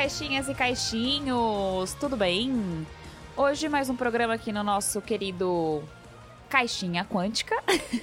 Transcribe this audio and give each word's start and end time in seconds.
caixinhas 0.00 0.48
e 0.48 0.54
caixinhos, 0.54 1.92
tudo 2.00 2.16
bem? 2.16 2.86
Hoje 3.36 3.68
mais 3.68 3.90
um 3.90 3.94
programa 3.94 4.32
aqui 4.32 4.50
no 4.50 4.64
nosso 4.64 4.98
querido 5.02 5.84
Caixinha 6.48 7.04
Quântica. 7.04 7.54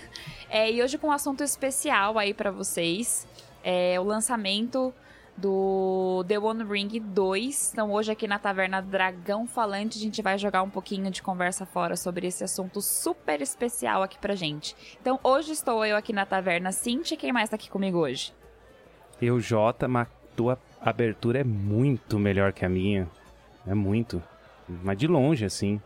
é, 0.47 0.71
e 0.71 0.83
hoje 0.83 0.99
com 0.99 1.07
um 1.07 1.11
assunto 1.11 1.43
especial 1.43 2.19
aí 2.19 2.35
para 2.35 2.51
vocês, 2.51 3.27
é 3.63 3.99
o 3.99 4.03
lançamento 4.03 4.93
do 5.35 6.23
The 6.27 6.37
One 6.37 6.63
Ring 6.65 6.99
2. 6.99 7.71
Então 7.73 7.91
hoje 7.91 8.11
aqui 8.11 8.27
na 8.27 8.37
Taverna 8.37 8.79
Dragão 8.79 9.47
Falante 9.47 9.97
a 9.97 10.01
gente 10.01 10.21
vai 10.21 10.37
jogar 10.37 10.61
um 10.61 10.69
pouquinho 10.69 11.09
de 11.09 11.23
conversa 11.23 11.65
fora 11.65 11.95
sobre 11.95 12.27
esse 12.27 12.43
assunto 12.43 12.79
super 12.79 13.41
especial 13.41 14.03
aqui 14.03 14.19
pra 14.19 14.35
gente. 14.35 14.75
Então 15.01 15.19
hoje 15.23 15.51
estou 15.51 15.83
eu 15.83 15.97
aqui 15.97 16.13
na 16.13 16.27
Taverna 16.27 16.71
Cintia, 16.71 17.17
quem 17.17 17.33
mais 17.33 17.49
tá 17.49 17.55
aqui 17.55 17.71
comigo 17.71 17.97
hoje? 17.97 18.35
Eu, 19.19 19.39
Jota, 19.39 19.87
mas 19.87 20.07
abertura 20.81 21.39
é 21.39 21.43
muito 21.43 22.19
melhor 22.19 22.53
que 22.53 22.65
a 22.65 22.69
minha. 22.69 23.07
É 23.65 23.73
muito. 23.73 24.21
Mas 24.67 24.97
de 24.97 25.07
longe, 25.07 25.45
assim. 25.45 25.81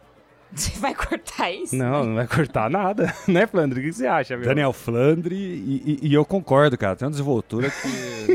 Você 0.54 0.78
vai 0.80 0.94
cortar 0.94 1.50
isso? 1.50 1.76
Não, 1.76 2.04
não 2.04 2.16
vai 2.16 2.28
cortar 2.28 2.70
nada, 2.70 3.14
né, 3.28 3.48
Flandre? 3.48 3.80
O 3.80 3.84
que 3.84 3.94
você 3.94 4.06
acha, 4.06 4.36
meu? 4.36 4.46
Daniel 4.46 4.74
Flandre, 4.74 5.36
e, 5.36 6.00
e, 6.04 6.10
e 6.10 6.14
eu 6.14 6.26
concordo, 6.26 6.78
cara. 6.78 6.96
Tem 6.96 7.06
uma 7.06 7.12
desenvoltura 7.12 7.70
que 7.70 8.34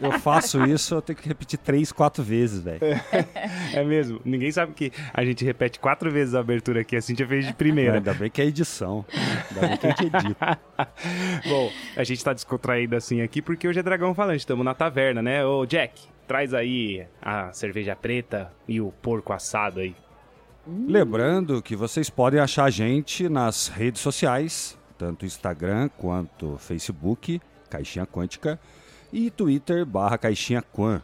eu, 0.00 0.10
eu, 0.10 0.18
faço 0.20 0.64
isso, 0.64 0.94
eu 0.94 1.02
tenho 1.02 1.18
que 1.18 1.26
repetir 1.26 1.58
três, 1.58 1.90
quatro 1.90 2.22
vezes, 2.22 2.60
velho. 2.60 2.78
É, 2.82 3.80
é, 3.80 3.84
mesmo. 3.84 4.20
Ninguém 4.24 4.50
sabe 4.52 4.72
que 4.74 4.92
a 5.12 5.24
gente 5.24 5.44
repete 5.44 5.80
quatro 5.80 6.10
vezes 6.10 6.34
a 6.34 6.40
abertura 6.40 6.82
aqui, 6.82 6.96
assim 6.96 7.16
já 7.16 7.26
fez 7.26 7.46
de 7.46 7.52
primeira. 7.52 7.94
ainda 7.94 8.14
bem 8.14 8.30
que 8.30 8.40
é 8.40 8.44
edição. 8.44 9.04
Ainda 9.50 9.66
bem 9.68 9.76
que 9.76 9.86
a 9.86 9.90
gente 9.90 10.06
edita. 10.06 10.58
Bom, 11.48 11.70
a 11.96 12.04
gente 12.04 12.24
tá 12.24 12.32
descontraído 12.32 12.94
assim 12.94 13.22
aqui 13.22 13.42
porque 13.42 13.66
hoje 13.66 13.80
é 13.80 13.82
Dragão 13.82 14.14
Falante, 14.14 14.38
estamos 14.38 14.64
na 14.64 14.74
taverna, 14.74 15.20
né? 15.20 15.44
Ô, 15.44 15.66
Jack, 15.66 16.00
traz 16.26 16.54
aí 16.54 17.06
a 17.20 17.52
cerveja 17.52 17.96
preta 17.96 18.52
e 18.68 18.80
o 18.80 18.92
porco 19.02 19.32
assado 19.32 19.80
aí. 19.80 19.94
Lembrando 20.66 21.62
que 21.62 21.76
vocês 21.76 22.10
podem 22.10 22.40
achar 22.40 22.64
a 22.64 22.70
gente 22.70 23.28
nas 23.28 23.68
redes 23.68 24.00
sociais, 24.00 24.76
tanto 24.98 25.24
Instagram 25.24 25.88
quanto 25.96 26.56
Facebook, 26.58 27.40
Caixinha 27.70 28.04
Quântica, 28.04 28.58
e 29.12 29.30
Twitter 29.30 29.86
barra 29.86 30.18
Caixinha 30.18 30.60
Quan. 30.60 31.00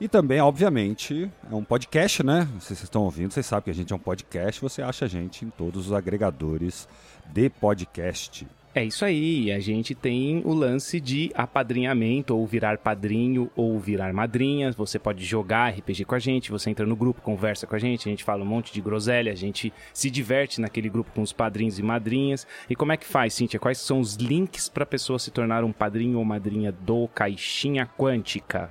E 0.00 0.08
também, 0.08 0.40
obviamente, 0.40 1.30
é 1.50 1.54
um 1.54 1.62
podcast, 1.62 2.22
né? 2.22 2.48
Vocês 2.58 2.82
estão 2.82 3.02
ouvindo, 3.02 3.32
vocês 3.32 3.46
sabem 3.46 3.64
que 3.64 3.70
a 3.70 3.74
gente 3.74 3.92
é 3.92 3.96
um 3.96 4.00
podcast, 4.00 4.60
você 4.60 4.82
acha 4.82 5.04
a 5.04 5.08
gente 5.08 5.44
em 5.44 5.50
todos 5.50 5.86
os 5.86 5.92
agregadores 5.92 6.88
de 7.26 7.48
podcast. 7.48 8.46
É 8.76 8.84
isso 8.84 9.06
aí, 9.06 9.50
a 9.50 9.58
gente 9.58 9.94
tem 9.94 10.42
o 10.44 10.52
lance 10.52 11.00
de 11.00 11.32
apadrinhamento, 11.34 12.36
ou 12.36 12.46
virar 12.46 12.76
padrinho, 12.76 13.50
ou 13.56 13.80
virar 13.80 14.12
madrinha. 14.12 14.70
Você 14.72 14.98
pode 14.98 15.24
jogar 15.24 15.70
RPG 15.70 16.04
com 16.04 16.14
a 16.14 16.18
gente, 16.18 16.50
você 16.50 16.68
entra 16.68 16.84
no 16.84 16.94
grupo, 16.94 17.22
conversa 17.22 17.66
com 17.66 17.74
a 17.74 17.78
gente, 17.78 18.06
a 18.06 18.10
gente 18.10 18.22
fala 18.22 18.42
um 18.42 18.46
monte 18.46 18.74
de 18.74 18.82
groselha, 18.82 19.32
a 19.32 19.34
gente 19.34 19.72
se 19.94 20.10
diverte 20.10 20.60
naquele 20.60 20.90
grupo 20.90 21.10
com 21.10 21.22
os 21.22 21.32
padrinhos 21.32 21.78
e 21.78 21.82
madrinhas. 21.82 22.46
E 22.68 22.76
como 22.76 22.92
é 22.92 22.98
que 22.98 23.06
faz, 23.06 23.32
Cíntia? 23.32 23.58
Quais 23.58 23.78
são 23.78 23.98
os 23.98 24.16
links 24.16 24.68
para 24.68 24.82
a 24.82 24.86
pessoa 24.86 25.18
se 25.18 25.30
tornar 25.30 25.64
um 25.64 25.72
padrinho 25.72 26.18
ou 26.18 26.24
madrinha 26.26 26.70
do 26.70 27.08
Caixinha 27.08 27.88
Quântica? 27.96 28.70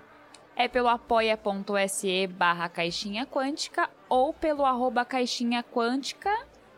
É 0.56 0.68
pelo 0.68 0.88
apoia.se 0.88 2.28
barra 2.28 2.70
caixinha 2.70 3.26
quântica 3.26 3.90
ou 4.08 4.32
pelo 4.32 4.66
arroba 4.66 5.04
caixinha 5.04 5.64
quântica 5.64 6.30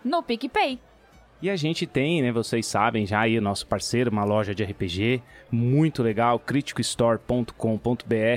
no 0.02 0.24
PicPay. 0.24 0.80
E 1.40 1.52
a 1.52 1.56
gente 1.56 1.86
tem, 1.86 2.22
né, 2.24 2.32
vocês 2.32 2.66
sabem 2.66 3.06
já 3.06 3.20
aí, 3.20 3.38
o 3.38 3.42
nosso 3.42 3.68
parceiro, 3.68 4.10
uma 4.10 4.24
loja 4.24 4.56
de 4.56 4.64
RPG 4.64 5.22
muito 5.52 6.02
legal, 6.02 6.40
criticostore.com.br. 6.40 7.54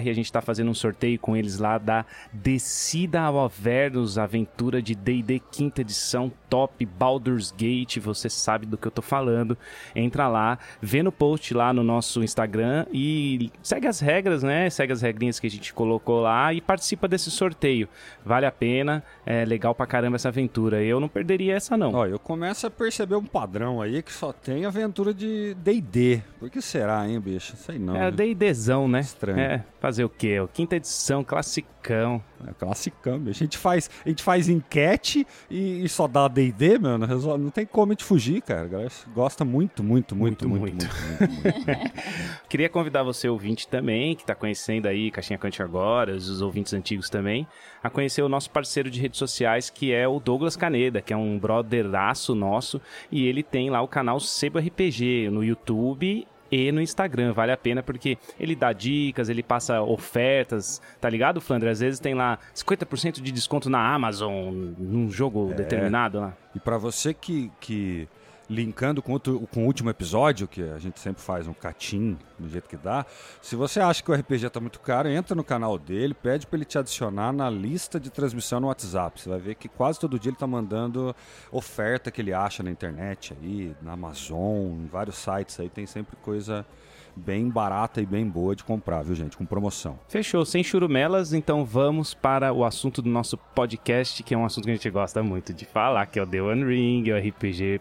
A 0.03 0.13
gente 0.13 0.27
está 0.27 0.43
fazendo 0.43 0.71
um 0.71 0.75
sorteio 0.75 1.19
com 1.19 1.35
eles 1.35 1.59
lá 1.59 1.79
da 1.79 2.05
Descida 2.31 3.23
ao 3.23 3.39
Avernus, 3.39 4.19
aventura 4.19 4.83
de 4.83 4.95
D&D 4.95 5.41
quinta 5.51 5.81
edição, 5.81 6.31
top, 6.51 6.85
Baldur's 6.85 7.55
Gate, 7.57 7.99
você 7.99 8.29
sabe 8.29 8.67
do 8.67 8.77
que 8.77 8.87
eu 8.87 8.91
tô 8.91 9.01
falando. 9.01 9.57
Entra 9.95 10.27
lá, 10.29 10.59
vê 10.83 11.03
no 11.03 11.13
post 11.13 11.55
lá 11.55 11.73
no 11.73 11.85
nosso 11.85 12.23
Instagram 12.23 12.85
e 12.93 13.51
segue 13.63 13.87
as 13.87 14.01
regras, 14.01 14.43
né, 14.43 14.69
segue 14.69 14.93
as 14.93 15.01
regrinhas 15.01 15.39
que 15.39 15.47
a 15.47 15.51
gente 15.51 15.73
colocou 15.73 16.21
lá 16.21 16.53
e 16.53 16.61
participa 16.61 17.07
desse 17.07 17.31
sorteio. 17.31 17.89
Vale 18.25 18.47
a 18.47 18.53
pena, 18.53 19.03
é 19.25 19.45
legal 19.45 19.75
pra 19.75 19.87
caramba 19.87 20.17
essa 20.17 20.29
aventura. 20.29 20.83
Eu 20.83 20.99
não 20.99 21.09
perderia 21.09 21.55
essa 21.55 21.77
não. 21.77 21.95
Ó, 21.95 22.07
eu 22.07 22.19
começo 22.19 22.67
a 22.67 22.71
perceber 22.71 23.15
um 23.15 23.25
padrão 23.25 23.81
aí 23.81 24.03
que 24.03 24.13
só 24.13 24.33
tem 24.33 24.65
aventura 24.65 25.15
de 25.15 25.55
D&D. 25.55 26.21
Por 26.41 26.51
que 26.51 26.61
será, 26.61 27.09
hein, 27.09 27.21
bicho? 27.21 27.57
Sei 27.57 27.79
não. 27.79 27.95
É, 27.95 28.11
né? 28.11 28.35
D&Dzão, 28.35 28.89
né? 28.89 29.01
Estranho. 29.01 29.39
É, 29.39 29.65
fazer 29.79 30.05
o 30.05 30.09
quê? 30.09 30.41
O 30.41 30.49
quinta 30.49 30.77
edição, 30.77 31.23
classicão. 31.23 32.23
É 32.47 32.53
classicão. 32.53 33.23
A 33.27 33.33
gente 33.33 33.59
faz, 33.59 33.91
a 34.05 34.09
gente 34.09 34.23
faz 34.23 34.49
enquete 34.49 35.27
e, 35.51 35.85
e 35.85 35.89
só 35.89 36.07
dá 36.07 36.29
D&D, 36.29 36.79
mano. 36.79 37.07
Resolve, 37.07 37.43
não 37.43 37.51
tem 37.51 37.67
como 37.67 37.93
a 37.93 37.95
gente 37.95 38.05
fugir, 38.05 38.43
cara. 38.43 38.63
A 38.63 38.69
galera 38.69 38.91
gosta 39.15 39.45
muito, 39.45 39.83
muito, 39.83 40.15
muito, 40.15 40.49
muito, 40.49 40.61
muito. 40.61 40.87
muito, 40.87 40.95
muito, 41.21 41.67
muito. 41.67 41.93
Queria 42.49 42.69
convidar 42.69 43.03
você, 43.03 43.29
ouvinte, 43.29 43.69
também, 43.69 44.15
que 44.15 44.25
tá 44.25 44.35
conhecendo 44.35 44.87
aí 44.87 45.11
Caixinha 45.11 45.39
Cante 45.39 45.63
agora, 45.63 46.15
os 46.15 46.41
ouvintes 46.41 46.73
antigos 46.73 47.11
também, 47.11 47.47
a 47.83 47.91
conhecer 47.91 48.23
o 48.23 48.29
nosso 48.29 48.51
parceiro 48.51 48.91
de 48.91 49.01
redes 49.01 49.19
sociais, 49.19 49.71
que 49.71 49.93
é 49.93 50.07
o 50.07 50.19
Douglas 50.21 50.57
Caneda, 50.57 51.01
que 51.01 51.13
é 51.13 51.17
um 51.17 51.39
brotheraço 51.39 52.35
nosso, 52.35 52.81
e 53.11 53.27
ele 53.27 53.43
tem 53.43 53.71
lá 53.71 53.81
o 53.83 53.89
canal 53.89 54.19
Sebo 54.21 54.59
RPG 54.59 55.31
no 55.31 55.45
YouTube 55.45 56.27
e 56.51 56.71
no 56.73 56.81
Instagram. 56.81 57.33
Vale 57.33 57.53
a 57.53 57.57
pena 57.57 57.83
porque 57.83 58.19
ele 58.39 58.55
dá 58.55 58.73
dicas, 58.73 59.29
ele 59.29 59.43
passa 59.43 59.81
ofertas, 59.83 60.81
tá 61.01 61.09
ligado, 61.09 61.41
Flandre? 61.41 61.69
Às 61.69 61.81
vezes 61.81 62.01
tem 62.01 62.15
lá 62.15 62.39
50% 62.55 63.21
de 63.21 63.33
desconto 63.33 63.69
na 63.71 63.95
Amazon 63.95 64.53
num 64.79 65.11
jogo 65.11 65.51
É. 65.53 65.55
determinado 65.55 66.21
lá. 66.21 66.33
E 66.55 66.59
pra 66.59 66.77
você 66.79 67.15
que, 67.15 67.51
que 67.61 68.09
linkando 68.51 69.01
com, 69.01 69.13
outro, 69.13 69.47
com 69.53 69.63
o 69.63 69.67
último 69.67 69.91
episódio, 69.91 70.49
que 70.49 70.61
a 70.61 70.79
gente 70.79 70.99
sempre 70.99 71.23
faz 71.23 71.47
um 71.47 71.53
catim 71.53 72.19
do 72.37 72.49
jeito 72.49 72.69
que 72.69 72.77
dá, 72.77 73.07
se 73.41 73.55
você 73.55 73.79
acha 73.79 74.03
que 74.03 74.11
o 74.11 74.15
RPG 74.15 74.51
tá 74.51 74.59
muito 74.59 74.81
caro, 74.81 75.09
entra 75.09 75.37
no 75.37 75.45
canal 75.45 75.79
dele, 75.79 76.13
pede 76.13 76.49
pra 76.49 76.57
ele 76.57 76.65
te 76.65 76.77
adicionar 76.77 77.33
na 77.33 77.49
lista 77.49 78.01
de 78.01 78.11
transmissão 78.11 78.59
no 78.59 78.67
WhatsApp. 78.67 79.21
Você 79.21 79.29
vai 79.29 79.39
ver 79.39 79.55
que 79.55 79.69
quase 79.69 80.01
todo 80.01 80.19
dia 80.19 80.31
ele 80.31 80.37
tá 80.37 80.49
mandando 80.49 81.15
oferta 81.53 82.11
que 82.11 82.21
ele 82.21 82.33
acha 82.33 82.63
na 82.63 82.71
internet 82.73 83.37
aí, 83.41 83.73
na 83.81 83.93
Amazon, 83.93 84.83
em 84.83 84.87
vários 84.87 85.17
sites 85.17 85.61
aí, 85.61 85.69
tem 85.69 85.87
sempre 85.87 86.17
coisa 86.17 86.67
bem 87.15 87.49
barata 87.49 88.01
e 88.01 88.07
bem 88.07 88.27
boa 88.27 88.57
de 88.57 88.65
comprar, 88.65 89.03
viu, 89.03 89.15
gente? 89.15 89.37
Com 89.37 89.47
promoção. 89.47 89.99
Fechou, 90.09 90.45
sem 90.45 90.65
churumelas, 90.65 91.33
então 91.33 91.65
vamos 91.65 92.15
para 92.15 92.53
o 92.53 92.65
assunto 92.65 93.01
do 93.01 93.09
nosso 93.09 93.37
podcast, 93.37 94.23
que 94.25 94.35
é 94.35 94.39
um 94.39 94.45
assunto 94.45 94.65
que 94.65 94.71
a 94.71 94.75
gente 94.75 94.91
gosta 94.91 95.23
muito 95.23 95.53
de 95.53 95.65
falar, 95.65 96.07
que 96.07 96.19
é 96.19 96.23
o 96.23 96.27
The 96.27 96.43
One 96.43 96.65
Ring, 96.65 97.09
é 97.09 97.15
o 97.15 97.29
RPG 97.29 97.81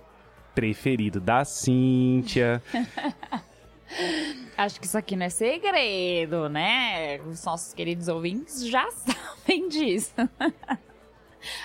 preferido 0.53 1.19
da 1.19 1.45
Cíntia. 1.45 2.61
Acho 4.57 4.79
que 4.79 4.85
isso 4.85 4.97
aqui 4.97 5.15
não 5.15 5.25
é 5.25 5.29
segredo, 5.29 6.49
né? 6.49 7.19
Os 7.21 7.43
nossos 7.45 7.73
queridos 7.73 8.07
ouvintes 8.07 8.67
já 8.67 8.89
sabem 8.91 9.67
disso. 9.69 10.13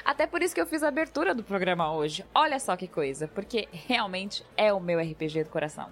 Até 0.04 0.26
por 0.26 0.42
isso 0.42 0.54
que 0.54 0.60
eu 0.60 0.66
fiz 0.66 0.82
a 0.82 0.88
abertura 0.88 1.34
do 1.34 1.42
programa 1.42 1.92
hoje. 1.92 2.24
Olha 2.34 2.58
só 2.60 2.76
que 2.76 2.86
coisa, 2.86 3.26
porque 3.28 3.68
realmente 3.72 4.44
é 4.56 4.72
o 4.72 4.80
meu 4.80 5.00
RPG 5.00 5.44
do 5.44 5.50
coração. 5.50 5.88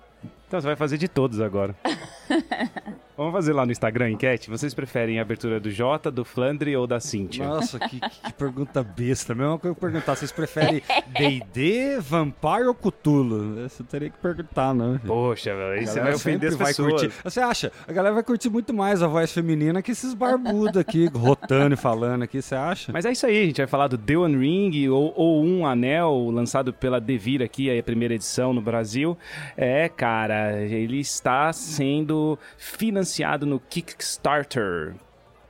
Então 0.53 0.61
você 0.61 0.67
vai 0.67 0.77
fazer 0.77 0.99
de 0.99 1.09
todos 1.09 1.41
agora. 1.41 1.75
Vamos 3.17 3.33
fazer 3.33 3.53
lá 3.53 3.65
no 3.65 3.73
Instagram 3.73 4.07
a 4.07 4.11
enquete. 4.11 4.51
Vocês 4.51 4.73
preferem 4.73 5.19
a 5.19 5.23
abertura 5.23 5.61
do 5.61 5.71
Jota, 5.71 6.11
do 6.11 6.25
Flandre 6.25 6.75
ou 6.75 6.87
da 6.87 6.99
Cíntia? 6.99 7.47
Nossa, 7.47 7.79
que, 7.79 8.01
que 8.01 8.33
pergunta 8.33 8.83
besta. 8.83 9.35
Mesma 9.35 9.59
coisa 9.59 9.75
que 9.75 9.85
eu 9.85 9.91
perguntar, 9.91 10.17
vocês 10.17 10.33
preferem 10.33 10.83
D&D, 11.17 12.00
Vampire 12.00 12.67
ou 12.67 12.75
Cthulhu? 12.75 13.69
Você 13.69 13.82
teria 13.85 14.09
que 14.09 14.17
perguntar, 14.17 14.75
não. 14.75 14.99
Poxa, 14.99 15.55
velho, 15.55 15.73
aí 15.73 15.85
A 15.85 15.87
você 15.87 16.00
vai 16.00 16.15
ofender 16.15 16.49
as 16.50 16.56
pessoas. 16.56 16.93
curtir. 17.03 17.12
Você 17.23 17.41
acha? 17.41 17.71
A 17.87 17.93
galera 17.93 18.15
vai 18.15 18.25
curtir 18.25 18.49
muito 18.49 18.73
mais 18.73 19.03
a 19.03 19.06
voz 19.06 19.31
feminina 19.31 19.82
que 19.82 19.93
esses 19.93 20.15
barbudos 20.15 20.79
aqui, 20.79 21.06
rotando 21.15 21.75
e 21.75 21.76
falando 21.76 22.23
aqui, 22.23 22.41
você 22.41 22.55
acha? 22.55 22.93
Mas 22.93 23.05
é 23.05 23.12
isso 23.12 23.26
aí, 23.26 23.43
a 23.43 23.47
gente 23.47 23.59
vai 23.59 23.67
falar 23.67 23.88
do 23.88 23.99
The 23.99 24.17
One 24.17 24.37
Ring 24.37 24.88
ou, 24.88 25.12
ou 25.15 25.44
Um 25.44 25.67
Anel, 25.67 26.31
lançado 26.31 26.73
pela 26.73 26.99
Devir 27.00 27.43
aqui, 27.43 27.71
a 27.79 27.82
primeira 27.82 28.15
edição 28.15 28.55
no 28.55 28.61
Brasil. 28.62 29.17
É, 29.56 29.88
cara, 29.88 30.42
ele 30.50 31.00
está 31.00 31.53
sendo 31.53 32.39
financiado 32.56 33.47
no 33.47 33.61
Kickstarter 33.61 34.94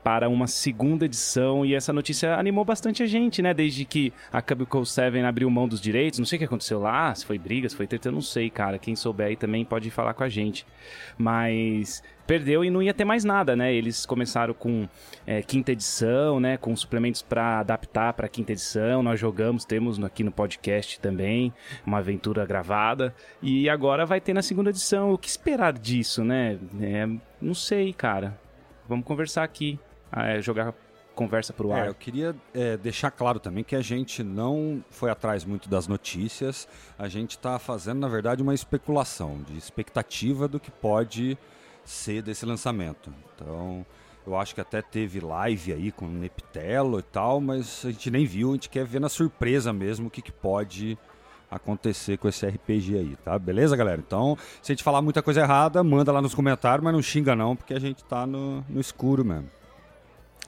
para 0.03 0.29
uma 0.29 0.47
segunda 0.47 1.05
edição 1.05 1.65
e 1.65 1.75
essa 1.75 1.93
notícia 1.93 2.35
animou 2.37 2.65
bastante 2.65 3.03
a 3.03 3.07
gente, 3.07 3.41
né? 3.41 3.55
Desde 3.55 3.85
que 3.85 4.13
a 4.33 4.43
Cubicle 4.43 4.85
7 4.85 5.19
abriu 5.21 5.49
mão 5.49 5.69
dos 5.69 5.81
direitos, 5.81 6.19
não 6.19 6.27
sei 6.27 6.37
o 6.37 6.41
que 6.41 6.45
aconteceu 6.45 6.81
lá, 6.81 7.15
se 7.15 7.25
foi 7.25 7.39
briga, 7.39 7.69
se 7.69 7.77
foi 7.77 7.87
treta, 7.87 8.09
eu 8.09 8.13
não 8.13 8.21
sei, 8.21 8.51
cara. 8.51 8.79
Quem 8.79 8.97
souber 8.97 9.29
aí 9.29 9.37
também 9.37 9.65
pode 9.65 9.91
falar 9.91 10.15
com 10.15 10.25
a 10.25 10.29
gente. 10.29 10.67
Mas 11.17 12.03
perdeu 12.27 12.65
e 12.65 12.71
não 12.71 12.83
ia 12.83 12.95
ter 12.95 13.05
mais 13.05 13.25
nada, 13.25 13.55
né? 13.55 13.73
Eles 13.73 14.05
começaram 14.05 14.55
com 14.55 14.89
é, 15.27 15.43
quinta 15.43 15.71
edição, 15.71 16.41
né? 16.41 16.57
Com 16.57 16.75
suplementos 16.75 17.23
para 17.23 17.61
adaptar 17.61 18.13
para 18.15 18.29
quinta 18.29 18.53
edição. 18.53 19.03
Nós 19.03 19.21
jogamos, 19.21 19.65
temos 19.65 20.03
aqui 20.03 20.25
no 20.25 20.33
podcast 20.33 20.99
também 20.99 21.53
uma 21.87 21.99
aventura 21.99 22.45
gravada 22.45 23.15
e 23.41 23.69
agora 23.69 24.05
vai 24.05 24.21
ter 24.21 24.33
na 24.33 24.43
segunda 24.43 24.71
edição. 24.71 25.13
O 25.13 25.19
que 25.19 25.29
esperar 25.29 25.73
disso, 25.73 26.25
né? 26.25 26.59
É, 26.81 27.07
não 27.41 27.55
sei, 27.55 27.93
cara. 27.93 28.39
Vamos 28.89 29.07
conversar 29.07 29.45
aqui. 29.45 29.79
É, 30.15 30.41
jogar 30.41 30.75
conversa 31.15 31.53
pro 31.53 31.73
ar. 31.73 31.87
É, 31.87 31.89
eu 31.89 31.95
queria 31.95 32.35
é, 32.55 32.77
deixar 32.77 33.11
claro 33.11 33.39
também 33.39 33.63
que 33.63 33.77
a 33.77 33.83
gente 33.83 34.23
não 34.23 34.83
foi 34.91 35.11
atrás 35.11 35.45
muito 35.45 35.69
das 35.69 35.87
notícias, 35.87 36.69
a 36.99 37.09
gente 37.09 37.33
está 37.33 37.59
fazendo, 37.59 38.01
na 38.01 38.09
verdade, 38.09 38.43
uma 38.43 38.55
especulação, 38.55 39.43
de 39.43 39.57
expectativa 39.57 40.49
do 40.49 40.59
que 40.59 40.71
pode 40.71 41.37
ser 41.85 42.23
desse 42.23 42.47
lançamento. 42.47 43.13
Então, 43.35 43.85
eu 44.27 44.37
acho 44.37 44.55
que 44.55 44.61
até 44.61 44.81
teve 44.81 45.21
live 45.21 45.73
aí 45.73 45.93
com 45.93 46.07
o 46.07 46.09
Neptelo 46.09 46.99
e 46.99 47.03
tal, 47.03 47.41
mas 47.41 47.85
a 47.85 47.91
gente 47.91 48.11
nem 48.11 48.25
viu, 48.25 48.51
a 48.51 48.53
gente 48.55 48.69
quer 48.69 48.85
ver 48.85 49.01
na 49.01 49.09
surpresa 49.09 49.73
mesmo 49.73 50.07
o 50.07 50.11
que, 50.11 50.23
que 50.23 50.33
pode 50.33 50.97
acontecer 51.51 52.17
com 52.17 52.29
esse 52.29 52.47
RPG 52.47 52.97
aí, 52.97 53.17
tá? 53.23 53.39
Beleza, 53.39 53.77
galera? 53.77 54.01
Então, 54.05 54.39
se 54.63 54.73
a 54.73 54.75
gente 54.75 54.83
falar 54.83 55.03
muita 55.03 55.21
coisa 55.21 55.41
errada, 55.41 55.85
manda 55.85 56.11
lá 56.11 56.23
nos 56.23 56.35
comentários, 56.35 56.83
mas 56.83 56.95
não 56.95 57.03
xinga 57.03 57.37
não, 57.37 57.55
porque 57.55 57.75
a 57.75 57.79
gente 57.79 58.03
tá 58.05 58.27
no, 58.27 58.65
no 58.71 58.81
escuro 58.81 59.23
mesmo. 59.23 59.51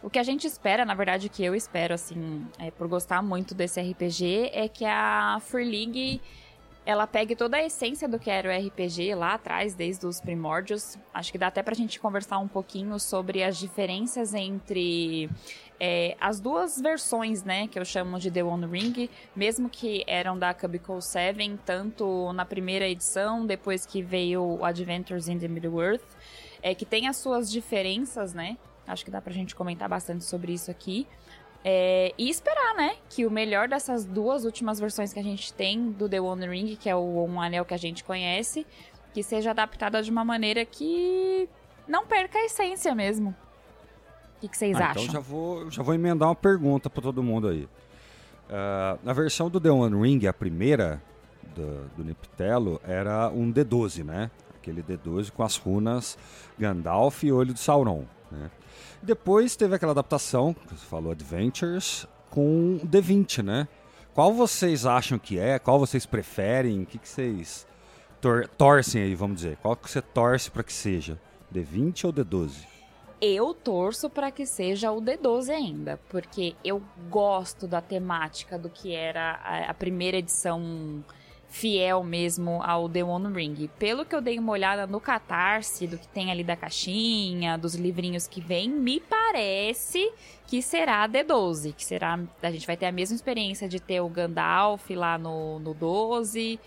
O 0.05 0.11
que 0.11 0.19
a 0.19 0.23
gente 0.23 0.47
espera, 0.47 0.85
na 0.85 0.93
verdade, 0.93 1.29
o 1.29 1.31
que 1.31 1.43
eu 1.43 1.55
espero, 1.55 1.95
assim, 1.95 2.47
é, 2.59 2.71
por 2.71 2.87
gostar 2.87 3.23
muito 3.23 3.55
desse 3.55 3.81
RPG, 3.81 4.51
é 4.53 4.69
que 4.69 4.85
a 4.85 5.39
Free 5.41 5.65
League 5.65 6.21
ela 6.85 7.07
pegue 7.07 7.35
toda 7.35 7.57
a 7.57 7.65
essência 7.65 8.07
do 8.07 8.19
que 8.19 8.29
era 8.31 8.51
o 8.51 8.67
RPG 8.67 9.15
lá 9.15 9.33
atrás, 9.33 9.75
desde 9.75 10.05
os 10.05 10.21
primórdios. 10.21 10.99
Acho 11.15 11.33
que 11.33 11.39
dá 11.39 11.47
até 11.47 11.63
pra 11.63 11.75
gente 11.75 11.99
conversar 11.99 12.37
um 12.37 12.47
pouquinho 12.47 13.01
sobre 13.01 13.43
as 13.43 13.57
diferenças 13.57 14.35
entre 14.35 15.31
é, 15.81 16.15
as 16.21 16.39
duas 16.39 16.79
versões, 16.79 17.43
né, 17.43 17.67
que 17.67 17.79
eu 17.79 17.85
chamo 17.87 18.19
de 18.19 18.31
The 18.31 18.45
One 18.45 18.67
Ring, 18.67 19.09
mesmo 19.35 19.71
que 19.71 20.05
eram 20.07 20.39
da 20.39 20.53
Cubicle 20.53 21.01
7, 21.01 21.59
tanto 21.65 22.31
na 22.35 22.45
primeira 22.45 22.87
edição, 22.87 23.47
depois 23.47 23.87
que 23.87 24.03
veio 24.03 24.63
Adventures 24.63 25.29
in 25.29 25.39
the 25.39 25.49
Middle-earth, 25.49 26.05
é, 26.63 26.75
que 26.75 26.85
tem 26.85 27.09
as 27.09 27.17
suas 27.17 27.51
diferenças, 27.51 28.35
né, 28.35 28.59
acho 28.87 29.05
que 29.05 29.11
dá 29.11 29.21
pra 29.21 29.33
gente 29.33 29.55
comentar 29.55 29.89
bastante 29.89 30.25
sobre 30.25 30.53
isso 30.53 30.71
aqui. 30.71 31.07
É, 31.65 32.13
e 32.19 32.29
esperar, 32.29 32.75
né? 32.75 32.97
Que 33.09 33.25
o 33.25 33.31
melhor 33.31 33.69
dessas 33.69 34.05
duas 34.05 34.45
últimas 34.45 34.79
versões 34.79 35.13
que 35.13 35.19
a 35.19 35.23
gente 35.23 35.53
tem 35.53 35.91
do 35.93 36.09
The 36.09 36.21
One 36.21 36.47
Ring, 36.47 36.77
que 36.77 36.91
é 36.91 36.95
o 36.95 37.25
um 37.25 37.41
anel 37.41 37.65
que 37.65 37.73
a 37.73 37.79
gente 37.79 38.05
conhece, 38.05 38.67
que 39.15 39.23
seja 39.23 39.51
adaptada 39.53 40.03
de 40.03 40.11
uma 40.11 40.25
maneira 40.25 40.65
que 40.67 41.49
não 41.89 42.07
perca 42.07 42.39
a 42.39 42.45
essência 42.45 42.95
mesmo. 42.95 43.35
O 44.37 44.41
que, 44.41 44.49
que 44.49 44.59
vocês 44.59 44.77
Ah, 44.77 44.91
acham? 44.91 45.03
Então 45.05 45.15
já 45.15 45.21
vou, 45.21 45.71
já 45.71 45.83
vou 45.83 45.95
emendar 45.95 46.29
uma 46.29 46.35
pergunta 46.35 46.91
para 46.91 47.03
todo 47.03 47.23
mundo 47.23 47.49
aí. 47.49 47.67
Ah, 48.51 48.99
na 49.03 49.15
versão 49.15 49.49
do 49.49 49.59
The 49.59 49.71
One 49.71 50.03
Ring, 50.03 50.27
a 50.27 50.33
primeira 50.35 51.03
do, 51.55 51.89
do 51.97 52.05
Neptelo, 52.05 52.81
era 52.85 53.31
um 53.31 53.51
D12, 53.51 54.05
né? 54.05 54.31
Aquele 54.55 54.83
D12 54.83 55.31
com 55.31 55.43
as 55.43 55.57
runas 55.57 56.19
Gandalf 56.59 57.23
e 57.23 57.33
Olho 57.33 57.55
de 57.55 57.61
Sauron. 57.61 58.05
Né? 58.31 58.51
Depois 59.03 59.57
teve 59.57 59.75
aquela 59.75 59.93
adaptação, 59.93 60.55
que 60.55 60.75
você 60.75 60.87
falou, 60.87 61.13
Adventures, 61.13 62.07
com 62.31 62.77
o 62.83 62.87
D20, 62.87 63.43
né? 63.43 63.69
Qual 64.13 64.33
vocês 64.33 64.87
acham 64.87 65.19
que 65.19 65.39
é? 65.39 65.59
Qual 65.59 65.79
vocês 65.79 66.07
preferem? 66.07 66.83
O 66.83 66.87
que, 66.87 66.99
que 66.99 67.09
vocês 67.09 67.67
tor- 68.21 68.49
torcem 68.57 69.03
aí, 69.03 69.15
vamos 69.15 69.37
dizer? 69.37 69.57
Qual 69.61 69.75
que 69.77 69.91
você 69.91 70.01
torce 70.01 70.51
para 70.51 70.63
que 70.63 70.73
seja? 70.73 71.19
D20 71.53 72.05
ou 72.05 72.13
D12? 72.13 72.65
Eu 73.21 73.55
torço 73.55 74.11
pra 74.11 74.31
que 74.31 74.45
seja 74.45 74.91
o 74.93 75.01
D12 75.01 75.49
ainda, 75.51 75.99
porque 76.11 76.55
eu 76.65 76.83
gosto 77.09 77.67
da 77.67 77.81
temática 77.81 78.59
do 78.59 78.69
que 78.69 78.93
era 78.95 79.67
a 79.69 79.73
primeira 79.73 80.19
edição 80.19 81.03
fiel 81.55 82.03
mesmo 82.03 82.61
ao 82.65 82.89
The 82.89 83.05
One 83.05 83.33
Ring. 83.33 83.71
Pelo 83.79 84.05
que 84.05 84.13
eu 84.13 84.21
dei 84.21 84.41
uma 84.41 84.51
olhada 84.51 84.89
no 84.89 85.01
Catarse, 85.01 85.87
do 85.87 85.97
que 85.97 86.09
tem 86.09 86.33
ali 86.33 86.43
da 86.43 86.57
caixinha, 86.57 87.57
dos 87.57 87.77
livrinhos 87.77 88.27
que 88.27 88.41
vem, 88.41 88.69
me 88.69 88.99
parece 88.99 90.13
que 90.49 90.61
será 90.61 91.09
D12, 91.09 91.73
que 91.73 91.85
será 91.85 92.19
a 92.43 92.51
gente 92.51 92.67
vai 92.67 92.77
ter 92.77 92.87
a 92.87 92.93
mesma 92.93 93.15
experiência 93.15 93.69
de 93.69 93.79
ter 93.79 94.01
o 94.01 94.09
Gandalf 94.09 94.91
lá 94.91 95.17
no, 95.17 95.61
no 95.61 95.73
12, 95.75 96.59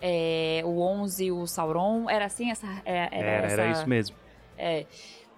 é, 0.00 0.62
o 0.64 0.78
11 0.80 1.32
o 1.32 1.44
Sauron, 1.48 2.08
era 2.08 2.26
assim 2.26 2.48
essa 2.48 2.68
é- 2.84 3.08
era, 3.10 3.16
Era, 3.16 3.46
essa... 3.48 3.62
era 3.62 3.72
isso 3.72 3.88
mesmo. 3.88 4.16
É. 4.56 4.86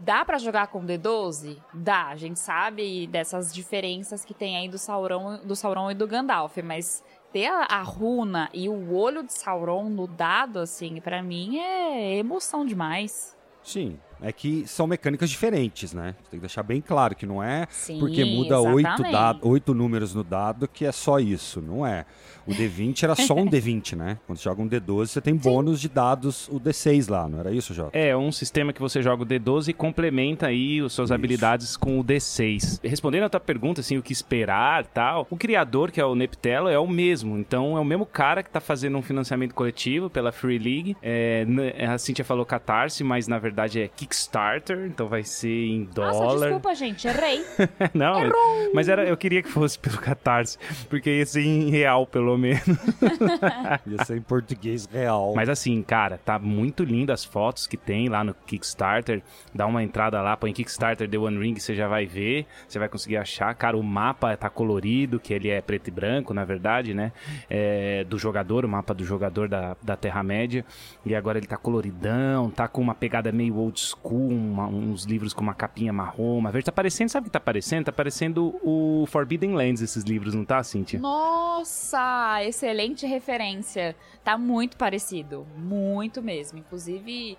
Dá 0.01 0.25
pra 0.25 0.39
jogar 0.39 0.69
com 0.69 0.85
D12? 0.85 1.57
Dá, 1.75 2.09
a 2.09 2.17
gente 2.17 2.39
sabe 2.39 3.07
dessas 3.09 3.53
diferenças 3.53 4.25
que 4.25 4.33
tem 4.33 4.57
aí 4.57 4.69
do 4.69 4.79
Sauron, 4.79 5.39
do 5.43 5.57
Sauron 5.57 5.91
e 5.91 5.95
do 5.95 6.07
Gandalf, 6.07 6.57
mas 6.63 7.03
ter 7.33 7.47
a, 7.47 7.65
a 7.65 7.83
runa 7.83 8.49
e 8.53 8.69
o 8.69 8.95
olho 8.95 9.23
de 9.23 9.33
Sauron 9.33 9.89
no 9.89 10.07
dado, 10.07 10.59
assim, 10.59 11.01
pra 11.01 11.23
mim 11.23 11.59
é 11.59 12.17
emoção 12.17 12.65
demais. 12.65 13.37
Sim, 13.63 13.99
é 14.21 14.33
que 14.33 14.67
são 14.67 14.87
mecânicas 14.87 15.31
diferentes, 15.31 15.93
né? 15.93 16.15
Você 16.23 16.31
tem 16.31 16.39
que 16.41 16.47
deixar 16.47 16.63
bem 16.63 16.81
claro 16.81 17.15
que 17.15 17.27
não 17.27 17.43
é 17.43 17.67
Sim, 17.71 17.99
porque 17.99 18.25
muda 18.25 18.61
oito, 18.61 18.87
exatamente. 18.89 19.13
da- 19.13 19.37
oito 19.43 19.75
números 19.75 20.15
no 20.15 20.25
dado 20.25 20.67
que 20.69 20.85
é 20.85 20.93
só 20.93 21.19
isso, 21.21 21.61
não 21.61 21.87
é. 21.87 22.05
O 22.47 22.51
D20 22.53 23.03
era 23.05 23.15
só 23.15 23.35
um 23.35 23.45
D20, 23.49 23.95
né? 23.95 24.19
Quando 24.27 24.39
você 24.39 24.45
joga 24.45 24.63
um 24.63 24.69
D12, 24.69 25.07
você 25.09 25.21
tem 25.21 25.35
bônus 25.37 25.81
de 25.81 25.89
dados, 25.89 26.49
o 26.49 26.59
D6 26.59 27.09
lá, 27.11 27.29
não 27.29 27.41
era 27.41 27.51
isso, 27.53 27.75
Jota? 27.75 27.97
É 27.99 28.17
um 28.17 28.33
sistema 28.33 28.73
que 28.73 28.81
você 28.81 29.03
joga 29.03 29.23
o 29.23 29.27
D12 29.27 29.69
e 29.69 29.73
complementa 29.73 30.47
aí 30.47 30.81
as 30.81 30.93
suas 30.93 31.09
Isso. 31.09 31.15
habilidades 31.15 31.77
com 31.77 32.01
o 32.01 32.05
D6. 32.05 32.81
Respondendo 32.83 33.25
a 33.25 33.29
tua 33.29 33.41
pergunta, 33.41 33.81
assim, 33.83 33.99
o 33.99 34.03
que 34.03 34.13
esperar 34.13 34.87
tal, 34.87 35.27
o 35.31 35.37
criador, 35.37 35.91
que 35.91 36.01
é 36.01 36.05
o 36.05 36.15
Neptelo, 36.15 36.69
é 36.69 36.79
o 36.79 36.87
mesmo. 36.89 37.37
Então, 37.39 37.77
é 37.77 37.81
o 37.81 37.85
mesmo 37.85 38.07
cara 38.07 38.43
que 38.43 38.51
tá 38.51 38.61
fazendo 38.61 38.97
um 38.97 39.03
financiamento 39.03 39.55
coletivo 39.55 40.09
pela 40.09 40.33
Free 40.33 40.59
League. 40.59 40.97
É, 41.03 41.45
n- 41.47 41.71
a 41.85 41.99
Cintia 41.99 42.25
falou 42.25 42.45
Catarse, 42.47 43.05
mas 43.05 43.29
na 43.29 43.39
verdade 43.39 43.81
é 43.83 43.89
Kickstarter, 44.09 44.87
então 44.87 45.07
vai 45.07 45.23
ser 45.23 45.67
em 45.67 45.89
Nossa, 45.95 46.19
dólar. 46.19 46.47
desculpa, 46.49 46.75
gente, 46.75 47.07
errei. 47.07 47.45
Não, 47.93 48.21
mas, 48.21 48.33
mas 48.75 48.89
era, 48.89 49.05
eu 49.05 49.17
queria 49.17 49.43
que 49.43 49.51
fosse 49.51 49.79
pelo 49.79 49.99
Catarse, 49.99 50.59
porque 50.89 51.11
ia 51.11 51.27
ser 51.27 51.43
em 51.43 51.69
real, 51.69 52.07
pelo 52.07 52.37
menos. 52.39 52.63
Ia 53.87 54.05
ser 54.05 54.17
em 54.17 54.23
português 54.23 54.87
real. 54.87 55.35
Mas 55.35 55.49
assim, 55.49 55.83
cara, 55.83 56.19
tá 56.19 56.39
muito 56.39 56.83
lindo 56.85 57.13
as 57.13 57.25
fotos 57.25 57.67
que 57.67 57.77
tem 57.77 58.09
lá 58.09 58.25
no 58.25 58.35
Kickstarter. 58.35 59.23
Dá 59.55 59.67
uma 59.67 59.83
entrada 59.83 60.21
lá, 60.23 60.37
põe 60.37 60.53
Kickstarter 60.53 61.09
The 61.09 61.19
One 61.19 61.39
Ring, 61.39 61.59
você 61.59 61.75
já 61.75 61.87
vai 61.87 62.07
ver, 62.07 62.47
você 62.67 62.79
vai 62.79 62.89
conseguir 62.89 63.17
achar. 63.17 63.55
Cara, 63.55 63.77
o 63.77 63.83
mapa 63.83 64.37
tá 64.37 64.49
colorido, 64.49 65.21
que 65.21 65.35
ele 65.35 65.51
é 65.51 65.61
preto 65.61 65.89
e 65.89 65.91
branco, 65.91 66.33
na 66.33 66.45
verdade, 66.45 66.95
né? 66.95 67.13
É, 67.51 68.05
do 68.05 68.19
jogador, 68.19 68.65
o 68.65 68.69
mapa 68.69 68.95
do 68.95 69.05
jogador 69.05 69.49
da, 69.49 69.77
da 69.83 69.97
Terra-média. 69.97 70.65
E 71.05 71.15
agora 71.15 71.39
ele 71.39 71.47
tá 71.47 71.57
coloridão, 71.57 72.51
tá 72.51 72.67
com 72.69 72.81
uma 72.81 72.95
pegada 72.95 73.31
meio 73.33 73.57
old 73.57 73.79
school, 73.79 73.98
uma- 74.05 74.67
uns 74.67 75.05
livros 75.05 75.33
com 75.33 75.41
uma 75.43 75.55
capinha 75.55 75.93
marrom, 75.93 76.39
uma 76.39 76.51
verde. 76.51 76.67
Tá 76.67 76.73
parecendo, 76.73 77.11
sabe 77.11 77.25
o 77.27 77.31
que 77.31 77.33
tá 77.33 77.41
parecendo? 77.41 77.85
Tá 77.87 77.93
parecendo 77.93 78.55
o 78.63 79.05
Forbidden 79.07 79.55
Lands, 79.55 79.83
esses 79.83 80.05
livros, 80.05 80.35
não 80.35 80.45
tá, 80.45 80.63
Cintia? 80.63 80.99
Nossa, 81.01 82.43
excelente 82.45 83.07
referência. 83.07 83.95
Tá 84.23 84.39
muito 84.39 84.77
parecido, 84.77 85.47
muito 85.57 86.23
mesmo. 86.23 86.59
Inclusive, 86.59 87.37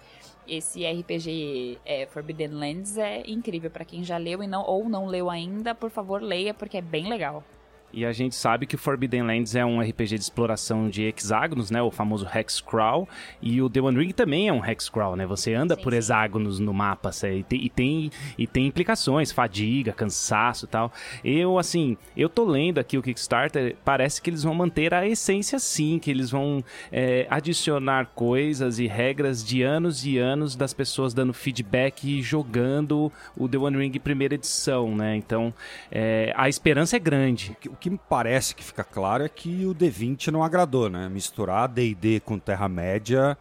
esse 0.48 0.86
RPG 0.86 1.78
é, 1.86 2.06
Forbidden 2.08 2.50
Lands 2.50 2.98
é 2.98 3.24
incrível 3.28 3.70
pra 3.72 3.86
quem 3.86 4.04
já 4.04 4.18
leu 4.18 4.44
e 4.44 4.48
não 4.48 4.64
ou 4.64 4.90
não 4.90 5.06
leu 5.06 5.30
ainda. 5.30 5.74
Por 5.74 5.90
favor, 5.90 6.22
leia 6.22 6.54
porque 6.54 6.78
é 6.78 6.82
bem 6.82 7.08
legal. 7.08 7.44
E 7.92 8.06
a 8.06 8.12
gente 8.12 8.36
sabe 8.36 8.66
que 8.66 8.78
Forbidden 8.78 9.24
Lands 9.24 9.56
é 9.56 9.66
um 9.66 9.82
RPG 9.82 10.16
de 10.16 10.22
exploração 10.22 10.90
de 10.90 11.04
hexágonos, 11.04 11.72
né? 11.72 11.82
O 11.82 11.92
famoso 11.92 12.28
Hexcrawl. 12.34 13.08
E 13.42 13.62
o 13.62 13.70
The 13.70 13.82
One 13.82 13.98
Ring 13.98 14.12
também 14.12 14.48
é 14.48 14.54
um 14.54 14.64
Hexcrawl, 14.64 15.16
né? 15.16 15.26
Você 15.26 15.54
anda 15.54 15.76
Sim, 15.76 15.82
por 15.82 15.94
sim. 15.94 15.98
hexágonos 15.98 16.60
no 16.60 16.74
mapa, 16.74 17.12
e 17.24 17.44
tem, 17.44 17.64
e, 17.64 17.70
tem, 17.70 18.12
e 18.38 18.48
tem 18.48 18.68
implicações, 18.68 19.32
fadiga, 19.32 19.92
cansaço 19.92 20.66
e 20.66 20.68
tal. 20.68 20.92
Eu, 21.24 21.58
assim, 21.58 21.98
eu 22.16 22.30
tô 22.30 22.46
lendo 22.46 22.80
aqui 22.80 22.98
o 22.98 23.02
Kickstarter, 23.02 23.76
parece 23.84 24.22
que 24.22 24.30
eles 24.30 24.44
vão 24.44 24.54
manter 24.54 24.94
a 24.94 25.08
essência 25.08 25.60
sim, 25.60 26.00
que 26.00 26.12
eles 26.12 26.30
vão 26.30 26.64
é, 26.92 27.28
adicionar 27.30 28.08
coisas 28.16 28.80
e 28.80 28.88
regras 28.88 29.44
de 29.44 29.62
anos 29.62 30.06
e 30.06 30.18
anos 30.18 30.56
das 30.56 30.74
pessoas 30.74 31.14
dando 31.14 31.34
feedback 31.34 32.06
e 32.06 32.22
jogando 32.22 33.12
o 33.38 33.48
The 33.48 33.58
One 33.58 33.78
Ring 33.78 34.00
primeira 34.00 34.36
edição, 34.36 34.96
né? 34.96 35.16
Então, 35.16 35.54
é, 35.92 36.34
a 36.36 36.50
esperança 36.50 36.96
é 36.96 37.00
grande. 37.00 37.56
Que 37.80 37.90
me 37.90 38.00
parece 38.10 38.54
que 38.54 38.64
fica 38.64 38.84
claro 38.84 39.24
é 39.24 39.30
que 39.30 39.66
o 39.66 39.74
D20 39.74 40.28
não 40.32 40.44
agradou, 40.44 40.90
né? 40.90 41.08
Misturar 41.08 41.68
D&D 41.70 42.20
com 42.20 42.38
Terra-média, 42.38 43.38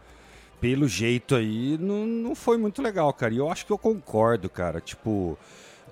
pelo 0.61 0.87
jeito 0.87 1.35
aí, 1.35 1.77
não, 1.77 2.05
não 2.05 2.35
foi 2.35 2.57
muito 2.57 2.81
legal, 2.81 3.11
cara. 3.11 3.33
E 3.33 3.37
eu 3.37 3.51
acho 3.51 3.65
que 3.65 3.71
eu 3.71 3.77
concordo, 3.77 4.49
cara. 4.49 4.79
Tipo, 4.79 5.37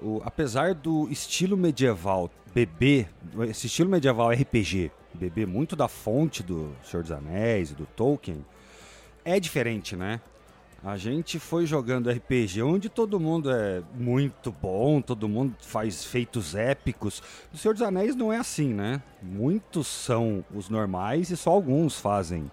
o- 0.02 0.22
apesar 0.24 0.74
do 0.74 1.10
estilo 1.12 1.58
medieval 1.58 2.30
beber, 2.54 3.10
esse 3.50 3.68
estilo 3.68 3.90
medieval 3.90 4.32
RPG, 4.32 4.92
beber 5.14 5.46
muito 5.46 5.76
da 5.76 5.88
fonte 5.90 6.42
do 6.42 6.72
Senhor 6.84 7.04
dos 7.04 7.12
Anéis 7.12 7.72
e 7.72 7.76
do 7.76 7.86
Tolkien, 7.86 8.46
é 9.26 9.40
diferente, 9.42 9.96
né? 9.96 10.22
A 10.88 10.96
gente 10.96 11.38
foi 11.38 11.66
jogando 11.66 12.10
RPG 12.10 12.62
onde 12.64 12.88
todo 12.88 13.20
mundo 13.20 13.52
é 13.52 13.84
muito 13.94 14.54
bom, 14.54 15.02
todo 15.02 15.28
mundo 15.28 15.54
faz 15.60 16.06
feitos 16.06 16.56
épicos. 16.56 17.22
No 17.52 17.58
Senhor 17.58 17.74
dos 17.74 17.84
Anéis 17.84 18.16
não 18.16 18.32
é 18.32 18.38
assim, 18.38 18.74
né? 18.74 19.04
Muitos 19.22 19.86
são 19.86 20.46
os 20.56 20.70
normais 20.70 21.30
e 21.30 21.36
só 21.36 21.50
alguns 21.50 22.00
fazem 22.00 22.50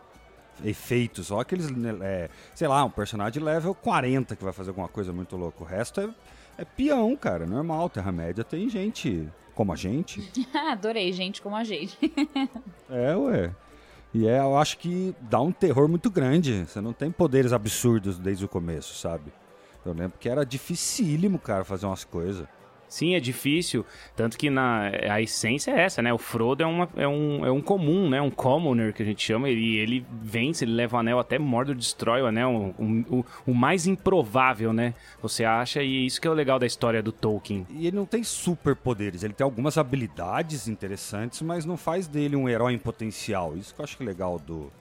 efeitos. 0.65 1.29
Só 1.29 1.39
aqueles, 1.39 1.71
né, 1.71 1.97
é, 2.01 2.29
sei 2.57 2.67
lá, 2.67 2.85
um 2.85 2.91
personagem 2.91 3.41
level 3.41 3.73
40 3.73 4.35
que 4.35 4.43
vai 4.43 4.53
fazer 4.53 4.71
alguma 4.71 4.89
coisa 4.89 5.13
muito 5.13 5.37
louca. 5.37 5.63
O 5.63 5.67
resto 5.67 6.01
é, 6.01 6.11
É 6.59 6.65
peão, 6.65 7.15
cara, 7.15 7.47
normal. 7.47 7.89
Terra-média 7.89 8.43
tem 8.43 8.69
gente 8.69 9.29
como 9.55 9.73
a 9.73 9.77
gente. 9.77 10.29
Adorei, 10.73 11.13
gente 11.13 11.41
como 11.41 11.55
a 11.55 11.63
gente. 11.63 11.97
é, 12.91 13.15
ué. 13.15 13.55
E 14.15 14.29
é, 14.29 14.39
eu 14.39 14.57
acho 14.57 14.79
que 14.79 15.13
dá 15.23 15.41
um 15.41 15.51
terror 15.51 15.89
muito 15.89 16.09
grande. 16.09 16.65
Você 16.67 16.81
não 16.81 16.93
tem 16.93 17.11
poderes 17.11 17.53
absurdos 17.53 18.17
desde 18.17 18.45
o 18.45 18.49
começo, 18.49 18.95
sabe? 18.95 19.33
Eu 19.85 19.93
lembro 19.93 20.17
que 20.19 20.29
era 20.29 20.47
dificílimo, 20.47 21.39
cara, 21.39 21.65
fazer 21.65 21.85
umas 21.87 22.05
coisas. 22.05 22.47
Sim, 22.89 23.15
é 23.15 23.21
difícil. 23.21 23.85
Tanto 24.15 24.39
que 24.39 24.49
na, 24.49 24.91
a 25.11 25.21
essência 25.21 25.73
é 25.73 25.81
essa, 25.81 26.01
né? 26.01 26.13
O 26.13 26.19
Frodo 26.19 26.63
é, 26.63 26.67
uma, 26.67 26.89
é, 26.97 27.09
um, 27.09 27.45
é 27.45 27.51
um 27.51 27.61
comum, 27.61 28.09
né? 28.09 28.21
Um 28.21 28.31
commoner 28.31 28.93
que 28.93 29.03
a 29.03 29.07
gente 29.07 29.23
chama. 29.25 29.49
Ele, 29.49 29.77
ele 29.77 30.07
vence, 30.23 30.65
ele 30.65 30.73
leva 30.73 30.97
o 30.97 31.01
anel 31.01 31.19
até 31.19 31.39
Mordor 31.39 31.75
destrói 31.75 32.23
o 32.23 32.27
anel. 32.27 32.75
O, 32.79 33.19
o, 33.19 33.27
o, 33.47 33.55
mais 33.55 33.87
improvável, 33.87 34.73
né? 34.73 34.95
Você 35.21 35.45
acha, 35.45 35.83
e 35.83 36.07
isso 36.07 36.21
que 36.21 36.29
é 36.29 36.31
o 36.31 36.35
legal 36.35 36.59
da 36.59 36.67
história 36.67 37.03
do 37.03 37.11
Tolkien. 37.11 37.67
E 37.71 37.87
ele 37.87 37.97
não 37.97 38.07
tem 38.07 38.23
superpoderes, 38.23 39.23
ele 39.23 39.35
tem 39.35 39.45
algumas 39.45 39.77
habilidades 39.77 40.69
interessantes, 40.69 41.43
mas 41.43 41.65
não 41.65 41.77
faz 41.77 42.07
dele 42.07 42.37
um 42.37 42.49
herói 42.49 42.75
em 42.75 42.79
potencial. 42.79 43.57
Isso 43.57 43.75
que 43.75 43.81
eu 43.81 43.85
acho 43.85 43.97
que 43.97 44.03
é 44.03 44.07
legal 44.07 44.39
do, 44.39 44.73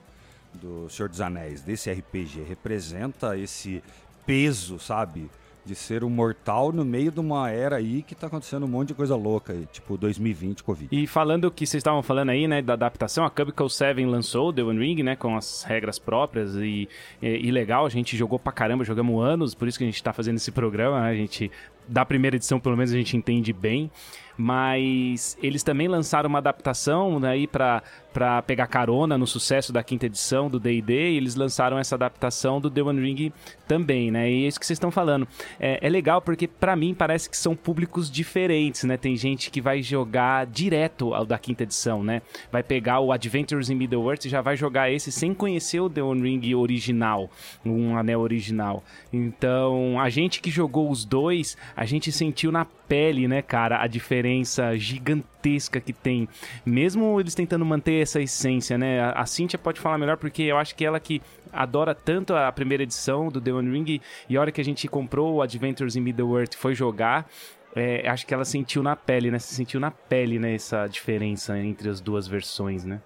do 0.54 0.88
Senhor 0.88 1.08
dos 1.08 1.20
Anéis, 1.20 1.62
desse 1.62 1.90
RPG. 1.90 2.42
Representa 2.42 3.36
esse 3.36 3.82
peso, 4.26 4.78
sabe? 4.78 5.28
De 5.64 5.74
ser 5.74 6.04
um 6.04 6.10
mortal 6.10 6.72
no 6.72 6.84
meio 6.84 7.10
de 7.10 7.20
uma 7.20 7.50
era 7.50 7.76
aí 7.76 8.02
que 8.02 8.14
tá 8.14 8.26
acontecendo 8.26 8.64
um 8.64 8.68
monte 8.68 8.88
de 8.88 8.94
coisa 8.94 9.16
louca 9.16 9.52
aí, 9.52 9.66
tipo 9.72 9.96
2020, 9.96 10.62
Covid. 10.62 10.88
E 10.90 11.06
falando 11.06 11.50
que 11.50 11.66
vocês 11.66 11.80
estavam 11.80 12.02
falando 12.02 12.30
aí, 12.30 12.46
né, 12.46 12.60
da 12.60 12.74
adaptação, 12.74 13.24
a 13.24 13.30
Cubicle 13.30 13.70
7 13.70 14.04
lançou 14.04 14.52
The 14.52 14.62
One 14.62 14.78
Ring, 14.78 15.02
né, 15.02 15.16
com 15.16 15.36
as 15.36 15.62
regras 15.62 15.98
próprias 15.98 16.54
e, 16.56 16.88
e, 17.22 17.48
e, 17.48 17.50
legal, 17.50 17.86
a 17.86 17.88
gente 17.88 18.16
jogou 18.16 18.38
pra 18.38 18.52
caramba, 18.52 18.84
jogamos 18.84 19.24
anos, 19.24 19.54
por 19.54 19.66
isso 19.66 19.78
que 19.78 19.84
a 19.84 19.86
gente 19.86 20.02
tá 20.02 20.12
fazendo 20.12 20.36
esse 20.36 20.52
programa, 20.52 21.00
né, 21.00 21.10
a 21.10 21.14
gente, 21.14 21.50
da 21.88 22.04
primeira 22.04 22.36
edição 22.36 22.60
pelo 22.60 22.76
menos 22.76 22.92
a 22.92 22.96
gente 22.96 23.16
entende 23.16 23.52
bem 23.52 23.90
mas 24.36 25.36
eles 25.42 25.62
também 25.62 25.88
lançaram 25.88 26.28
uma 26.28 26.38
adaptação 26.38 27.20
né, 27.20 27.30
aí 27.30 27.46
para 27.46 27.82
para 28.14 28.40
pegar 28.42 28.68
carona 28.68 29.18
no 29.18 29.26
sucesso 29.26 29.72
da 29.72 29.82
quinta 29.82 30.06
edição 30.06 30.48
do 30.48 30.60
D&D, 30.60 31.10
e 31.10 31.16
eles 31.16 31.34
lançaram 31.34 31.76
essa 31.76 31.96
adaptação 31.96 32.60
do 32.60 32.70
The 32.70 32.80
One 32.80 33.00
Ring 33.00 33.32
também, 33.66 34.10
né? 34.10 34.30
E 34.30 34.44
é 34.44 34.48
isso 34.48 34.60
que 34.60 34.64
vocês 34.64 34.76
estão 34.76 34.92
falando. 34.92 35.26
É, 35.58 35.84
é 35.84 35.88
legal 35.88 36.22
porque 36.22 36.46
para 36.46 36.76
mim 36.76 36.94
parece 36.94 37.28
que 37.28 37.36
são 37.36 37.56
públicos 37.56 38.08
diferentes, 38.08 38.84
né? 38.84 38.96
Tem 38.96 39.16
gente 39.16 39.50
que 39.50 39.60
vai 39.60 39.82
jogar 39.82 40.46
direto 40.46 41.12
ao 41.12 41.26
da 41.26 41.36
quinta 41.38 41.64
edição, 41.64 42.04
né? 42.04 42.22
Vai 42.52 42.62
pegar 42.62 43.00
o 43.00 43.10
Adventures 43.10 43.68
in 43.68 43.74
Middle-earth 43.74 44.26
e 44.26 44.28
já 44.28 44.40
vai 44.40 44.56
jogar 44.56 44.90
esse 44.92 45.10
sem 45.10 45.34
conhecer 45.34 45.80
o 45.80 45.90
The 45.90 46.02
One 46.02 46.22
Ring 46.22 46.54
original, 46.54 47.28
um 47.66 47.96
anel 47.96 48.20
original. 48.20 48.84
Então, 49.12 49.98
a 50.00 50.08
gente 50.08 50.40
que 50.40 50.50
jogou 50.50 50.88
os 50.88 51.04
dois, 51.04 51.56
a 51.74 51.84
gente 51.84 52.12
sentiu 52.12 52.52
na 52.52 52.64
pele, 52.88 53.26
né, 53.26 53.42
cara, 53.42 53.82
a 53.82 53.86
diferença 53.86 54.76
gigantesca 54.76 55.80
que 55.80 55.92
tem. 55.92 56.28
Mesmo 56.64 57.18
eles 57.18 57.34
tentando 57.34 57.64
manter 57.64 58.03
essa 58.04 58.20
essência, 58.20 58.78
né? 58.78 59.00
A, 59.00 59.10
a 59.12 59.26
Cynthia 59.26 59.58
pode 59.58 59.80
falar 59.80 59.98
melhor 59.98 60.16
porque 60.16 60.44
eu 60.44 60.56
acho 60.56 60.74
que 60.74 60.84
ela 60.84 61.00
que 61.00 61.20
adora 61.52 61.94
tanto 61.94 62.34
a 62.34 62.50
primeira 62.52 62.82
edição 62.82 63.28
do 63.28 63.40
The 63.40 63.52
One 63.52 63.70
Ring 63.70 64.00
e 64.28 64.36
a 64.36 64.40
hora 64.40 64.52
que 64.52 64.60
a 64.60 64.64
gente 64.64 64.86
comprou 64.88 65.34
o 65.34 65.42
Adventures 65.42 65.96
in 65.96 66.00
Middle-earth 66.00 66.54
foi 66.54 66.74
jogar, 66.74 67.28
é, 67.74 68.08
acho 68.08 68.26
que 68.26 68.32
ela 68.32 68.44
sentiu 68.44 68.82
na 68.82 68.94
pele, 68.94 69.30
né? 69.30 69.38
Se 69.38 69.54
sentiu 69.54 69.80
na 69.80 69.90
pele, 69.90 70.38
né? 70.38 70.54
Essa 70.54 70.86
diferença 70.86 71.58
entre 71.58 71.88
as 71.88 72.00
duas 72.00 72.28
versões, 72.28 72.84
né? 72.84 73.00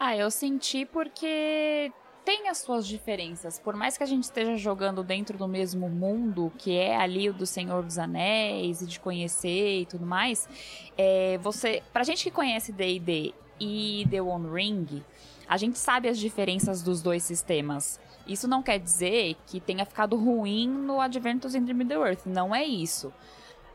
Ah, 0.00 0.16
eu 0.16 0.30
senti 0.30 0.86
porque 0.86 1.92
tem 2.24 2.48
as 2.48 2.58
suas 2.58 2.86
diferenças. 2.86 3.58
Por 3.58 3.74
mais 3.74 3.96
que 3.96 4.02
a 4.02 4.06
gente 4.06 4.24
esteja 4.24 4.54
jogando 4.56 5.02
dentro 5.02 5.36
do 5.36 5.48
mesmo 5.48 5.88
mundo, 5.88 6.52
que 6.58 6.76
é 6.76 6.96
ali 6.96 7.28
o 7.28 7.32
do 7.32 7.46
Senhor 7.46 7.82
dos 7.82 7.98
Anéis, 7.98 8.82
e 8.82 8.86
de 8.86 9.00
conhecer 9.00 9.80
e 9.80 9.86
tudo 9.86 10.04
mais, 10.04 10.48
é, 10.96 11.38
você, 11.38 11.82
pra 11.92 12.04
gente 12.04 12.24
que 12.24 12.30
conhece 12.30 12.70
D&D 12.70 13.34
e 13.60 14.06
The 14.10 14.20
One 14.22 14.48
Ring, 14.50 15.02
a 15.48 15.56
gente 15.56 15.78
sabe 15.78 16.08
as 16.08 16.18
diferenças 16.18 16.82
dos 16.82 17.00
dois 17.02 17.22
sistemas. 17.22 17.98
Isso 18.26 18.46
não 18.46 18.62
quer 18.62 18.78
dizer 18.78 19.36
que 19.46 19.58
tenha 19.58 19.86
ficado 19.86 20.16
ruim 20.16 20.68
no 20.68 21.00
Adventures 21.00 21.54
in 21.54 21.60
Middle-earth, 21.60 22.26
não 22.26 22.54
é 22.54 22.64
isso. 22.64 23.12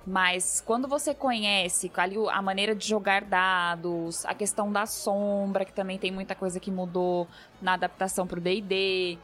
Mas 0.06 0.62
quando 0.66 0.88
você 0.88 1.14
conhece 1.14 1.92
ali 1.96 2.16
a 2.30 2.42
maneira 2.42 2.76
de 2.76 2.88
jogar 2.88 3.24
dados, 3.24 4.26
a 4.26 4.34
questão 4.34 4.72
da 4.72 4.86
sombra, 4.86 5.64
que 5.64 5.74
também 5.74 5.98
tem 5.98 6.12
muita 6.12 6.36
coisa 6.36 6.60
que 6.60 6.70
mudou 6.70 7.28
na 7.62 7.74
adaptação 7.74 8.28
para 8.28 8.38
o 8.38 8.42
D&D. 8.42 9.18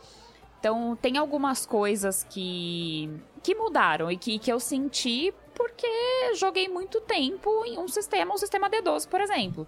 Então, 0.59 0.97
tem 1.01 1.17
algumas 1.17 1.65
coisas 1.65 2.23
que, 2.23 3.09
que 3.43 3.53
mudaram 3.55 4.09
e 4.09 4.17
que, 4.17 4.39
que 4.39 4.51
eu 4.51 4.59
senti 4.59 5.33
porque 5.53 5.87
joguei 6.35 6.69
muito 6.69 7.01
tempo 7.01 7.65
em 7.65 7.77
um 7.77 7.87
sistema, 7.89 8.33
um 8.33 8.37
sistema 8.37 8.69
D12, 8.69 9.09
por 9.09 9.19
exemplo. 9.19 9.67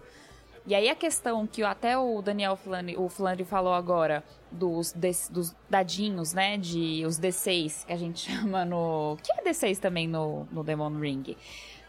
E 0.66 0.74
aí 0.74 0.88
a 0.88 0.94
questão 0.94 1.46
que 1.46 1.62
até 1.62 1.98
o 1.98 2.22
Daniel 2.22 2.56
Flandre, 2.56 2.96
o 2.96 3.08
Flandre 3.08 3.44
falou 3.44 3.72
agora 3.72 4.22
dos, 4.50 4.94
dos 5.30 5.54
dadinhos, 5.68 6.32
né, 6.32 6.56
de 6.56 7.04
os 7.04 7.18
D6 7.18 7.86
que 7.86 7.92
a 7.92 7.96
gente 7.96 8.20
chama 8.30 8.64
no, 8.64 9.16
que 9.22 9.32
é 9.32 9.42
D6 9.42 9.78
também 9.78 10.06
no, 10.06 10.46
no 10.52 10.62
Demon 10.62 10.98
Ring. 10.98 11.36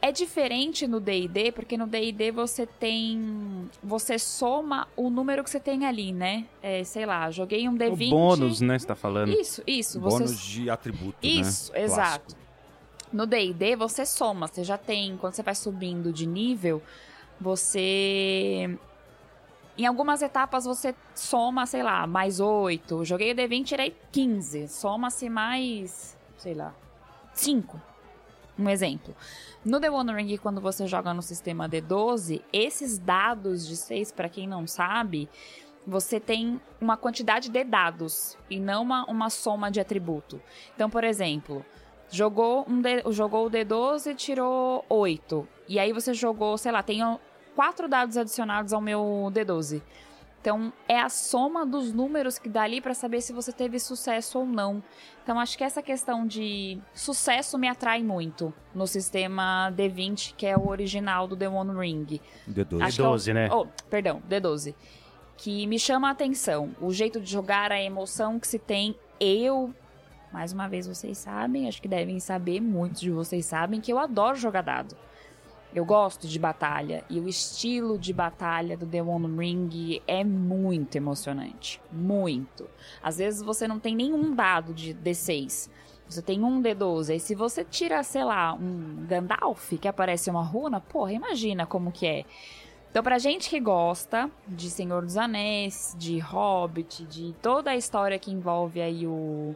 É 0.02 0.12
diferente 0.12 0.86
no 0.86 1.00
D&D, 1.00 1.54
porque 1.54 1.78
no 1.78 1.88
D&D 1.88 2.30
você 2.30 2.66
tem... 2.66 3.70
Você 3.82 4.20
soma 4.20 4.86
o 4.98 5.10
número 5.10 5.42
que 5.46 5.50
você 5.50 5.62
tem 5.62 5.86
ali, 5.86 6.12
né? 6.12 6.46
É, 6.62 6.84
sei 6.84 7.06
lá, 7.06 7.32
joguei 7.32 7.70
um 7.70 7.78
D20... 7.78 8.08
O 8.08 8.10
bônus, 8.10 8.60
né, 8.60 8.78
você 8.78 8.86
tá 8.86 8.96
falando. 8.96 9.30
Isso, 9.30 9.64
isso. 9.66 10.02
Bônus 10.02 10.32
você... 10.32 10.46
de 10.46 10.70
atributo, 10.70 11.16
Isso, 11.24 11.72
né? 11.72 11.84
exato. 11.84 12.26
Clássico. 12.26 12.42
No 13.14 13.26
D&D 13.26 13.78
você 13.78 14.06
soma, 14.06 14.48
você 14.48 14.62
já 14.62 14.78
tem... 14.78 15.16
Quando 15.16 15.36
você 15.36 15.42
vai 15.42 15.56
subindo 15.56 16.12
de 16.12 16.28
nível, 16.28 16.82
você. 17.40 18.78
Em 19.78 19.86
algumas 19.86 20.22
etapas 20.22 20.66
você 20.66 20.94
soma, 21.16 21.66
sei 21.66 21.82
lá, 21.82 22.06
mais 22.06 22.40
8. 22.40 23.04
Joguei 23.04 23.32
o 23.32 23.36
D20 23.36 23.60
e 23.60 23.64
tirei 23.64 23.98
15. 24.12 24.68
Soma-se 24.68 25.30
mais, 25.30 26.18
sei 26.38 26.54
lá, 26.54 26.74
5. 27.34 27.82
Um 28.58 28.70
exemplo. 28.70 29.16
No 29.66 29.80
The 29.80 29.90
One 29.90 30.38
quando 30.38 30.62
você 30.62 30.86
joga 30.86 31.14
no 31.14 31.22
sistema 31.24 31.68
D12, 31.68 32.42
esses 32.54 33.00
dados 33.00 33.66
de 33.68 33.76
6, 33.76 34.12
para 34.12 34.30
quem 34.30 34.48
não 34.48 34.68
sabe, 34.68 35.28
você 35.86 36.20
tem 36.20 36.62
uma 36.80 36.96
quantidade 36.96 37.50
de 37.50 37.64
dados 37.64 38.38
e 38.50 38.60
não 38.60 38.84
uma, 38.84 39.06
uma 39.06 39.30
soma 39.30 39.72
de 39.72 39.80
atributo. 39.80 40.42
Então, 40.76 40.90
por 40.90 41.04
exemplo, 41.04 41.66
jogou, 42.10 42.66
um 42.68 42.82
D, 42.82 43.04
jogou 43.12 43.48
o 43.48 43.50
D12 43.50 44.12
e 44.12 44.16
tirou 44.16 44.86
8. 44.90 45.48
E 45.68 45.80
aí 45.80 45.92
você 45.92 46.14
jogou, 46.14 46.58
sei 46.58 46.72
lá, 46.72 46.84
tem 46.84 47.02
quatro 47.56 47.88
dados 47.88 48.18
adicionados 48.18 48.74
ao 48.74 48.82
meu 48.82 49.32
D12. 49.34 49.82
Então, 50.44 50.74
é 50.90 51.00
a 51.00 51.08
soma 51.08 51.66
dos 51.66 51.94
números 51.94 52.38
que 52.38 52.50
dá 52.50 52.64
ali 52.64 52.82
para 52.82 52.94
saber 52.94 53.22
se 53.22 53.32
você 53.32 53.54
teve 53.54 53.80
sucesso 53.80 54.40
ou 54.40 54.46
não. 54.46 54.84
Então, 55.24 55.40
acho 55.40 55.58
que 55.58 55.64
essa 55.64 55.82
questão 55.82 56.28
de 56.28 56.78
sucesso 56.94 57.58
me 57.58 57.70
atrai 57.70 58.04
muito 58.04 58.54
no 58.76 58.86
sistema 58.86 59.72
D20, 59.74 60.34
que 60.36 60.46
é 60.46 60.58
o 60.58 60.68
original 60.68 61.30
do 61.30 61.38
The 61.38 61.48
One 61.48 61.80
Ring. 61.80 62.20
D12. 62.46 62.78
D12, 62.78 63.30
é 63.30 63.34
né? 63.34 63.50
Oh, 63.54 63.68
perdão, 63.90 64.22
D12. 64.30 64.76
Que 65.38 65.66
me 65.66 65.80
chama 65.80 66.10
a 66.10 66.12
atenção. 66.12 66.76
O 66.82 66.92
jeito 66.92 67.22
de 67.22 67.32
jogar, 67.32 67.72
a 67.72 67.82
emoção 67.82 68.38
que 68.38 68.46
se 68.46 68.60
tem. 68.60 68.98
Eu, 69.22 69.74
mais 70.34 70.52
uma 70.52 70.68
vez, 70.68 70.88
vocês 70.88 71.18
sabem, 71.20 71.68
acho 71.68 71.82
que 71.82 71.88
devem 71.88 72.20
saber, 72.20 72.60
muitos 72.60 73.00
de 73.00 73.12
vocês 73.12 73.46
sabem, 73.46 73.80
que 73.80 73.94
eu 73.94 74.00
adoro 74.00 74.36
jogar 74.36 74.64
dado. 74.64 74.98
Eu 75.76 75.86
gosto 75.86 76.28
de 76.28 76.38
batalha 76.38 77.04
e 77.10 77.20
o 77.20 77.28
estilo 77.28 77.98
de 77.98 78.12
batalha 78.12 78.76
do 78.76 78.86
The 78.86 79.02
One 79.02 79.38
Ring 79.38 80.02
é 80.08 80.24
muito 80.24 80.96
emocionante. 80.96 81.82
Muito. 81.92 82.68
Às 83.02 83.18
vezes 83.18 83.42
você 83.42 83.68
não 83.68 83.80
tem 83.80 83.96
nenhum 83.96 84.36
dado 84.36 84.74
de 84.74 84.94
D6. 84.94 85.70
Você 86.08 86.22
tem 86.22 86.44
um 86.44 86.62
D12. 86.62 87.16
E 87.16 87.20
se 87.20 87.34
você 87.34 87.64
tira, 87.64 88.04
sei 88.04 88.24
lá, 88.24 88.54
um 88.54 89.06
Gandalf 89.08 89.74
que 89.80 89.88
aparece 89.88 90.30
uma 90.30 90.44
runa, 90.44 90.80
porra, 90.80 91.14
imagina 91.14 91.66
como 91.66 91.92
que 91.92 92.06
é. 92.06 92.26
Então, 92.92 93.02
pra 93.02 93.18
gente 93.18 93.50
que 93.50 93.60
gosta 93.60 94.30
de 94.48 94.70
Senhor 94.70 95.02
dos 95.02 95.18
Anéis, 95.18 95.96
de 95.98 96.20
Hobbit, 96.20 97.04
de 97.06 97.34
toda 97.42 97.72
a 97.72 97.76
história 97.76 98.20
que 98.20 98.30
envolve 98.30 98.80
aí 98.80 99.08
o. 99.08 99.56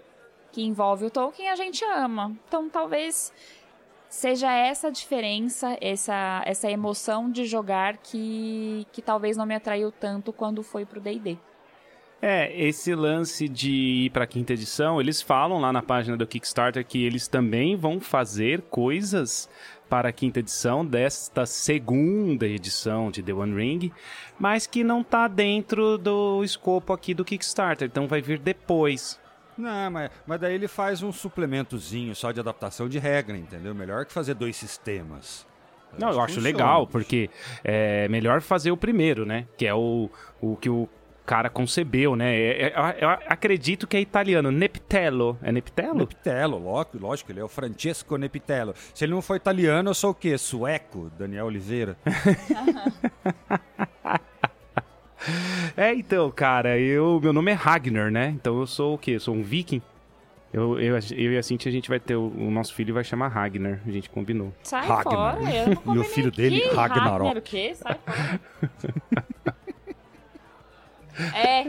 que 0.58 0.64
envolve 0.64 1.06
o 1.06 1.12
Tolkien, 1.12 1.52
a 1.52 1.56
gente 1.56 1.86
ama. 1.86 2.36
Então, 2.48 2.68
talvez 2.68 3.32
seja 4.10 4.52
essa 4.52 4.92
diferença, 4.92 5.78
essa, 5.80 6.42
essa 6.48 6.72
emoção 6.72 7.30
de 7.30 7.46
jogar 7.46 7.98
que, 7.98 8.88
que 8.92 9.00
talvez 9.00 9.38
não 9.38 9.46
me 9.46 9.54
atraiu 9.54 9.92
tanto 9.92 10.34
quando 10.34 10.64
foi 10.64 10.84
pro 10.84 11.00
D&D. 11.00 11.38
É, 12.20 12.52
esse 12.60 12.96
lance 12.96 13.48
de 13.48 14.06
ir 14.06 14.10
para 14.10 14.24
a 14.24 14.28
quinta 14.28 14.54
edição, 14.54 15.00
eles 15.00 15.22
falam 15.22 15.60
lá 15.60 15.72
na 15.72 15.84
página 15.84 16.18
do 16.18 16.26
Kickstarter 16.26 16.84
que 16.84 17.06
eles 17.06 17.28
também 17.28 17.76
vão 17.76 18.00
fazer 18.00 18.64
coisas 18.64 19.48
para 19.88 20.10
a 20.10 20.12
quinta 20.12 20.40
edição 20.40 20.84
desta 20.84 21.46
segunda 21.46 22.48
edição 22.48 23.12
de 23.12 23.22
The 23.22 23.32
One 23.32 23.56
Ring, 23.56 23.92
mas 24.40 24.66
que 24.66 24.84
não 24.84 25.02
está 25.02 25.28
dentro 25.28 26.00
do 26.00 26.44
escopo 26.44 26.94
aqui 26.94 27.14
do 27.14 27.24
Kickstarter, 27.24 27.88
então 27.88 28.08
vai 28.08 28.24
vir 28.24 28.40
depois. 28.40 29.20
Não, 29.58 29.92
mas, 29.92 30.12
mas 30.26 30.40
daí 30.40 30.54
ele 30.54 30.68
faz 30.68 31.02
um 31.02 31.12
suplementozinho 31.12 32.16
só 32.16 32.32
de 32.32 32.40
adaptação 32.40 32.88
de 32.88 33.00
regra, 33.00 33.36
entendeu? 33.36 33.74
Melhor 33.74 34.06
que 34.06 34.14
fazer 34.14 34.34
dois 34.34 34.56
sistemas. 34.56 35.46
Não, 35.98 36.12
eu 36.12 36.22
acho 36.22 36.40
legal, 36.40 36.86
porque 36.86 37.30
é 37.64 38.08
melhor 38.10 38.42
fazer 38.42 38.72
o 38.72 38.78
primeiro, 38.78 39.26
né? 39.26 39.48
Que 39.58 39.66
é 39.66 39.74
o, 39.74 40.10
o 40.40 40.56
que 40.58 40.70
o 40.70 40.88
cara 41.26 41.50
concebeu, 41.50 42.16
né? 42.16 42.36
É, 42.36 42.68
é, 42.68 42.98
eu 43.02 43.10
acredito 43.10 43.88
que 43.88 43.98
é 43.98 44.00
italiano, 44.00 44.52
Neptello. 44.52 45.38
É 45.42 45.52
Neptello? 45.52 46.00
Neptello, 46.00 46.58
lógico, 46.58 46.98
lógico, 47.00 47.32
ele 47.32 47.40
é 47.40 47.44
o 47.44 47.50
Francesco 47.50 48.18
Neptello. 48.18 48.74
Se 48.94 49.06
ele 49.06 49.14
não 49.14 49.22
for 49.22 49.36
italiano, 49.36 49.90
eu 49.90 49.94
sou 49.94 50.12
o 50.12 50.16
quê? 50.16 50.38
Sueco, 50.38 51.12
Daniel 51.18 51.48
Oliveira. 51.48 51.98
é, 55.76 55.94
então, 55.94 56.30
cara, 56.32 56.78
eu, 56.80 57.20
meu 57.22 57.34
nome 57.34 57.52
é 57.52 57.54
Ragnar, 57.54 58.12
né? 58.12 58.30
Então 58.30 58.60
eu 58.60 58.68
sou 58.68 58.96
o 58.96 58.98
quê? 58.98 59.12
Eu 59.12 59.20
sou 59.20 59.36
um 59.36 59.44
viking. 59.44 59.82
Eu, 60.54 60.80
eu, 60.80 60.98
eu 61.16 61.32
e 61.34 61.38
a 61.38 61.44
Cintia, 61.44 61.70
a 61.70 61.74
gente 61.74 61.90
vai 61.90 62.00
ter. 62.00 62.16
O, 62.16 62.28
o 62.28 62.50
nosso 62.50 62.74
filho 62.74 62.94
vai 62.94 63.04
chamar 63.04 63.28
Ragnar. 63.28 63.82
A 63.86 63.92
gente 63.92 64.10
combinou. 64.10 64.54
Sai 64.64 64.88
Ragnar. 64.88 65.38
fora, 65.38 65.54
eu 65.54 65.82
não 65.86 65.96
E 65.98 66.00
o 66.00 66.04
filho 66.04 66.30
aqui. 66.30 66.38
dele, 66.38 66.64
Ragnarok. 66.74 67.28
Ragnar 67.28 67.38
o 67.38 67.42
quê? 67.42 67.76
Sai 67.76 67.96
fora. 68.06 68.40
É. 71.34 71.66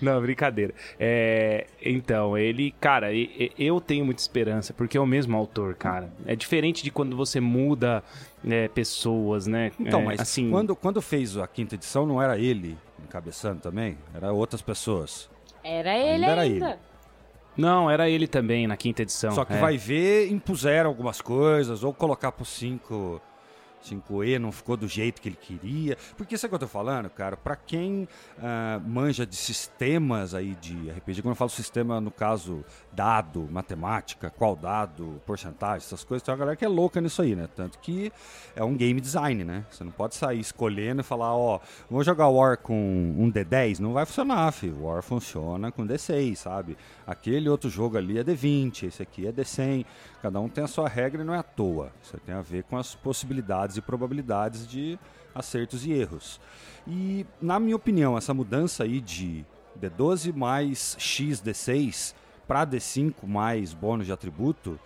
Não, 0.00 0.20
brincadeira. 0.20 0.74
É, 0.98 1.66
então, 1.80 2.36
ele, 2.36 2.74
cara, 2.80 3.10
eu 3.56 3.80
tenho 3.80 4.04
muita 4.04 4.20
esperança, 4.20 4.72
porque 4.74 4.98
é 4.98 5.00
o 5.00 5.06
mesmo 5.06 5.36
autor, 5.36 5.74
cara. 5.74 6.12
É 6.26 6.34
diferente 6.34 6.82
de 6.82 6.90
quando 6.90 7.16
você 7.16 7.38
muda 7.40 8.02
é, 8.48 8.68
pessoas, 8.68 9.46
né? 9.46 9.72
Então, 9.78 10.00
é, 10.00 10.04
mas 10.04 10.20
assim... 10.20 10.50
quando, 10.50 10.76
quando 10.76 11.00
fez 11.00 11.36
a 11.36 11.46
quinta 11.46 11.74
edição, 11.74 12.06
não 12.06 12.20
era 12.20 12.38
ele 12.38 12.76
encabeçando 13.02 13.60
também? 13.60 13.98
Era 14.14 14.32
outras 14.32 14.62
pessoas. 14.62 15.30
Era 15.62 15.96
ele 15.96 16.24
ainda. 16.24 16.42
ainda. 16.42 16.66
Era 16.66 16.72
ele. 16.72 16.78
Não, 17.56 17.90
era 17.90 18.10
ele 18.10 18.26
também 18.26 18.66
na 18.66 18.76
quinta 18.76 19.02
edição. 19.02 19.32
Só 19.32 19.44
que 19.44 19.52
é. 19.52 19.58
vai 19.58 19.76
ver, 19.76 20.30
impuseram 20.30 20.90
algumas 20.90 21.20
coisas, 21.20 21.84
ou 21.84 21.94
colocar 21.94 22.32
pro 22.32 22.44
5 22.44 23.20
5E 23.84 24.38
não 24.38 24.50
ficou 24.50 24.76
do 24.76 24.88
jeito 24.88 25.20
que 25.20 25.28
ele 25.28 25.38
queria. 25.40 25.96
Porque 26.16 26.34
isso 26.34 26.46
é 26.46 26.48
que 26.48 26.54
eu 26.54 26.58
tô 26.58 26.66
falando, 26.66 27.10
cara, 27.10 27.36
para 27.36 27.54
quem 27.54 28.08
uh, 28.38 28.80
manja 28.88 29.26
de 29.26 29.36
sistemas 29.36 30.34
aí 30.34 30.54
de 30.54 30.90
RPG, 30.90 31.22
quando 31.22 31.32
eu 31.32 31.36
falo 31.36 31.50
sistema, 31.50 32.00
no 32.00 32.10
caso, 32.10 32.64
dado, 32.94 33.48
matemática, 33.50 34.30
qual 34.30 34.54
dado, 34.54 35.20
porcentagem, 35.26 35.78
essas 35.78 36.04
coisas, 36.04 36.22
tem 36.22 36.32
uma 36.32 36.38
galera 36.38 36.56
que 36.56 36.64
é 36.64 36.68
louca 36.68 37.00
nisso 37.00 37.20
aí, 37.20 37.34
né? 37.34 37.48
Tanto 37.54 37.78
que 37.78 38.12
é 38.54 38.62
um 38.62 38.76
game 38.76 39.00
design, 39.00 39.44
né? 39.44 39.64
Você 39.70 39.82
não 39.82 39.92
pode 39.92 40.14
sair 40.14 40.40
escolhendo 40.40 41.00
e 41.00 41.04
falar, 41.04 41.34
ó, 41.34 41.60
vou 41.90 42.02
jogar 42.04 42.28
War 42.28 42.56
com 42.58 42.74
um 43.18 43.30
D10, 43.30 43.80
não 43.80 43.92
vai 43.92 44.06
funcionar, 44.06 44.52
filho. 44.52 44.84
War 44.84 45.02
funciona 45.02 45.72
com 45.72 45.86
D6, 45.86 46.36
sabe? 46.36 46.76
Aquele 47.06 47.48
outro 47.48 47.68
jogo 47.68 47.98
ali 47.98 48.18
é 48.18 48.24
D20, 48.24 48.84
esse 48.84 49.02
aqui 49.02 49.26
é 49.26 49.32
D100. 49.32 49.84
Cada 50.22 50.40
um 50.40 50.48
tem 50.48 50.64
a 50.64 50.68
sua 50.68 50.88
regra 50.88 51.22
e 51.22 51.24
não 51.24 51.34
é 51.34 51.38
à 51.38 51.42
toa. 51.42 51.90
Isso 52.02 52.16
tem 52.24 52.34
a 52.34 52.42
ver 52.42 52.62
com 52.64 52.76
as 52.76 52.94
possibilidades 52.94 53.76
e 53.76 53.82
probabilidades 53.82 54.66
de 54.66 54.98
acertos 55.34 55.84
e 55.84 55.92
erros. 55.92 56.40
E, 56.86 57.26
na 57.40 57.58
minha 57.58 57.76
opinião, 57.76 58.16
essa 58.16 58.32
mudança 58.32 58.84
aí 58.84 59.00
de 59.00 59.44
D12 59.80 60.32
mais 60.34 60.96
X 60.98 61.42
D6 61.42 62.14
para 62.46 62.66
D5 62.66 63.26
mais 63.26 63.72
bônus 63.72 64.06
de 64.06 64.12
atributo 64.12 64.78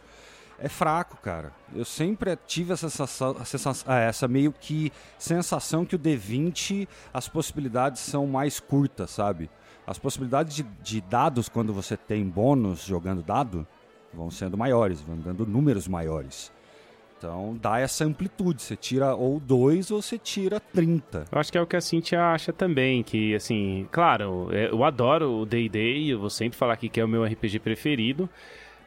é 0.58 0.68
fraco, 0.68 1.16
cara. 1.18 1.52
Eu 1.72 1.84
sempre 1.84 2.36
tive 2.46 2.72
essa 2.72 2.90
sensação, 2.90 3.84
ah, 3.86 3.98
essa 4.00 4.26
meio 4.26 4.52
que 4.52 4.92
sensação 5.16 5.84
que 5.84 5.94
o 5.94 5.98
D20 5.98 6.88
as 7.14 7.28
possibilidades 7.28 8.00
são 8.02 8.26
mais 8.26 8.58
curtas, 8.58 9.10
sabe? 9.10 9.48
As 9.86 9.98
possibilidades 9.98 10.54
de, 10.54 10.64
de 10.82 11.00
dados 11.00 11.48
quando 11.48 11.72
você 11.72 11.96
tem 11.96 12.28
bônus 12.28 12.84
jogando 12.84 13.22
dado 13.22 13.66
vão 14.12 14.30
sendo 14.30 14.56
maiores, 14.56 15.00
vão 15.00 15.16
dando 15.16 15.46
números 15.46 15.86
maiores. 15.86 16.52
Então 17.18 17.58
dá 17.60 17.80
essa 17.80 18.04
amplitude, 18.04 18.62
você 18.62 18.76
tira 18.76 19.14
ou 19.14 19.40
2 19.40 19.90
ou 19.90 20.00
você 20.00 20.16
tira 20.16 20.60
30. 20.60 21.24
Eu 21.30 21.38
acho 21.38 21.50
que 21.50 21.58
é 21.58 21.60
o 21.60 21.66
que 21.66 21.76
a 21.76 21.80
Cintia 21.80 22.22
acha 22.22 22.52
também, 22.52 23.02
que 23.02 23.34
assim, 23.34 23.88
claro, 23.90 24.48
é, 24.52 24.70
eu 24.70 24.84
adoro 24.84 25.40
o 25.40 25.46
D&D, 25.46 26.06
eu 26.12 26.20
vou 26.20 26.30
sempre 26.30 26.56
falar 26.56 26.74
aqui 26.74 26.88
que 26.88 27.00
é 27.00 27.04
o 27.04 27.08
meu 27.08 27.24
RPG 27.24 27.58
preferido, 27.58 28.30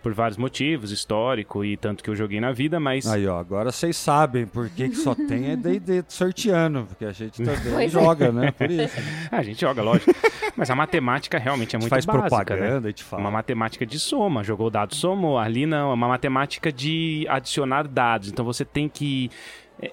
por 0.01 0.13
vários 0.13 0.37
motivos, 0.37 0.91
histórico 0.91 1.63
e 1.63 1.75
tanto 1.75 2.03
que 2.03 2.09
eu 2.09 2.15
joguei 2.15 2.39
na 2.39 2.51
vida, 2.51 2.79
mas... 2.79 3.05
Aí, 3.05 3.27
ó, 3.27 3.37
agora 3.37 3.71
vocês 3.71 3.97
sabem 3.97 4.47
por 4.47 4.69
que, 4.69 4.89
que 4.89 4.95
só 4.95 5.13
tem 5.13 5.51
é 5.51 5.55
D&D 5.55 6.05
sorteando, 6.07 6.85
porque 6.87 7.05
a 7.05 7.11
gente 7.11 7.43
também 7.43 7.59
pois 7.71 7.85
é. 7.85 7.87
joga, 7.89 8.25
é. 8.27 8.31
né, 8.31 8.51
por 8.51 8.71
isso. 8.71 8.95
a 9.29 9.43
gente 9.43 9.59
joga, 9.59 9.81
lógico. 9.81 10.11
Mas 10.55 10.69
a 10.69 10.75
matemática 10.75 11.37
realmente 11.37 11.75
é 11.75 11.79
muito 11.79 11.89
faz 11.89 12.05
básica, 12.05 12.23
né? 12.23 12.29
propaganda, 12.29 12.79
né? 12.81 12.87
A 12.87 12.89
gente 12.89 13.03
fala. 13.03 13.21
Uma 13.21 13.31
matemática 13.31 13.85
de 13.85 13.99
soma, 13.99 14.43
jogou 14.43 14.67
o 14.67 14.69
dado 14.69 14.95
somou, 14.95 15.37
ali 15.37 15.65
não, 15.65 15.91
é 15.91 15.93
uma 15.93 16.07
matemática 16.07 16.71
de 16.71 17.25
adicionar 17.29 17.87
dados, 17.87 18.29
então 18.29 18.45
você 18.45 18.65
tem 18.65 18.87
que 18.87 19.29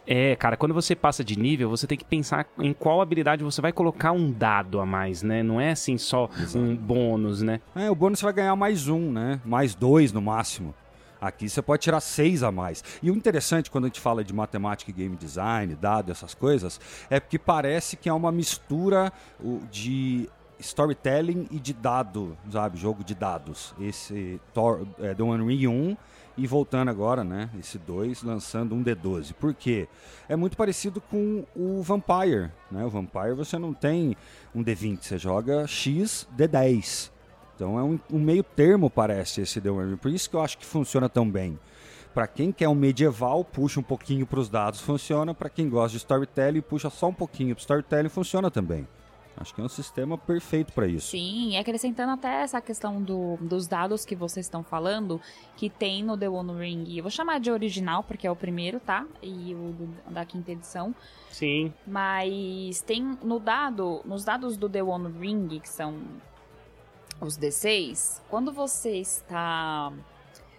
é, 0.07 0.37
cara, 0.37 0.57
quando 0.57 0.75
você 0.75 0.95
passa 0.95 1.25
de 1.25 1.39
nível, 1.39 1.71
você 1.71 1.87
tem 1.87 1.97
que 1.97 2.05
pensar 2.05 2.47
em 2.59 2.75
qual 2.75 3.01
habilidade 3.01 3.43
você 3.43 3.61
vai 3.61 3.73
colocar 3.73 4.13
um 4.13 4.31
dado 4.31 4.81
a 4.81 4.87
mais, 4.87 5.23
né? 5.23 5.43
Não 5.43 5.59
é 5.59 5.71
assim 5.71 5.97
só 5.97 6.29
Exato. 6.39 6.59
um 6.59 6.77
bônus, 6.77 7.41
né? 7.41 7.61
É, 7.75 7.91
o 7.91 7.95
bônus 7.95 8.19
você 8.19 8.27
vai 8.27 8.35
ganhar 8.35 8.55
mais 8.55 8.87
um, 8.89 9.11
né? 9.11 9.41
Mais 9.45 9.75
dois 9.75 10.13
no 10.13 10.21
máximo. 10.21 10.75
Aqui 11.21 11.49
você 11.49 11.61
pode 11.61 11.83
tirar 11.83 12.01
seis 12.01 12.43
a 12.43 12.53
mais. 12.53 12.85
E 13.03 13.11
o 13.11 13.17
interessante 13.17 13.71
quando 13.71 13.85
a 13.85 13.89
gente 13.89 14.01
fala 14.01 14.23
de 14.23 14.33
matemática 14.33 14.91
e 14.91 14.95
game 14.95 15.17
design, 15.17 15.75
dado, 15.75 16.13
essas 16.13 16.35
coisas, 16.35 16.81
é 17.11 17.19
porque 17.19 17.39
parece 17.39 17.97
que 17.97 18.09
é 18.09 18.13
uma 18.13 18.31
mistura 18.31 19.13
de 19.71 20.29
storytelling 20.59 21.47
e 21.51 21.59
de 21.59 21.73
dado, 21.73 22.37
sabe? 22.51 22.79
Jogo 22.79 23.05
de 23.05 23.15
dados. 23.15 23.75
Esse 23.81 24.41
Thor, 24.53 24.87
é, 24.99 25.15
The 25.15 25.23
One 25.23 25.47
Ring 25.47 25.67
1 25.67 25.97
e 26.37 26.47
voltando 26.47 26.89
agora, 26.89 27.25
né, 27.25 27.51
esse 27.59 27.79
2, 27.79 28.23
lançando 28.23 28.75
um 28.75 28.83
D12. 28.83 29.33
Por 29.35 29.53
quê? 29.53 29.89
É 30.29 30.37
muito 30.37 30.57
parecido 30.57 31.01
com 31.01 31.45
o 31.55 31.83
Vampire, 31.83 32.51
né? 32.71 32.85
O 32.85 32.89
Vampire 32.89 33.35
você 33.35 33.59
não 33.59 33.75
tem 33.75 34.17
um 34.55 34.63
D20, 34.63 35.03
você 35.03 35.19
joga 35.19 35.67
X 35.67 36.29
D10. 36.37 37.11
Então 37.57 37.77
é 37.77 37.83
um, 37.83 37.99
um 38.13 38.21
meio 38.21 38.45
termo, 38.45 38.89
parece, 38.89 39.41
esse 39.41 39.61
The 39.61 39.69
One. 39.69 39.97
Por 39.97 40.13
isso 40.13 40.31
que 40.31 40.37
eu 40.37 40.41
acho 40.41 40.57
que 40.57 40.65
funciona 40.65 41.09
tão 41.09 41.29
bem. 41.29 41.59
Para 42.15 42.29
quem 42.29 42.53
quer 42.53 42.69
um 42.69 42.75
medieval, 42.75 43.45
puxa 43.45 43.81
um 43.81 43.83
pouquinho 43.83 44.25
para 44.25 44.39
os 44.39 44.49
dados, 44.49 44.81
funciona. 44.81 45.35
Para 45.35 45.51
quem 45.51 45.69
gosta 45.69 45.91
de 45.91 45.97
storytelling, 45.99 46.61
puxa 46.61 46.89
só 46.89 47.09
um 47.09 47.15
pouquinho 47.15 47.55
para 47.55 47.61
storytelling, 47.61 48.09
funciona 48.09 48.49
também. 48.49 48.87
Acho 49.41 49.55
que 49.55 49.61
é 49.61 49.65
um 49.65 49.69
sistema 49.69 50.19
perfeito 50.19 50.73
para 50.73 50.87
isso. 50.87 51.13
Sim, 51.13 51.51
e 51.51 51.57
acrescentando 51.57 52.13
até 52.13 52.43
essa 52.43 52.61
questão 52.61 53.01
do, 53.01 53.37
dos 53.41 53.69
dados 53.69 54.05
que 54.05 54.17
vocês 54.17 54.47
estão 54.47 54.65
falando, 54.65 55.21
que 55.57 55.71
tem 55.71 56.03
no 56.03 56.19
The 56.19 56.29
One 56.29 56.59
Ring. 56.59 56.97
Eu 56.97 57.05
vou 57.05 57.11
chamar 57.11 57.39
de 57.39 57.51
original, 57.51 58.03
porque 58.03 58.27
é 58.27 58.31
o 58.31 58.37
primeiro, 58.37 58.81
tá? 58.81 59.07
E 59.23 59.55
o 59.55 59.73
do, 59.73 60.13
da 60.13 60.25
quinta 60.25 60.51
edição. 60.51 60.95
Sim. 61.31 61.73
Mas 61.87 62.81
tem 62.83 63.17
no 63.23 63.39
dado, 63.39 64.01
nos 64.05 64.25
dados 64.25 64.57
do 64.57 64.69
The 64.69 64.83
One 64.83 65.13
Ring, 65.19 65.61
que 65.61 65.69
são 65.69 66.01
os 67.21 67.39
D6, 67.39 68.21
quando 68.29 68.53
você 68.53 68.97
está 68.97 69.93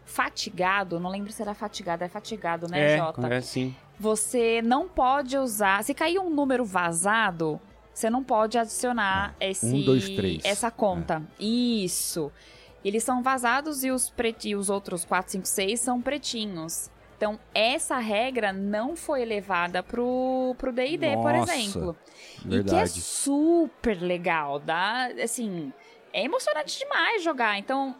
fatigado, 0.05 0.99
não 0.99 1.09
lembro 1.09 1.31
se 1.31 1.41
era 1.41 1.53
fatigado, 1.53 2.03
é 2.03 2.09
fatigado, 2.09 2.67
né, 2.67 2.93
é, 2.93 2.97
Jota? 2.97 3.27
É, 3.33 3.41
sim. 3.41 3.75
Você 3.99 4.61
não 4.61 4.87
pode 4.87 5.37
usar. 5.37 5.83
Se 5.83 5.93
cair 5.93 6.19
um 6.19 6.29
número 6.29 6.65
vazado, 6.65 7.59
você 7.99 8.09
não 8.09 8.23
pode 8.23 8.57
adicionar 8.57 9.35
esse, 9.39 9.65
um, 9.65 9.83
dois, 9.83 10.09
três. 10.09 10.41
essa 10.45 10.71
conta. 10.71 11.21
É. 11.37 11.43
Isso. 11.43 12.31
Eles 12.83 13.03
são 13.03 13.21
vazados 13.21 13.83
e 13.83 13.91
os, 13.91 14.09
preti, 14.09 14.55
os 14.55 14.69
outros 14.69 15.03
4, 15.03 15.33
5, 15.33 15.45
6 15.45 15.79
são 15.79 16.01
pretinhos. 16.01 16.89
Então, 17.17 17.37
essa 17.53 17.97
regra 17.97 18.53
não 18.53 18.95
foi 18.95 19.25
levada 19.25 19.83
pro, 19.83 20.55
pro 20.57 20.71
D&D, 20.71 21.17
por 21.17 21.35
exemplo. 21.35 21.97
Verdade. 22.45 22.59
E 22.59 22.63
que 22.63 22.75
é 22.75 22.85
super 22.85 24.01
legal, 24.01 24.57
dá, 24.59 25.07
assim, 25.21 25.73
é 26.13 26.23
emocionante 26.23 26.79
demais 26.79 27.21
jogar. 27.21 27.59
Então, 27.59 27.93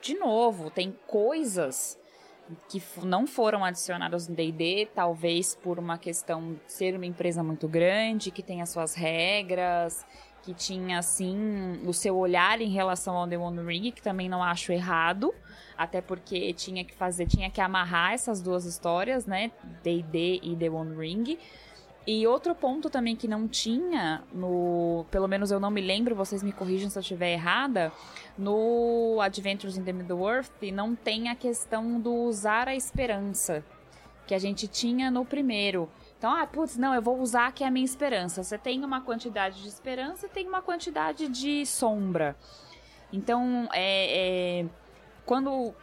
de 0.00 0.14
novo, 0.14 0.70
tem 0.70 0.96
coisas 1.06 1.98
que 2.68 2.82
não 3.02 3.26
foram 3.26 3.64
adicionadas 3.64 4.28
no 4.28 4.34
D&D, 4.34 4.88
talvez 4.94 5.54
por 5.54 5.78
uma 5.78 5.98
questão 5.98 6.54
de 6.54 6.72
ser 6.72 6.94
uma 6.94 7.06
empresa 7.06 7.42
muito 7.42 7.68
grande, 7.68 8.30
que 8.30 8.42
tem 8.42 8.62
as 8.62 8.70
suas 8.70 8.94
regras, 8.94 10.04
que 10.42 10.52
tinha, 10.52 10.98
assim, 10.98 11.80
o 11.86 11.92
seu 11.92 12.16
olhar 12.16 12.60
em 12.60 12.70
relação 12.70 13.16
ao 13.16 13.28
The 13.28 13.38
One 13.38 13.64
Ring, 13.64 13.92
que 13.92 14.02
também 14.02 14.28
não 14.28 14.42
acho 14.42 14.72
errado, 14.72 15.32
até 15.76 16.00
porque 16.00 16.52
tinha 16.52 16.84
que 16.84 16.94
fazer, 16.94 17.26
tinha 17.26 17.48
que 17.48 17.60
amarrar 17.60 18.12
essas 18.12 18.42
duas 18.42 18.64
histórias, 18.64 19.24
né, 19.24 19.52
D&D 19.82 20.40
e 20.42 20.56
The 20.56 20.68
One 20.68 20.96
Ring, 20.96 21.38
e 22.06 22.26
outro 22.26 22.54
ponto 22.54 22.90
também 22.90 23.14
que 23.14 23.28
não 23.28 23.46
tinha 23.46 24.24
no, 24.32 25.06
pelo 25.10 25.28
menos 25.28 25.50
eu 25.50 25.60
não 25.60 25.70
me 25.70 25.80
lembro, 25.80 26.16
vocês 26.16 26.42
me 26.42 26.52
corrijam 26.52 26.90
se 26.90 26.98
eu 26.98 27.00
estiver 27.00 27.32
errada, 27.32 27.92
no 28.36 29.20
Adventures 29.20 29.76
in 29.76 29.84
the 29.84 29.92
Middle-earth 29.92 30.50
não 30.72 30.96
tem 30.96 31.28
a 31.28 31.36
questão 31.36 32.00
do 32.00 32.12
usar 32.12 32.66
a 32.66 32.74
esperança 32.74 33.64
que 34.26 34.34
a 34.34 34.38
gente 34.38 34.66
tinha 34.66 35.10
no 35.10 35.24
primeiro. 35.24 35.88
Então, 36.18 36.32
ah, 36.34 36.46
putz, 36.46 36.76
não, 36.76 36.94
eu 36.94 37.02
vou 37.02 37.20
usar 37.20 37.52
que 37.52 37.64
é 37.64 37.66
a 37.66 37.70
minha 37.70 37.84
esperança. 37.84 38.42
Você 38.42 38.56
tem 38.56 38.84
uma 38.84 39.00
quantidade 39.00 39.60
de 39.60 39.68
esperança 39.68 40.26
e 40.26 40.28
tem 40.28 40.46
uma 40.48 40.62
quantidade 40.62 41.28
de 41.28 41.66
sombra. 41.66 42.36
Então, 43.12 43.68
é, 43.72 44.60
é, 44.60 44.66
quando 45.26 45.74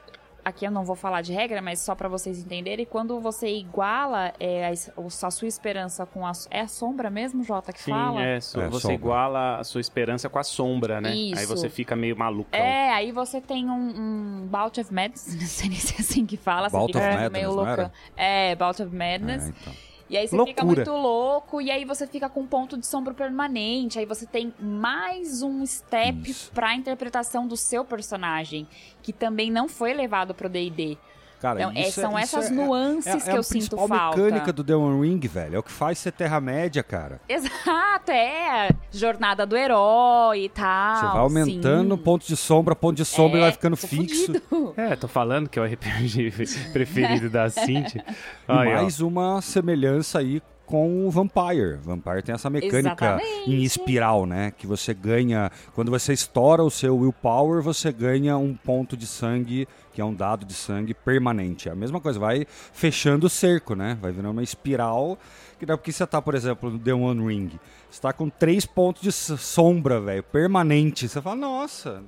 aqui 0.43 0.65
eu 0.65 0.71
não 0.71 0.83
vou 0.83 0.95
falar 0.95 1.21
de 1.21 1.33
regra, 1.33 1.61
mas 1.61 1.79
só 1.79 1.95
para 1.95 2.07
vocês 2.07 2.39
entenderem, 2.39 2.85
quando 2.85 3.19
você 3.19 3.47
iguala 3.47 4.33
é, 4.39 4.67
a, 4.67 4.71
a, 4.71 5.31
sua 5.31 5.47
esperança 5.47 6.05
com 6.05 6.25
a. 6.25 6.31
É 6.49 6.61
a 6.61 6.67
sombra 6.67 7.09
mesmo, 7.09 7.43
Jota, 7.43 7.71
que 7.71 7.81
Sim, 7.81 7.91
fala? 7.91 8.21
É, 8.21 8.39
so, 8.39 8.59
é 8.59 8.67
você 8.67 8.81
sombra. 8.81 8.95
iguala 8.95 9.59
a 9.59 9.63
sua 9.63 9.81
esperança 9.81 10.29
com 10.29 10.39
a 10.39 10.43
sombra, 10.43 11.01
né? 11.01 11.13
Isso. 11.13 11.39
Aí 11.39 11.45
você 11.45 11.69
fica 11.69 11.95
meio 11.95 12.17
maluco. 12.17 12.49
É, 12.51 12.91
aí 12.91 13.11
você 13.11 13.41
tem 13.41 13.69
um, 13.69 14.43
um 14.43 14.47
Bout 14.47 14.79
of 14.79 14.93
Madness, 14.93 15.35
não 15.39 15.47
sei 15.47 15.69
nem 15.69 15.79
se 15.79 15.95
é 15.95 16.01
assim 16.01 16.25
que 16.25 16.37
fala. 16.37 16.69
Bout 16.69 16.95
of 16.97 17.05
Madness, 17.05 17.31
meio 17.31 17.51
louca. 17.51 17.91
É, 18.15 18.55
Bout 18.55 18.81
of 18.81 18.95
Madness. 18.95 19.45
É, 19.45 19.49
então. 19.49 19.88
E 20.09 20.17
aí 20.17 20.27
você 20.27 20.35
Loucura. 20.35 20.55
fica 20.55 20.65
muito 20.65 20.91
louco, 20.91 21.61
e 21.61 21.69
aí 21.69 21.85
você 21.85 22.07
fica 22.07 22.27
com 22.27 22.41
um 22.41 22.47
ponto 22.47 22.75
de 22.77 22.87
sombra 22.87 23.13
permanente, 23.13 23.99
aí 23.99 24.05
você 24.05 24.25
tem 24.25 24.51
mais 24.59 25.43
um 25.43 25.63
step 25.65 26.29
Isso. 26.29 26.51
pra 26.51 26.73
interpretação 26.73 27.47
do 27.47 27.55
seu 27.55 27.85
personagem, 27.85 28.67
que 29.03 29.13
também 29.13 29.51
não 29.51 29.69
foi 29.69 29.93
levado 29.93 30.33
pro 30.33 30.49
D&D. 30.49 30.97
Cara, 31.41 31.61
Então, 31.61 31.71
é- 31.73 31.81
isso 31.87 32.01
são 32.01 32.19
isso 32.19 32.37
essas 32.37 32.51
nuances 32.51 33.07
é, 33.07 33.17
que 33.19 33.29
é 33.29 33.33
eu 33.35 33.39
a 33.39 33.43
sinto 33.43 33.51
principal 33.77 33.87
falta. 33.87 34.17
mecânica 34.17 34.51
do 34.51 34.63
The 34.63 34.75
One 34.75 35.07
Ring, 35.07 35.19
velho. 35.27 35.55
É 35.55 35.59
o 35.59 35.63
que 35.63 35.71
faz 35.71 35.97
ser 35.99 36.11
Terra-média, 36.11 36.83
cara. 36.83 37.21
Exato, 37.29 38.11
é 38.11 38.67
a 38.67 38.75
jornada 38.91 39.45
do 39.45 39.55
herói 39.55 40.45
e 40.45 40.49
tal. 40.49 40.95
Você 40.97 41.05
vai 41.05 41.17
aumentando 41.17 41.95
sim. 41.95 42.01
ponto 42.03 42.27
de 42.27 42.35
sombra, 42.35 42.75
ponto 42.75 42.95
de 42.97 43.05
sombra 43.05 43.37
e 43.37 43.41
É, 43.41 43.43
vai 43.45 43.51
ficando 43.53 43.77
fixo. 43.77 44.25
fudido. 44.25 44.73
É, 44.75 44.95
tô 44.95 45.07
falando 45.07 45.47
que 45.49 45.57
é 45.57 45.61
o 45.61 45.65
RPG 45.65 46.31
preferido 46.73 47.29
da 47.29 47.47
Cintia. 47.49 48.03
E 48.07 48.13
Aí, 48.51 48.67
ó. 48.73 48.81
mais 48.81 48.99
uma 48.99 49.41
semelhança 49.41 50.19
aí 50.19 50.41
com 50.65 51.07
o 51.07 51.09
Vampire. 51.09 51.77
Vampire 51.81 52.21
tem 52.21 52.35
essa 52.35 52.47
mecânica 52.49 53.15
Exatamente. 53.19 53.49
em 53.51 53.63
espiral, 53.63 54.25
né? 54.27 54.51
Que 54.55 54.67
você 54.67 54.93
ganha. 54.93 55.51
Quando 55.73 55.89
você 55.89 56.13
estoura 56.13 56.63
o 56.63 56.69
seu 56.69 56.95
willpower, 56.95 57.61
você 57.63 57.91
ganha 57.91 58.37
um 58.37 58.53
ponto 58.53 58.95
de 58.95 59.07
sangue, 59.07 59.67
que 59.99 60.01
é 60.01 60.05
um 60.05 60.13
dado 60.13 60.45
de 60.45 60.53
sangue 60.53 60.93
permanente. 60.93 61.67
É 61.67 61.73
a 61.73 61.75
mesma 61.75 61.99
coisa, 61.99 62.17
vai 62.17 62.47
fechando 62.47 63.27
o 63.27 63.29
cerco, 63.29 63.75
né? 63.75 63.97
Vai 64.01 64.13
virando 64.13 64.31
uma 64.31 64.41
espiral. 64.41 65.19
Que 65.59 65.65
dá 65.65 65.75
porque 65.75 65.91
você 65.91 66.07
tá, 66.07 66.21
por 66.21 66.35
exemplo, 66.35 66.69
no 66.69 66.79
The 66.79 66.93
One 66.93 67.27
Ring. 67.27 67.59
Você 67.91 67.99
tá 67.99 68.13
com 68.13 68.29
três 68.29 68.65
pontos 68.65 69.01
de 69.01 69.11
sombra, 69.11 69.99
velho, 69.99 70.23
permanente. 70.23 71.05
Você 71.05 71.21
fala, 71.21 71.35
nossa, 71.35 72.01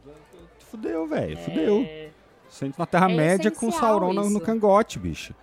fudeu, 0.72 1.06
velho, 1.06 1.38
fudeu. 1.40 1.86
Você 2.48 2.68
entra 2.68 2.80
na 2.80 2.86
Terra-média 2.86 3.52
com 3.52 3.66
o 3.66 3.70
essencial 3.70 4.00
Sauron 4.00 4.30
no, 4.30 4.40
cangote, 4.40 4.98
bicho. 4.98 5.36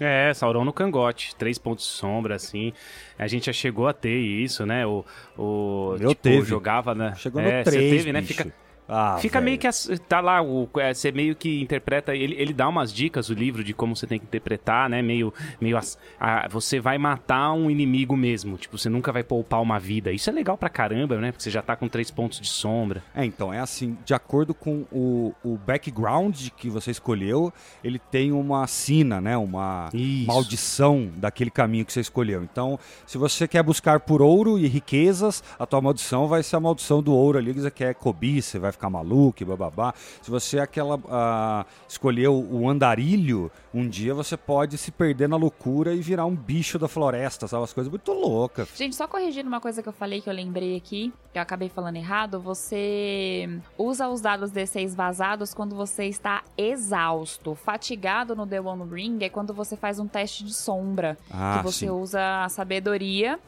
É, 0.00 0.32
Sauron 0.32 0.64
no 0.64 0.72
cangote, 0.72 1.36
três 1.36 1.58
pontos 1.58 1.84
de 1.84 1.90
sombra, 1.90 2.36
assim. 2.36 2.72
A 3.18 3.26
gente 3.26 3.46
já 3.46 3.52
chegou 3.52 3.86
a 3.86 3.92
ter 3.92 4.16
isso, 4.16 4.64
né? 4.64 4.86
O, 4.86 5.04
o 5.36 5.94
Eu 6.00 6.10
tipo, 6.10 6.22
teve. 6.22 6.46
jogava, 6.46 6.94
né? 6.94 7.14
Chegou 7.16 7.42
é, 7.42 7.58
no 7.58 7.64
você 7.64 7.70
3, 7.70 7.90
teve, 7.90 8.12
né? 8.14 8.22
Fica, 8.22 8.50
Ah, 8.88 9.18
fica 9.20 9.38
velho. 9.38 9.44
meio 9.44 9.58
que 9.58 9.68
tá 10.08 10.20
lá 10.20 10.40
o 10.42 10.68
é, 10.78 10.94
você 10.94 11.12
meio 11.12 11.36
que 11.36 11.60
interpreta 11.60 12.14
ele, 12.16 12.34
ele 12.38 12.52
dá 12.54 12.66
umas 12.68 12.92
dicas 12.92 13.28
o 13.28 13.34
livro 13.34 13.62
de 13.62 13.74
como 13.74 13.94
você 13.94 14.06
tem 14.06 14.18
que 14.18 14.24
interpretar, 14.24 14.88
né? 14.88 15.02
Meio 15.02 15.32
meio 15.60 15.76
as- 15.76 15.98
a- 16.18 16.48
você 16.48 16.80
vai 16.80 16.96
matar 16.96 17.52
um 17.52 17.70
inimigo 17.70 18.16
mesmo, 18.16 18.56
tipo 18.56 18.78
você 18.78 18.88
nunca 18.88 19.12
vai 19.12 19.22
poupar 19.22 19.60
uma 19.60 19.78
vida. 19.78 20.10
Isso 20.10 20.30
é 20.30 20.32
legal 20.32 20.56
pra 20.56 20.68
caramba, 20.70 21.18
né? 21.18 21.30
Porque 21.32 21.42
você 21.42 21.50
já 21.50 21.60
tá 21.60 21.76
com 21.76 21.86
três 21.88 22.10
pontos 22.10 22.40
de 22.40 22.48
sombra. 22.48 23.02
É, 23.14 23.24
então, 23.24 23.52
é 23.52 23.58
assim, 23.60 23.96
de 24.04 24.14
acordo 24.14 24.54
com 24.54 24.86
o, 24.90 25.34
o 25.44 25.56
background 25.58 26.48
que 26.56 26.70
você 26.70 26.90
escolheu, 26.90 27.52
ele 27.84 27.98
tem 27.98 28.32
uma 28.32 28.66
sina, 28.66 29.20
né? 29.20 29.36
Uma 29.36 29.90
Isso. 29.92 30.26
maldição 30.26 31.10
daquele 31.16 31.50
caminho 31.50 31.84
que 31.84 31.92
você 31.92 32.00
escolheu. 32.00 32.42
Então, 32.42 32.78
se 33.06 33.18
você 33.18 33.46
quer 33.46 33.62
buscar 33.62 34.00
por 34.00 34.22
ouro 34.22 34.58
e 34.58 34.66
riquezas, 34.66 35.42
a 35.58 35.66
tua 35.66 35.80
maldição 35.80 36.26
vai 36.26 36.42
ser 36.42 36.56
a 36.56 36.60
maldição 36.60 37.02
do 37.02 37.12
ouro 37.12 37.36
ali, 37.38 37.52
que 37.52 37.60
você 37.60 37.70
quer 37.70 37.94
cobiça, 37.94 38.58
vai 38.58 38.72
ficar 38.78 38.88
maluco 38.88 39.44
bababá. 39.44 39.92
Se 40.22 40.30
você 40.30 40.58
é 40.58 40.62
aquela 40.62 40.98
ah, 41.08 41.66
escolheu 41.88 42.34
o 42.50 42.68
andarilho, 42.68 43.50
um 43.74 43.86
dia 43.88 44.14
você 44.14 44.36
pode 44.36 44.78
se 44.78 44.90
perder 44.90 45.28
na 45.28 45.36
loucura 45.36 45.92
e 45.94 46.00
virar 46.00 46.24
um 46.26 46.34
bicho 46.34 46.78
da 46.78 46.86
floresta, 46.88 47.46
sabe? 47.48 47.64
As 47.64 47.72
coisas 47.72 47.90
muito 47.90 48.12
loucas. 48.12 48.68
Gente, 48.76 48.94
só 48.96 49.06
corrigindo 49.06 49.48
uma 49.48 49.60
coisa 49.60 49.82
que 49.82 49.88
eu 49.88 49.92
falei 49.92 50.20
que 50.20 50.28
eu 50.30 50.34
lembrei 50.34 50.76
aqui, 50.76 51.12
que 51.32 51.38
eu 51.38 51.42
acabei 51.42 51.68
falando 51.68 51.96
errado, 51.96 52.40
você 52.40 53.60
usa 53.76 54.08
os 54.08 54.20
dados 54.20 54.50
D6 54.52 54.94
vazados 54.94 55.52
quando 55.52 55.74
você 55.74 56.04
está 56.04 56.42
exausto. 56.56 57.54
Fatigado 57.54 58.34
no 58.36 58.46
The 58.46 58.60
One 58.60 58.84
Ring 58.90 59.18
é 59.22 59.28
quando 59.28 59.52
você 59.52 59.76
faz 59.76 59.98
um 59.98 60.06
teste 60.06 60.44
de 60.44 60.54
sombra, 60.54 61.18
Ah, 61.30 61.58
que 61.58 61.64
você 61.64 61.86
sim. 61.86 61.90
usa 61.90 62.44
a 62.44 62.48
sabedoria. 62.48 63.38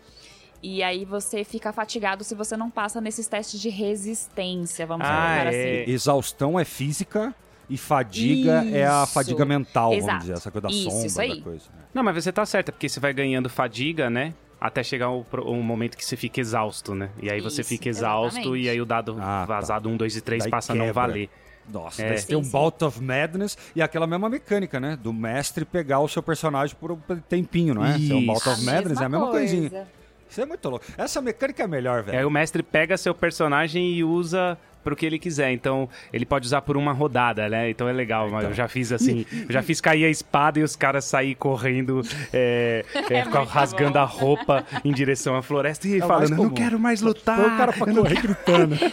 E 0.63 0.83
aí 0.83 1.05
você 1.05 1.43
fica 1.43 1.73
fatigado 1.73 2.23
se 2.23 2.35
você 2.35 2.57
não 2.57 2.71
passa 2.71 3.01
nesses 3.01 3.27
testes 3.27 3.59
de 3.61 3.71
resistência, 3.71 4.87
vamos 4.87 5.07
Ah, 5.07 5.11
colocar 5.11 5.53
é. 5.55 5.83
assim. 5.83 5.91
Exaustão 5.93 6.59
é 6.61 6.65
física 6.65 7.35
e 7.69 7.79
fadiga 7.79 8.65
é 8.71 8.87
a 8.87 9.05
Isso. 9.05 9.13
fadiga 9.15 9.45
mental, 9.45 9.91
vamos 9.91 10.05
Exato. 10.05 10.19
dizer, 10.21 10.33
essa 10.35 10.51
coisa 10.51 10.69
da 10.69 10.75
Isso, 10.75 10.91
sombra, 10.91 11.07
isso 11.07 11.21
aí. 11.21 11.37
da 11.39 11.43
coisa. 11.43 11.65
né? 11.75 11.83
Não, 11.95 12.03
mas 12.03 12.15
você 12.23 12.31
tá 12.33 12.45
certa, 12.45 12.73
porque 12.73 12.89
você 12.89 13.01
vai 13.01 13.13
ganhando 13.15 13.49
fadiga, 13.49 14.11
né? 14.11 14.35
Até 14.61 14.83
chegar 14.83 15.09
o, 15.09 15.25
pro- 15.25 15.51
o 15.51 15.63
momento 15.63 15.97
que 15.97 16.05
você 16.05 16.17
fica 16.17 16.39
exausto, 16.41 16.95
né? 16.95 17.09
E 17.23 17.31
aí 17.31 17.41
você 17.41 17.63
Isso, 17.63 17.69
fica 17.71 17.89
exausto 17.89 18.39
exatamente. 18.41 18.63
e 18.65 18.69
aí 18.69 18.79
o 18.81 18.85
dado 18.85 19.17
Ah, 19.19 19.45
tá. 19.49 19.55
vazado 19.55 19.89
1, 19.89 19.97
2 19.97 20.17
e 20.17 20.21
3 20.21 20.43
Daí 20.43 20.51
passa 20.51 20.73
a 20.73 20.77
não 20.77 20.93
valer. 20.93 21.31
Nossa, 21.73 22.03
É. 22.03 22.15
tem 22.21 22.37
um. 22.37 22.43
Bout 22.43 22.85
of 22.85 23.01
Madness 23.03 23.57
e 23.75 23.81
aquela 23.81 24.07
mesma 24.07 24.29
mecânica, 24.29 24.79
né? 24.79 24.99
Do 25.03 25.13
mestre 25.13 25.65
pegar 25.65 26.01
o 26.01 26.09
seu 26.09 26.23
personagem 26.23 26.77
por 26.79 26.93
um 26.93 26.99
tempinho, 27.29 27.73
não 27.75 27.87
é? 27.87 27.97
Ser 27.99 28.13
um 28.13 28.27
Bout 28.27 28.41
Isso. 28.41 28.51
of 28.51 28.63
Madness 28.65 29.01
é 29.01 29.05
a 29.05 29.09
mesma 29.09 29.29
coisinha. 29.31 29.89
Isso 30.31 30.41
é 30.41 30.47
muito 30.47 30.69
louco. 30.69 30.85
Essa 30.97 31.21
mecânica 31.21 31.65
é 31.65 31.67
melhor, 31.67 32.03
velho. 32.03 32.29
o 32.29 32.31
mestre 32.31 32.63
pega 32.63 32.97
seu 32.97 33.15
personagem 33.15 33.93
e 33.93 34.05
usa 34.05 34.57
pro 34.83 34.97
que 34.97 35.05
ele 35.07 35.19
quiser. 35.19 35.53
Então, 35.53 35.89
ele 36.13 36.25
pode 36.27 36.47
usar 36.47 36.63
por 36.63 36.77
uma 36.77 36.93
rodada, 36.93 37.49
né? 37.49 37.71
Então 37.71 37.89
é 37.89 37.93
legal. 37.93 38.29
mas 38.31 38.45
Eu 38.45 38.55
já 38.55 38.69
fiz 38.69 38.93
assim, 38.93 39.25
eu 39.49 39.53
já 39.53 39.63
fiz 39.63 39.81
cair 39.81 40.05
a 40.05 40.09
espada 40.09 40.59
e 40.59 40.63
os 40.63 40.77
caras 40.77 41.05
sair 41.05 41.35
correndo, 41.35 42.01
é, 42.33 42.85
é, 43.11 43.25
muito 43.25 43.39
rasgando 43.49 43.93
bom. 43.95 43.99
a 43.99 44.05
roupa 44.05 44.65
em 44.85 44.93
direção 44.93 45.37
à 45.37 45.43
floresta 45.43 45.87
e 45.89 46.01
É 46.01 46.05
o 46.05 46.09
falando, 46.09 46.37
não 46.37 46.51
quero 46.51 46.79
mais 46.79 47.01
lutar. 47.01 47.37
Põe 47.37 47.47
o 47.55 47.57
cara 47.57 47.73
pra 47.73 47.93
correr 47.93 48.21
gritando. 48.23 48.77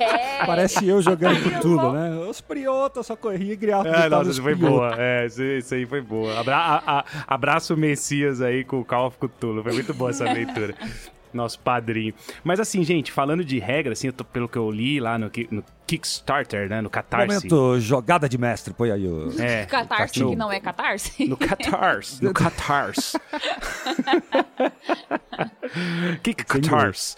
É. 0.00 0.44
Parece 0.46 0.86
eu 0.86 1.02
jogando 1.02 1.60
tudo, 1.60 1.92
né? 1.92 2.10
Os 2.28 2.40
priotas 2.40 3.04
só 3.06 3.16
corria 3.16 3.52
e 3.52 3.56
gritava. 3.56 3.88
É, 3.88 4.08
nossa, 4.08 4.22
os 4.30 4.36
isso 4.36 4.42
foi 4.42 4.54
boa. 4.54 4.94
É, 4.96 5.26
isso, 5.26 5.74
aí 5.74 5.84
foi 5.86 6.00
boa. 6.00 6.38
Abra, 6.38 6.56
a- 6.56 6.82
a- 7.00 7.04
abraço 7.26 7.74
o 7.74 7.76
Messias 7.76 8.40
aí 8.40 8.64
com 8.64 8.80
o 8.80 8.84
Call 8.84 9.08
of 9.08 9.18
Cthulhu. 9.18 9.62
Foi 9.62 9.72
muito 9.72 9.92
boa 9.92 10.10
essa 10.10 10.28
aventura. 10.30 10.74
Nosso 11.32 11.58
padrinho. 11.60 12.14
Mas 12.42 12.58
assim, 12.60 12.82
gente, 12.84 13.12
falando 13.12 13.44
de 13.44 13.58
regra, 13.58 13.92
assim, 13.92 14.08
eu 14.08 14.12
tô- 14.12 14.24
pelo 14.24 14.48
que 14.48 14.56
eu 14.56 14.70
li 14.70 15.00
lá 15.00 15.18
no, 15.18 15.30
no 15.50 15.64
Kickstarter, 15.86 16.68
né, 16.68 16.80
no 16.80 16.90
Catarse. 16.90 17.26
Momento, 17.48 17.80
jogada 17.80 18.28
de 18.28 18.38
mestre, 18.38 18.72
põe 18.74 18.90
aí 18.90 19.06
o... 19.06 19.28
É, 19.40 19.66
Catarse, 19.66 20.20
no- 20.20 20.30
que 20.30 20.36
não 20.36 20.52
é 20.52 20.60
catarse? 20.60 21.26
No 21.26 21.36
Catarse. 21.36 22.24
No 22.24 22.32
Catarse. 22.32 23.18
Kick 26.22 26.44
Catarse. 26.44 27.16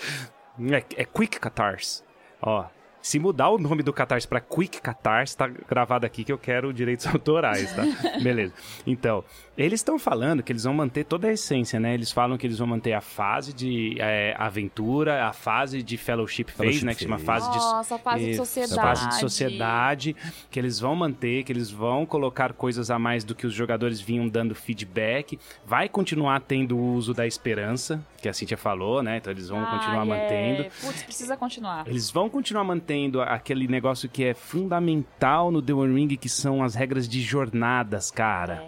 É, 0.61 1.03
é 1.03 1.05
Quick 1.05 1.39
Catarse. 1.41 2.03
Ó, 2.43 2.65
se 3.03 3.19
mudar 3.19 3.49
o 3.51 3.59
nome 3.59 3.83
do 3.83 3.93
Catarse 3.93 4.27
pra 4.29 4.41
Quick 4.41 4.81
Catarse, 4.81 5.37
tá 5.37 5.47
gravado 5.47 6.05
aqui 6.05 6.23
que 6.25 6.33
eu 6.33 6.39
quero 6.39 6.73
direitos 6.73 7.07
autorais, 7.09 7.75
tá? 7.75 7.83
Beleza. 8.23 8.53
Então, 8.87 9.25
eles 9.57 9.81
estão 9.81 9.99
falando 9.99 10.43
que 10.43 10.53
eles 10.53 10.65
vão 10.65 10.75
manter 10.75 11.05
toda 11.05 11.29
a 11.29 11.33
essência, 11.33 11.81
né? 11.81 11.95
Eles 11.95 12.13
falam 12.13 12.37
que 12.37 12.47
eles 12.47 12.59
vão 12.59 12.67
manter 12.67 12.93
a 12.93 13.01
fase 13.01 13.53
de 13.53 13.97
é, 13.99 14.35
aventura, 14.39 15.27
a 15.27 15.33
fase 15.33 15.83
de 15.83 15.97
Fellowship 15.97 16.45
Phase, 16.45 16.57
Fellowship 16.57 16.85
né? 16.87 16.95
Que 16.95 17.03
chama 17.05 17.19
Phase. 17.19 17.47
fase 17.47 17.59
de 17.59 17.65
Nossa, 17.65 17.99
fase 17.99 18.25
de 18.27 18.37
sociedade. 18.37 18.81
fase 18.81 19.09
de 19.09 19.15
sociedade, 19.21 20.17
que 20.51 20.59
eles 20.59 20.79
vão 20.79 20.95
manter, 20.95 21.45
que 21.45 21.53
eles 21.53 21.71
vão 21.71 22.05
colocar 22.05 22.53
coisas 22.53 22.91
a 22.91 22.99
mais 22.99 23.25
do 23.25 23.35
que 23.35 23.47
os 23.47 23.55
jogadores 23.55 24.01
vinham 24.01 24.29
dando 24.29 24.55
feedback. 24.55 25.39
Vai 25.65 25.89
continuar 25.89 26.41
tendo 26.41 26.77
o 26.77 26.95
uso 26.95 27.15
da 27.15 27.27
esperança, 27.27 28.05
que 28.21 28.29
a 28.29 28.33
Cintia 28.33 28.57
falou, 28.57 29.03
né? 29.03 29.17
Então 29.19 29.33
eles 29.33 29.49
vão 29.49 29.65
continuar 29.65 30.01
Ai, 30.01 30.07
mantendo. 30.07 30.63
É... 30.63 30.71
Putz, 30.81 31.03
precisa 31.03 31.37
continuar. 31.37 31.87
Eles 31.87 32.11
vão 32.11 32.29
continuar 32.29 32.65
mantendo 32.65 32.90
aquele 33.27 33.69
negócio 33.69 34.09
que 34.09 34.25
é 34.25 34.35
fundamental 34.35 35.51
no 35.51 35.61
The 35.63 35.73
One 35.73 35.95
Ring, 35.95 36.17
que 36.17 36.29
são 36.29 36.63
as 36.63 36.75
regras 36.75 37.09
de 37.09 37.21
jornadas, 37.21 38.11
cara. 38.11 38.63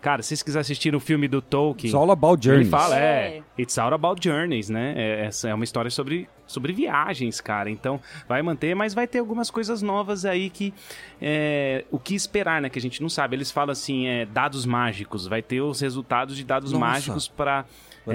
Cara, 0.00 0.22
se 0.22 0.28
vocês 0.28 0.42
quiserem 0.42 0.62
assistir 0.62 0.94
o 0.94 1.00
filme 1.00 1.28
do 1.28 1.42
Tolkien, 1.42 1.90
It's 1.90 1.94
all 1.94 2.10
about 2.10 2.42
journeys. 2.42 2.68
ele 2.68 2.70
fala, 2.70 2.98
é, 2.98 3.36
É. 3.36 3.42
It's 3.60 3.76
all 3.78 3.92
about 3.92 4.20
journeys, 4.26 4.68
né? 4.68 4.94
É, 4.96 5.26
essa 5.26 5.48
é 5.48 5.54
uma 5.54 5.64
história 5.64 5.90
sobre, 5.90 6.28
sobre 6.46 6.72
viagens, 6.72 7.40
cara. 7.40 7.68
Então, 7.70 8.00
vai 8.28 8.40
manter, 8.42 8.74
mas 8.74 8.94
vai 8.94 9.06
ter 9.06 9.18
algumas 9.18 9.50
coisas 9.50 9.82
novas 9.82 10.24
aí 10.24 10.48
que. 10.50 10.72
é, 11.20 11.84
o 11.90 11.98
que 11.98 12.14
esperar, 12.14 12.60
né? 12.62 12.68
Que 12.68 12.78
a 12.78 12.82
gente 12.82 13.02
não 13.02 13.08
sabe. 13.08 13.36
Eles 13.36 13.50
falam 13.50 13.72
assim, 13.72 14.06
é, 14.06 14.24
dados 14.26 14.64
mágicos. 14.64 15.26
Vai 15.26 15.42
ter 15.42 15.60
os 15.60 15.80
resultados 15.80 16.36
de 16.36 16.44
dados 16.44 16.72
Nossa. 16.72 16.84
mágicos 16.84 17.28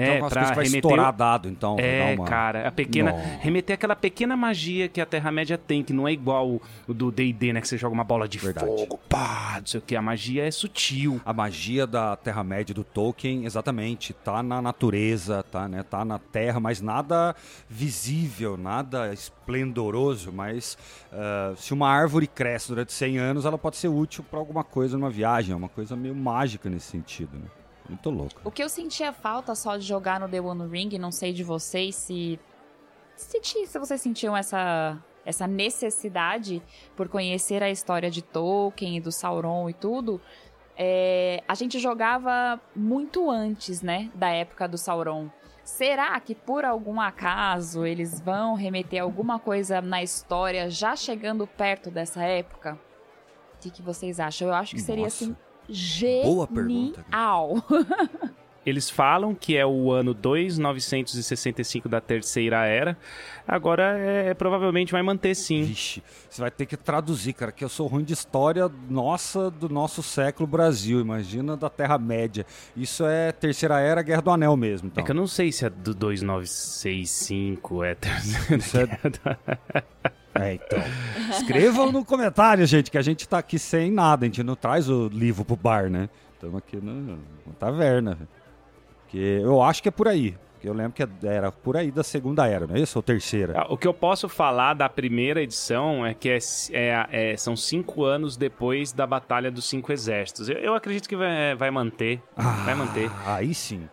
É, 0.02 0.18
pra 0.18 0.28
que 0.28 0.54
vai 0.56 0.64
remeter 0.64 0.78
estourar 0.78 1.12
dado, 1.12 1.48
então. 1.48 1.76
É, 1.78 2.14
uma- 2.16 2.26
cara, 2.26 2.66
a 2.66 2.72
pequena. 2.72 3.12
Não. 3.12 3.38
Remeter 3.38 3.74
aquela 3.74 3.94
pequena 3.94 4.36
magia 4.36 4.88
que 4.88 5.00
a 5.00 5.06
Terra-média 5.06 5.56
tem, 5.56 5.82
que 5.82 5.92
não 5.92 6.08
é 6.08 6.12
igual 6.12 6.48
o- 6.48 6.62
o 6.88 6.92
do 6.92 7.10
DD, 7.12 7.52
né? 7.52 7.60
Que 7.60 7.68
você 7.68 7.78
joga 7.78 7.94
uma 7.94 8.02
bola 8.04 8.28
de 8.28 8.36
Verdade. 8.36 8.66
fogo, 8.66 8.98
pá, 9.08 9.56
não 9.60 9.66
sei 9.66 9.78
o 9.78 9.82
que. 9.82 9.94
A 9.94 10.02
magia 10.02 10.44
é 10.44 10.50
sutil. 10.50 11.20
A 11.24 11.32
magia 11.32 11.86
da 11.86 12.16
Terra-média 12.16 12.74
do 12.74 12.82
Tolkien, 12.82 13.44
exatamente, 13.46 14.12
tá 14.12 14.42
na 14.42 14.60
natureza, 14.60 15.35
tá, 15.42 15.68
né? 15.68 15.82
Tá 15.82 16.04
na 16.04 16.18
Terra, 16.18 16.60
mas 16.60 16.80
nada 16.80 17.34
visível, 17.68 18.56
nada 18.56 19.12
esplendoroso, 19.12 20.32
mas 20.32 20.76
ah, 21.12 21.54
se 21.56 21.72
uma 21.72 21.88
árvore 21.88 22.26
cresce 22.26 22.68
durante 22.68 22.92
100 22.92 23.18
anos, 23.18 23.44
ela 23.44 23.58
pode 23.58 23.76
ser 23.76 23.88
útil 23.88 24.24
para 24.28 24.38
alguma 24.38 24.64
coisa 24.64 24.96
numa 24.96 25.10
viagem, 25.10 25.52
é 25.52 25.56
uma 25.56 25.68
coisa 25.68 25.96
meio 25.96 26.14
mágica 26.14 26.68
nesse 26.68 26.86
sentido, 26.86 27.36
né? 27.38 27.46
Muito 27.88 28.10
louco. 28.10 28.40
O 28.44 28.50
que 28.50 28.62
eu 28.62 28.68
sentia 28.68 29.12
falta 29.12 29.54
só 29.54 29.76
de 29.76 29.86
jogar 29.86 30.18
no 30.20 30.28
The 30.28 30.40
One 30.40 30.68
Ring, 30.68 30.98
não 30.98 31.12
sei 31.12 31.32
de 31.32 31.44
vocês 31.44 31.94
se. 31.94 32.38
Se, 33.14 33.40
se 33.42 33.78
vocês 33.78 34.00
sentiam 34.00 34.36
essa, 34.36 34.98
essa 35.24 35.46
necessidade 35.46 36.62
por 36.94 37.08
conhecer 37.08 37.62
a 37.62 37.70
história 37.70 38.10
de 38.10 38.22
Tolkien 38.22 38.96
e 38.96 39.00
do 39.00 39.10
Sauron 39.10 39.70
e 39.70 39.72
tudo. 39.72 40.20
É, 40.76 41.42
a 41.48 41.54
gente 41.54 41.78
jogava 41.78 42.60
muito 42.74 43.30
antes, 43.30 43.82
né? 43.82 44.10
Da 44.14 44.28
época 44.28 44.68
do 44.68 44.76
Sauron. 44.76 45.28
Será 45.64 46.18
que 46.20 46.34
por 46.34 46.64
algum 46.64 47.00
acaso 47.00 47.84
eles 47.84 48.20
vão 48.20 48.54
remeter 48.54 49.02
alguma 49.02 49.38
coisa 49.38 49.80
na 49.80 50.02
história 50.02 50.70
já 50.70 50.94
chegando 50.94 51.46
perto 51.46 51.90
dessa 51.90 52.22
época? 52.22 52.78
O 53.56 53.58
que, 53.60 53.70
que 53.70 53.82
vocês 53.82 54.20
acham? 54.20 54.48
Eu 54.48 54.54
acho 54.54 54.74
que 54.74 54.80
seria 54.80 55.04
Nossa. 55.04 55.24
assim. 55.24 55.36
Boa 56.22 56.46
pergunta. 56.46 57.04
Eles 58.66 58.90
falam 58.90 59.32
que 59.32 59.56
é 59.56 59.64
o 59.64 59.92
ano 59.92 60.12
2965 60.12 61.88
da 61.88 62.00
Terceira 62.00 62.64
Era. 62.66 62.98
Agora, 63.46 63.96
é, 63.96 64.34
provavelmente 64.34 64.90
vai 64.90 65.02
manter 65.02 65.36
sim. 65.36 65.62
Vixe, 65.62 66.02
você 66.28 66.40
vai 66.42 66.50
ter 66.50 66.66
que 66.66 66.76
traduzir, 66.76 67.32
cara, 67.32 67.52
que 67.52 67.62
eu 67.64 67.68
sou 67.68 67.86
ruim 67.86 68.02
de 68.02 68.12
história 68.12 68.68
nossa 68.90 69.48
do 69.52 69.68
nosso 69.68 70.02
século 70.02 70.48
Brasil, 70.48 71.00
imagina 71.00 71.56
da 71.56 71.70
Terra-média. 71.70 72.44
Isso 72.76 73.06
é 73.06 73.30
Terceira 73.30 73.78
Era, 73.78 74.02
Guerra 74.02 74.22
do 74.22 74.30
Anel 74.32 74.56
mesmo, 74.56 74.88
então. 74.88 75.00
É 75.00 75.04
que 75.04 75.12
eu 75.12 75.16
não 75.16 75.28
sei 75.28 75.52
se 75.52 75.64
é 75.64 75.70
do 75.70 75.94
2965 75.94 77.84
é 77.84 77.94
terceira. 77.94 78.56
Isso 78.56 78.76
é- 78.78 78.86
É, 80.38 80.52
então. 80.52 80.78
Escrevam 81.30 81.90
no 81.90 82.04
comentário, 82.04 82.66
gente, 82.66 82.90
que 82.90 82.98
a 82.98 83.02
gente 83.02 83.26
tá 83.26 83.38
aqui 83.38 83.58
sem 83.58 83.90
nada, 83.90 84.26
a 84.26 84.28
gente 84.28 84.42
não 84.42 84.54
traz 84.54 84.86
o 84.86 85.08
livro 85.08 85.46
pro 85.46 85.56
bar, 85.56 85.88
né? 85.88 86.10
Estamos 86.34 86.58
aqui 86.58 86.76
na 86.76 87.16
taverna. 87.58 88.18
Que 89.08 89.18
eu 89.42 89.62
acho 89.62 89.82
que 89.82 89.88
é 89.88 89.92
por 89.92 90.08
aí. 90.08 90.36
Eu 90.64 90.72
lembro 90.72 90.94
que 90.94 91.06
era 91.24 91.52
por 91.52 91.76
aí 91.76 91.92
da 91.92 92.02
segunda 92.02 92.44
era, 92.48 92.66
não 92.66 92.74
é 92.74 92.80
isso? 92.80 92.98
Ou 92.98 93.02
terceira? 93.02 93.52
Ah, 93.56 93.66
O 93.72 93.76
que 93.76 93.86
eu 93.86 93.94
posso 93.94 94.28
falar 94.28 94.74
da 94.74 94.88
primeira 94.88 95.40
edição 95.40 96.04
é 96.04 96.12
que 96.12 96.28
é, 96.28 96.38
é- 96.72 97.06
é- 97.32 97.36
são 97.36 97.54
cinco 97.56 98.02
anos 98.04 98.36
depois 98.36 98.92
da 98.92 99.06
Batalha 99.06 99.48
dos 99.50 99.64
Cinco 99.68 99.92
Exércitos. 99.92 100.48
Eu, 100.48 100.56
eu 100.56 100.74
acredito 100.74 101.08
que 101.08 101.14
vai, 101.14 101.54
vai 101.54 101.70
manter. 101.70 102.20
vai 102.64 102.74
manter. 102.74 103.08
Ah, 103.24 103.36
Aí 103.36 103.54
sim. 103.54 103.88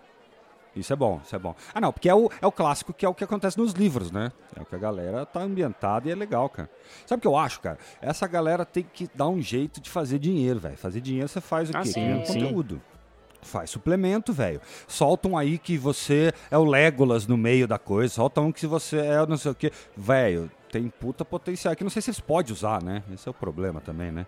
Isso 0.76 0.92
é 0.92 0.96
bom, 0.96 1.22
isso 1.24 1.36
é 1.36 1.38
bom. 1.38 1.54
Ah, 1.76 1.80
não, 1.80 1.94
porque 1.94 2.10
é 2.10 2.16
o, 2.16 2.32
é 2.42 2.48
o 2.48 2.52
clássico 2.52 2.92
que 2.92 3.06
é 3.06 3.10
o 3.10 3.14
que 3.14 3.24
acontece 3.24 3.56
nos 3.60 3.74
livros, 3.74 4.10
né? 4.10 4.32
É 4.56 4.62
o 4.62 4.66
que 4.66 4.74
a 4.74 4.80
galera 4.80 5.24
tá 5.24 5.42
ambientada 5.42 6.10
e 6.10 6.12
é 6.12 6.16
legal, 6.16 6.50
cara. 6.50 6.68
Sabe 7.06 7.20
o 7.20 7.22
que 7.22 7.28
eu 7.28 7.38
acho, 7.38 7.60
cara? 7.62 7.78
Essa 8.02 8.26
galera 8.26 8.66
tem 8.66 8.84
que 8.92 9.08
dar 9.14 9.28
um 9.28 9.40
jeito 9.40 9.80
de 9.80 9.88
fazer 9.92 10.18
dinheiro, 10.18 10.60
velho. 10.60 10.76
Fazer 10.78 11.00
dinheiro 11.00 11.28
você 11.28 11.40
faz 11.40 11.70
o 11.70 11.78
Ah, 11.78 11.82
quê? 11.84 11.90
sim, 11.90 12.02
Criando 12.02 12.26
sim. 12.26 12.40
conteúdo. 12.40 12.82
Faz 13.44 13.70
suplemento, 13.70 14.34
velho. 14.34 14.62
Soltam 14.88 15.38
aí 15.38 15.58
que 15.58 15.78
você 15.78 16.32
é 16.50 16.58
o 16.58 16.64
Legolas 16.64 17.28
no 17.28 17.38
meio 17.38 17.68
da 17.68 17.78
coisa. 17.78 18.14
Soltam 18.14 18.52
que 18.52 18.66
você 18.66 18.98
é 18.98 19.26
não 19.26 19.38
sei 19.38 19.52
o 19.52 19.56
quê. 19.56 19.72
Velho, 19.96 20.50
tem 20.72 20.88
puta 20.88 21.24
potencial. 21.24 21.76
Que 21.76 21.84
não 21.84 21.92
sei 21.92 22.02
se 22.02 22.10
eles 22.10 22.20
podem 22.20 22.54
usar, 22.54 22.82
né? 22.84 23.04
Esse 23.14 23.28
é 23.28 23.32
o 23.32 23.34
problema 23.34 23.80
também, 23.80 24.12
né? 24.12 24.26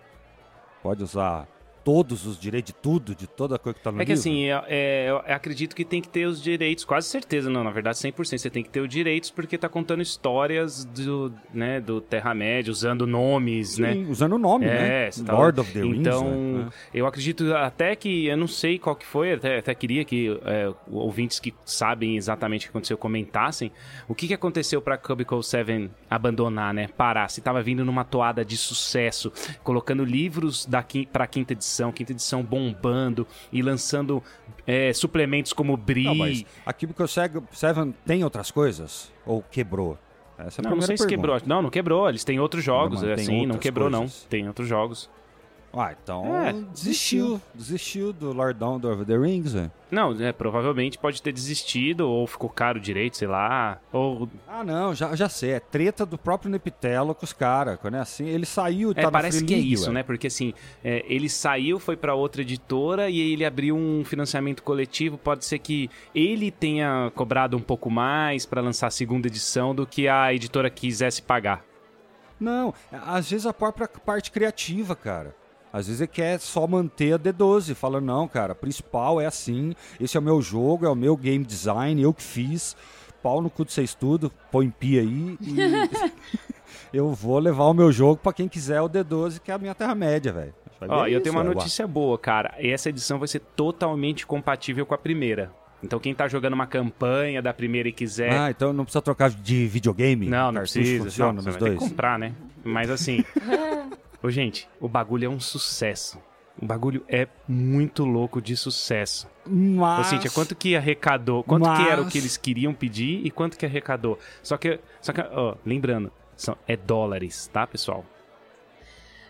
Pode 0.83 1.03
usar 1.03 1.47
todos 1.85 2.25
os 2.25 2.37
direitos 2.37 2.73
de 2.73 2.81
tudo, 2.81 3.15
de 3.15 3.27
toda 3.27 3.55
a 3.55 3.59
coisa 3.59 3.77
que 3.77 3.83
tá 3.83 3.91
no 3.91 4.01
É 4.01 4.05
que 4.05 4.11
livro. 4.11 4.19
assim, 4.19 4.45
é- 4.49 4.63
é- 4.67 5.05
eu 5.11 5.17
acredito 5.35 5.73
que 5.75 5.85
tem 5.85 6.01
que 6.01 6.09
ter 6.09 6.25
os 6.25 6.41
direitos, 6.41 6.83
quase 6.83 7.07
certeza, 7.07 7.47
não, 7.49 7.63
na 7.63 7.69
verdade 7.69 7.97
100%, 7.99 8.41
você 8.41 8.49
tem 8.49 8.63
que 8.63 8.69
ter 8.69 8.81
os 8.81 8.89
direitos 8.89 9.29
porque 9.29 9.55
tá 9.57 9.69
contando 9.69 10.01
histórias 10.01 10.83
do, 10.83 11.31
né, 11.53 11.79
do 11.79 12.01
Terra-média, 12.01 12.71
usando 12.71 13.05
nomes, 13.05 13.77
né? 13.77 13.93
Sim, 13.93 14.07
usando 14.09 14.33
o 14.33 14.39
nome, 14.39 14.65
né? 14.65 15.05
É, 15.05 15.11
você 15.11 15.23
tá- 15.23 15.33
Lord 15.33 15.59
of 15.59 15.71
the 15.71 15.81
Rings. 15.81 15.99
Então, 15.99 16.27
né? 16.31 16.69
eu 16.91 17.05
acredito 17.05 17.53
até 17.53 17.95
que, 17.95 18.25
eu 18.25 18.35
não 18.35 18.47
sei 18.47 18.79
qual 18.79 18.95
que 18.95 19.05
foi, 19.05 19.33
até, 19.33 19.59
até 19.59 19.75
queria 19.75 20.03
que 20.03 20.37
é, 20.43 20.73
ouvintes 20.89 21.39
que 21.39 21.53
sabem 21.63 22.17
exatamente 22.17 22.63
o 22.63 22.65
que 22.65 22.69
aconteceu 22.71 22.97
comentassem 22.97 23.71
o 24.07 24.15
que, 24.15 24.27
que 24.27 24.33
aconteceu 24.33 24.81
pra 24.81 24.97
Cubicle 24.97 25.43
7 25.43 25.89
abandonar, 26.09 26.73
né? 26.73 26.87
Parar. 26.87 27.29
Se 27.29 27.41
tava 27.41 27.61
vindo 27.61 27.85
numa 27.85 28.03
toada 28.03 28.43
de 28.43 28.57
sucesso, 28.57 29.31
colocando 29.63 30.03
livros 30.03 30.65
da 30.65 30.81
quin 30.81 31.05
pra 31.05 31.27
quinta 31.27 31.53
edição, 31.53 31.74
quinta 31.91 32.11
edição 32.11 32.43
bombando 32.43 33.25
e 33.51 33.61
lançando 33.61 34.21
é, 34.65 34.91
suplementos 34.93 35.53
como 35.53 35.75
Bri. 35.77 36.03
Não, 36.03 36.15
mas 36.15 36.45
a 36.65 36.73
Cubicle 36.73 37.07
7 37.07 37.33
tem 38.05 38.23
outras 38.23 38.51
coisas? 38.51 39.11
Ou 39.25 39.41
quebrou? 39.43 39.97
Essa 40.37 40.61
é 40.61 40.65
a 40.65 40.69
Não, 40.69 40.75
não 40.77 40.81
sei 40.81 40.97
se 40.97 41.07
pergunta. 41.07 41.39
quebrou. 41.39 41.41
Não, 41.47 41.61
não 41.61 41.69
quebrou. 41.69 42.09
Eles 42.09 42.23
têm 42.23 42.39
outros 42.39 42.63
jogos, 42.63 43.01
mantém 43.01 43.13
assim, 43.13 43.45
não 43.45 43.57
quebrou, 43.57 43.89
coisas. 43.89 44.21
não. 44.23 44.29
Tem 44.29 44.47
outros 44.47 44.67
jogos. 44.67 45.09
Ah, 45.75 45.93
então 46.01 46.35
É, 46.43 46.53
desistiu. 46.53 47.41
Desistiu 47.53 48.13
do 48.13 48.31
Lordão 48.31 48.79
do 48.79 48.89
Over 48.89 49.05
the 49.05 49.17
Rings, 49.17 49.51
velho. 49.53 49.71
Não, 49.91 50.11
é, 50.21 50.31
provavelmente 50.31 50.97
pode 50.97 51.21
ter 51.21 51.31
desistido, 51.31 52.09
ou 52.09 52.25
ficou 52.25 52.49
caro 52.49 52.79
direito, 52.79 53.17
sei 53.17 53.27
lá. 53.27 53.77
Ou. 53.91 54.27
Ah, 54.47 54.63
não, 54.63 54.93
já, 54.95 55.15
já 55.15 55.29
sei. 55.29 55.51
É 55.51 55.59
treta 55.59 56.05
do 56.05 56.17
próprio 56.17 56.49
Neptelo 56.49 57.13
com 57.13 57.23
os 57.25 57.33
caras. 57.33 57.77
Quando 57.79 57.95
é 57.95 57.99
assim, 57.99 58.25
ele 58.25 58.45
saiu 58.45 58.89
e 58.89 58.91
É, 58.91 58.95
tá 58.95 59.01
na 59.03 59.11
parece 59.11 59.43
que 59.45 59.53
é 59.53 59.57
isso, 59.57 59.87
ué. 59.87 59.93
né? 59.93 60.03
Porque 60.03 60.27
assim, 60.27 60.53
é, 60.83 61.05
ele 61.07 61.29
saiu, 61.29 61.79
foi 61.79 61.95
pra 61.95 62.15
outra 62.15 62.41
editora 62.41 63.09
e 63.09 63.19
ele 63.19 63.45
abriu 63.45 63.75
um 63.75 64.03
financiamento 64.05 64.63
coletivo. 64.63 65.17
Pode 65.17 65.45
ser 65.45 65.59
que 65.59 65.89
ele 66.13 66.51
tenha 66.51 67.11
cobrado 67.15 67.55
um 67.55 67.61
pouco 67.61 67.89
mais 67.91 68.45
pra 68.45 68.61
lançar 68.61 68.87
a 68.87 68.91
segunda 68.91 69.27
edição 69.27 69.73
do 69.75 69.85
que 69.85 70.07
a 70.07 70.33
editora 70.33 70.69
quisesse 70.69 71.21
pagar. 71.21 71.63
Não, 72.39 72.73
às 72.91 73.29
vezes 73.29 73.45
a 73.45 73.53
própria 73.53 73.87
parte 73.87 74.29
criativa, 74.31 74.95
cara. 74.95 75.33
Às 75.75 75.87
vezes 75.87 75.99
ele 75.99 76.07
quer 76.07 76.39
só 76.39 76.65
manter 76.65 77.15
a 77.15 77.19
D12, 77.19 77.75
fala, 77.75 77.99
não, 77.99 78.29
cara, 78.29 78.55
principal 78.55 79.19
é 79.19 79.25
assim, 79.25 79.75
esse 79.99 80.15
é 80.15 80.19
o 80.21 80.23
meu 80.23 80.41
jogo, 80.41 80.85
é 80.85 80.89
o 80.89 80.95
meu 80.95 81.17
game 81.17 81.43
design, 81.43 82.01
eu 82.01 82.13
que 82.13 82.23
fiz, 82.23 82.77
pau 83.21 83.41
no 83.41 83.49
cu 83.49 83.65
de 83.65 83.73
vocês 83.73 83.93
tudo, 83.93 84.31
põe 84.49 84.69
pi 84.69 84.97
aí 84.97 85.37
e 85.41 86.95
eu 86.97 87.11
vou 87.11 87.39
levar 87.39 87.65
o 87.65 87.73
meu 87.73 87.91
jogo 87.91 88.21
pra 88.23 88.31
quem 88.31 88.47
quiser 88.47 88.79
o 88.79 88.89
D12, 88.89 89.41
que 89.41 89.51
é 89.51 89.53
a 89.53 89.57
minha 89.57 89.75
Terra-média, 89.75 90.31
velho. 90.31 90.53
Ó, 90.87 91.07
é 91.07 91.09
e 91.09 91.13
eu 91.13 91.19
tenho 91.19 91.35
uma 91.35 91.43
é, 91.43 91.53
notícia 91.53 91.85
boa, 91.85 92.17
cara. 92.17 92.55
Essa 92.57 92.87
edição 92.87 93.19
vai 93.19 93.27
ser 93.27 93.41
totalmente 93.41 94.25
compatível 94.25 94.85
com 94.85 94.93
a 94.93 94.97
primeira. 94.97 95.51
Então 95.83 95.99
quem 95.99 96.15
tá 96.15 96.25
jogando 96.29 96.53
uma 96.53 96.67
campanha 96.67 97.41
da 97.41 97.53
primeira 97.53 97.89
e 97.89 97.91
quiser. 97.91 98.31
Ah, 98.31 98.49
então 98.49 98.71
não 98.71 98.85
precisa 98.85 99.01
trocar 99.01 99.29
de 99.29 99.67
videogame? 99.67 100.29
Não, 100.29 100.53
não 100.53 100.61
precisa. 100.61 101.03
funciona 101.03 101.33
não, 101.33 101.41
você 101.41 101.49
vai 101.51 101.59
ter 101.59 101.65
dois? 101.65 101.79
que 101.79 101.89
comprar, 101.89 102.17
né? 102.17 102.33
Mas 102.63 102.89
assim. 102.89 103.25
ô, 104.25 104.29
gente, 104.31 104.67
o 104.79 104.87
bagulho 104.87 105.25
é 105.25 105.29
um 105.29 105.39
sucesso. 105.39 106.21
O 106.61 106.65
bagulho 106.65 107.03
é 107.07 107.27
muito 107.47 108.05
louco 108.05 108.41
de 108.41 108.55
sucesso. 108.55 109.27
Ô, 109.45 109.49
Mas... 109.49 110.07
Cíntia, 110.07 110.31
quanto 110.31 110.55
que 110.55 110.75
arrecadou? 110.75 111.43
Quanto 111.43 111.63
que 111.75 111.87
era 111.87 112.01
o 112.01 112.05
Mas- 112.05 112.13
que 112.13 112.17
eles 112.17 112.37
queriam 112.37 112.73
pedir 112.73 113.25
e 113.25 113.29
quanto 113.29 113.57
que 113.57 113.65
arrecadou? 113.65 114.17
Só 114.41 114.57
que, 114.57 114.79
só 115.01 115.11
que 115.13 115.21
ó, 115.21 115.55
lembrando, 115.65 116.11
são, 116.35 116.57
é 116.67 116.75
dólares, 116.75 117.49
tá, 117.51 117.67
pessoal? 117.67 118.05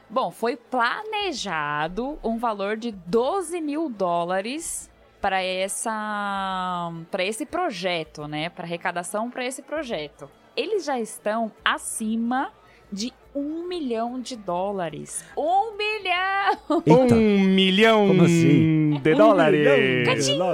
Bom, 0.09 0.29
foi 0.29 0.55
planejado 0.55 2.19
um 2.23 2.37
valor 2.37 2.77
de 2.77 2.91
12 2.91 3.59
mil 3.59 3.89
dólares 3.89 4.89
para 5.19 5.41
essa 5.41 6.91
para 7.09 7.23
esse 7.23 7.43
projeto, 7.45 8.27
né? 8.27 8.49
Para 8.49 8.65
arrecadação 8.65 9.31
para 9.31 9.43
esse 9.43 9.63
projeto. 9.63 10.29
Eles 10.55 10.85
já 10.85 10.99
estão 10.99 11.51
acima 11.65 12.51
de 12.91 13.11
um 13.35 13.67
milhão 13.67 14.19
de 14.21 14.35
dólares. 14.35 15.25
Um 15.37 15.75
milhão! 15.77 16.83
Eita. 16.85 17.15
Um 17.15 17.39
milhão 17.43 18.07
Como 18.07 18.23
assim? 18.23 18.99
de 19.03 19.13
dólares! 19.15 20.05
Catim! 20.05 20.39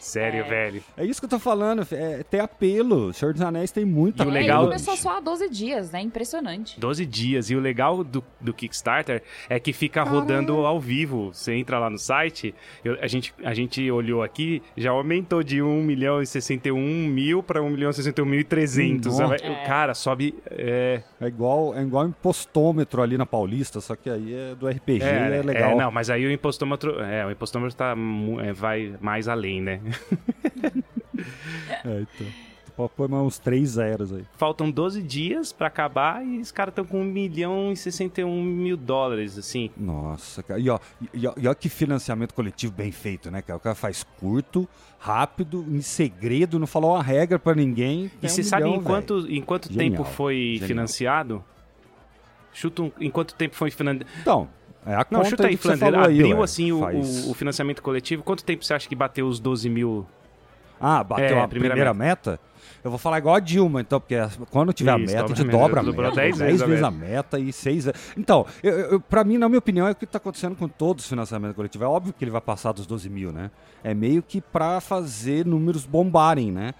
Sério, 0.00 0.44
velho. 0.46 0.82
É 0.96 1.04
isso 1.04 1.20
que 1.20 1.26
eu 1.26 1.30
tô 1.30 1.38
falando, 1.38 1.86
é, 1.92 2.22
tem 2.24 2.40
apelo. 2.40 3.12
Senhor 3.12 3.32
dos 3.32 3.42
Anéis 3.42 3.70
tem 3.70 3.84
muita 3.84 4.24
E 4.24 4.26
o 4.26 4.30
É, 4.30 4.32
legal- 4.32 4.62
ele 4.62 4.66
começou 4.72 4.96
só 4.96 5.18
há 5.18 5.20
12 5.20 5.48
dias, 5.48 5.90
né? 5.90 6.00
Impressionante. 6.00 6.78
12 6.78 7.06
dias. 7.06 7.50
E 7.50 7.56
o 7.56 7.60
legal 7.60 8.02
do, 8.02 8.22
do 8.40 8.52
Kickstarter 8.52 9.22
é 9.48 9.58
que 9.60 9.72
fica 9.72 10.02
rodando 10.02 10.66
ao 10.66 10.80
vivo. 10.80 11.32
Você 11.32 11.54
entra 11.54 11.78
lá 11.78 11.88
no 11.90 11.98
site, 11.98 12.54
eu- 12.84 12.98
a, 13.00 13.06
gente, 13.06 13.32
a 13.44 13.54
gente 13.54 13.88
olhou 13.90 14.22
aqui, 14.22 14.62
já 14.76 14.90
aumentou 14.90 15.42
de 15.42 15.62
1 15.62 15.82
milhão 15.82 16.20
e 16.20 16.26
61 16.26 16.76
mil 17.08 17.42
para 17.42 17.62
1 17.62 17.70
milhão 17.70 17.90
e 17.90 17.94
61 17.94 18.26
mil 18.26 18.40
e 18.40 18.44
300. 18.44 19.18
Nossa. 19.18 19.34
O 19.36 19.66
cara 19.66 19.94
sobe 19.94 20.34
É. 20.58 21.02
É 21.20 21.26
igual, 21.26 21.74
é 21.74 21.82
igual 21.82 22.06
impostômetro 22.06 23.02
ali 23.02 23.18
na 23.18 23.26
Paulista, 23.26 23.80
só 23.80 23.94
que 23.94 24.08
aí 24.08 24.34
é 24.34 24.54
do 24.54 24.68
RPG, 24.68 25.02
é, 25.02 25.38
é 25.38 25.42
legal. 25.42 25.72
É, 25.72 25.74
não, 25.74 25.90
mas 25.90 26.08
aí 26.08 26.26
o 26.26 26.30
impostômetro, 26.30 27.00
é, 27.02 27.26
o 27.26 27.30
impostômetro 27.30 27.76
tá, 27.76 27.94
é, 28.42 28.52
vai 28.52 28.94
mais 29.00 29.28
além, 29.28 29.60
né? 29.60 29.80
é, 31.84 32.00
então. 32.00 32.45
Pode 32.76 32.90
pôr 32.94 33.10
uns 33.10 33.38
três 33.38 33.70
zeros 33.70 34.12
aí. 34.12 34.22
Faltam 34.36 34.70
12 34.70 35.02
dias 35.02 35.50
pra 35.50 35.68
acabar 35.68 36.22
e 36.22 36.40
os 36.40 36.52
caras 36.52 36.72
estão 36.72 36.84
com 36.84 37.00
1 37.00 37.04
milhão 37.04 37.72
e 37.72 37.76
61 37.76 38.42
mil 38.42 38.76
dólares, 38.76 39.38
assim. 39.38 39.70
Nossa, 39.74 40.42
cara. 40.42 40.60
E 40.60 40.68
ó, 40.68 40.78
e, 41.14 41.26
ó, 41.26 41.32
e 41.38 41.48
ó 41.48 41.54
que 41.54 41.70
financiamento 41.70 42.34
coletivo 42.34 42.74
bem 42.74 42.92
feito, 42.92 43.30
né, 43.30 43.40
cara? 43.40 43.56
O 43.56 43.60
cara 43.60 43.74
faz 43.74 44.04
curto, 44.20 44.68
rápido, 44.98 45.64
em 45.66 45.80
segredo, 45.80 46.58
não 46.58 46.66
falou 46.66 46.92
uma 46.92 47.02
regra 47.02 47.38
para 47.38 47.54
ninguém. 47.54 48.10
E 48.22 48.28
você 48.28 48.42
um 48.42 48.44
sabe 48.44 48.64
milhão, 48.64 48.80
em 48.80 48.84
quanto, 48.84 49.26
em 49.26 49.40
quanto 49.40 49.68
tempo 49.70 50.04
foi 50.04 50.34
Genial. 50.34 50.68
financiado? 50.68 51.44
Chuta 52.52 52.82
um, 52.82 52.92
em 53.00 53.10
quanto 53.10 53.34
tempo 53.34 53.54
foi 53.54 53.70
financiado? 53.70 54.06
Então, 54.20 54.48
é 54.84 54.94
a 54.94 55.06
Não, 55.10 55.24
chuta 55.24 55.46
aí, 55.46 55.56
Flander. 55.56 55.94
Abriu, 55.94 56.42
assim, 56.42 56.72
o, 56.72 56.84
o, 56.84 57.30
o, 57.30 57.34
financiamento 57.34 57.82
coletivo. 57.82 58.22
Quanto 58.22 58.44
tempo 58.44 58.64
você 58.64 58.74
acha 58.74 58.88
que 58.88 58.94
bateu 58.94 59.26
os 59.26 59.40
12 59.40 59.68
mil? 59.68 60.06
Ah, 60.80 61.02
bateu 61.02 61.38
é, 61.38 61.42
a 61.42 61.48
primeira, 61.48 61.74
primeira 61.74 61.94
meta? 61.94 62.32
meta? 62.32 62.40
Eu 62.82 62.90
vou 62.90 62.98
falar 62.98 63.18
igual 63.18 63.34
a 63.34 63.40
Dilma, 63.40 63.80
então, 63.80 64.00
porque 64.00 64.16
quando 64.50 64.72
tiver 64.72 64.98
Isso, 65.00 65.12
a 65.12 65.16
meta, 65.16 65.32
a 65.32 65.36
gente 65.36 65.50
dobra 65.50 65.80
a 65.80 65.82
meta. 65.82 66.10
10 66.12 66.38
vezes, 66.38 66.62
vezes 66.62 66.82
a 66.82 66.90
meta 66.90 67.38
e 67.38 67.52
6 67.52 67.88
Então, 68.16 68.46
eu, 68.62 68.78
eu, 68.78 69.00
pra 69.00 69.24
mim, 69.24 69.38
na 69.38 69.48
minha 69.48 69.58
opinião, 69.58 69.86
é 69.86 69.90
o 69.90 69.94
que 69.94 70.04
está 70.04 70.18
acontecendo 70.18 70.54
com 70.54 70.68
todos 70.68 71.04
os 71.04 71.08
financiamentos 71.08 71.56
coletivos. 71.56 71.84
É 71.84 71.88
óbvio 71.88 72.12
que 72.12 72.24
ele 72.24 72.30
vai 72.30 72.40
passar 72.40 72.72
dos 72.72 72.86
12 72.86 73.08
mil, 73.08 73.32
né? 73.32 73.50
É 73.82 73.94
meio 73.94 74.22
que 74.22 74.40
para 74.40 74.80
fazer 74.80 75.44
números 75.44 75.84
bombarem, 75.84 76.52
né? 76.52 76.74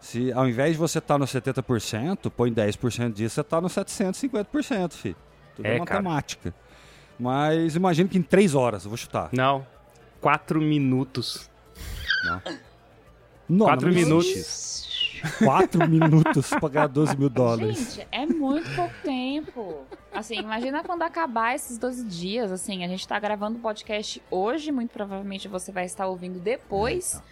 Se 0.00 0.32
ao 0.32 0.48
invés 0.48 0.72
de 0.72 0.78
você 0.78 0.98
estar 0.98 1.14
tá 1.14 1.18
no 1.18 1.26
70%, 1.26 2.30
põe 2.30 2.52
10% 2.52 3.12
disso, 3.12 3.34
você 3.34 3.40
está 3.42 3.60
no 3.60 3.68
750%, 3.68 4.92
filho. 4.94 5.16
Tudo 5.54 5.66
é, 5.66 5.76
é 5.76 5.78
matemática. 5.78 6.50
Cara. 6.50 6.70
Mas 7.18 7.76
imagino 7.76 8.08
que 8.08 8.16
em 8.16 8.22
3 8.22 8.54
horas, 8.54 8.84
eu 8.84 8.90
vou 8.90 8.96
chutar. 8.96 9.28
Não. 9.30 9.66
4 10.22 10.60
minutos. 10.60 11.50
Não. 12.24 13.66
4 13.66 13.92
minutos. 13.92 14.89
4 15.38 15.88
minutos 15.88 16.50
pra 16.50 16.68
ganhar 16.68 16.86
12 16.86 17.16
mil 17.16 17.28
dólares. 17.28 17.94
Gente, 17.94 18.08
é 18.10 18.26
muito 18.26 18.68
pouco 18.74 18.94
tempo. 19.02 19.84
Assim, 20.12 20.36
imagina 20.36 20.82
quando 20.82 21.02
acabar 21.02 21.54
esses 21.54 21.78
12 21.78 22.04
dias. 22.04 22.52
Assim, 22.52 22.84
a 22.84 22.88
gente 22.88 23.06
tá 23.06 23.18
gravando 23.18 23.58
o 23.58 23.60
podcast 23.60 24.22
hoje, 24.30 24.72
muito 24.72 24.90
provavelmente 24.90 25.48
você 25.48 25.70
vai 25.70 25.84
estar 25.84 26.06
ouvindo 26.06 26.38
depois. 26.38 27.22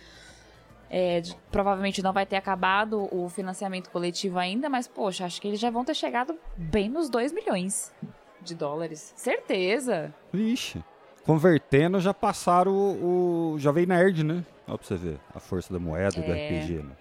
É, 0.91 1.21
de, 1.21 1.37
provavelmente 1.51 2.03
não 2.03 2.13
vai 2.13 2.25
ter 2.25 2.37
acabado 2.37 3.09
o 3.15 3.29
financiamento 3.29 3.91
coletivo 3.91 4.39
ainda, 4.39 4.71
mas, 4.71 4.89
poxa, 4.89 5.27
acho 5.27 5.41
que 5.41 5.49
eles 5.49 5.61
já 5.61 5.71
vão 5.71 5.85
ter 5.85 5.95
chegado 5.95 6.35
bem 6.57 6.89
nos 6.89 7.11
2 7.11 7.33
milhões 7.33 7.93
de 8.41 8.55
dólares. 8.55 9.13
Certeza. 9.17 10.15
Vixe. 10.33 10.83
Convertendo, 11.25 12.01
já 12.01 12.15
passaram 12.15 12.73
o, 12.73 13.53
o 13.53 13.59
Jovem 13.59 13.85
Nerd, 13.85 14.25
né? 14.25 14.45
Olha 14.67 14.79
pra 14.79 14.87
você 14.87 14.97
ver 14.97 15.21
a 15.35 15.39
força 15.39 15.73
da 15.73 15.79
moeda 15.79 16.19
é... 16.19 16.23
do 16.23 16.33
RPG, 16.33 16.83
né? 16.83 16.97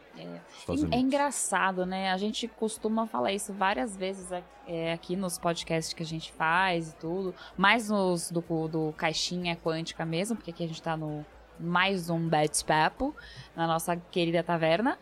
É, 0.92 0.96
é 0.96 1.00
engraçado, 1.00 1.86
né? 1.86 2.12
A 2.12 2.18
gente 2.18 2.48
costuma 2.48 3.08
falar 3.08 3.34
isso 3.34 3.54
várias 3.54 3.96
vezes 3.96 4.32
é, 4.68 4.94
aqui 4.94 5.16
nos 5.16 5.38
podcasts 5.38 5.94
que 5.94 6.04
a 6.04 6.06
gente 6.06 6.32
faz 6.32 6.92
e 6.92 6.96
tudo. 6.96 7.34
Mais 7.58 7.90
nos 7.90 8.32
do, 8.32 8.42
do 8.68 8.94
Caixinha 8.98 9.56
Quântica 9.56 10.06
mesmo, 10.06 10.36
porque 10.36 10.52
aqui 10.52 10.64
a 10.64 10.68
gente 10.68 10.82
tá 10.82 10.98
no 10.98 11.26
mais 11.60 12.10
um 12.10 12.28
bate-papo 12.28 13.16
na 13.56 13.66
nossa 13.68 13.96
querida 13.96 14.44
taverna. 14.44 14.98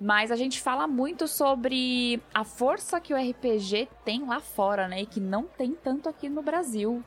Mas 0.00 0.32
a 0.32 0.36
gente 0.36 0.60
fala 0.60 0.88
muito 0.88 1.28
sobre 1.28 2.20
a 2.34 2.42
força 2.42 3.00
que 3.00 3.14
o 3.14 3.16
RPG 3.16 3.88
tem 4.04 4.26
lá 4.26 4.40
fora, 4.40 4.88
né? 4.88 5.02
E 5.02 5.06
que 5.06 5.20
não 5.20 5.44
tem 5.44 5.74
tanto 5.74 6.08
aqui 6.08 6.28
no 6.28 6.42
Brasil. 6.42 7.04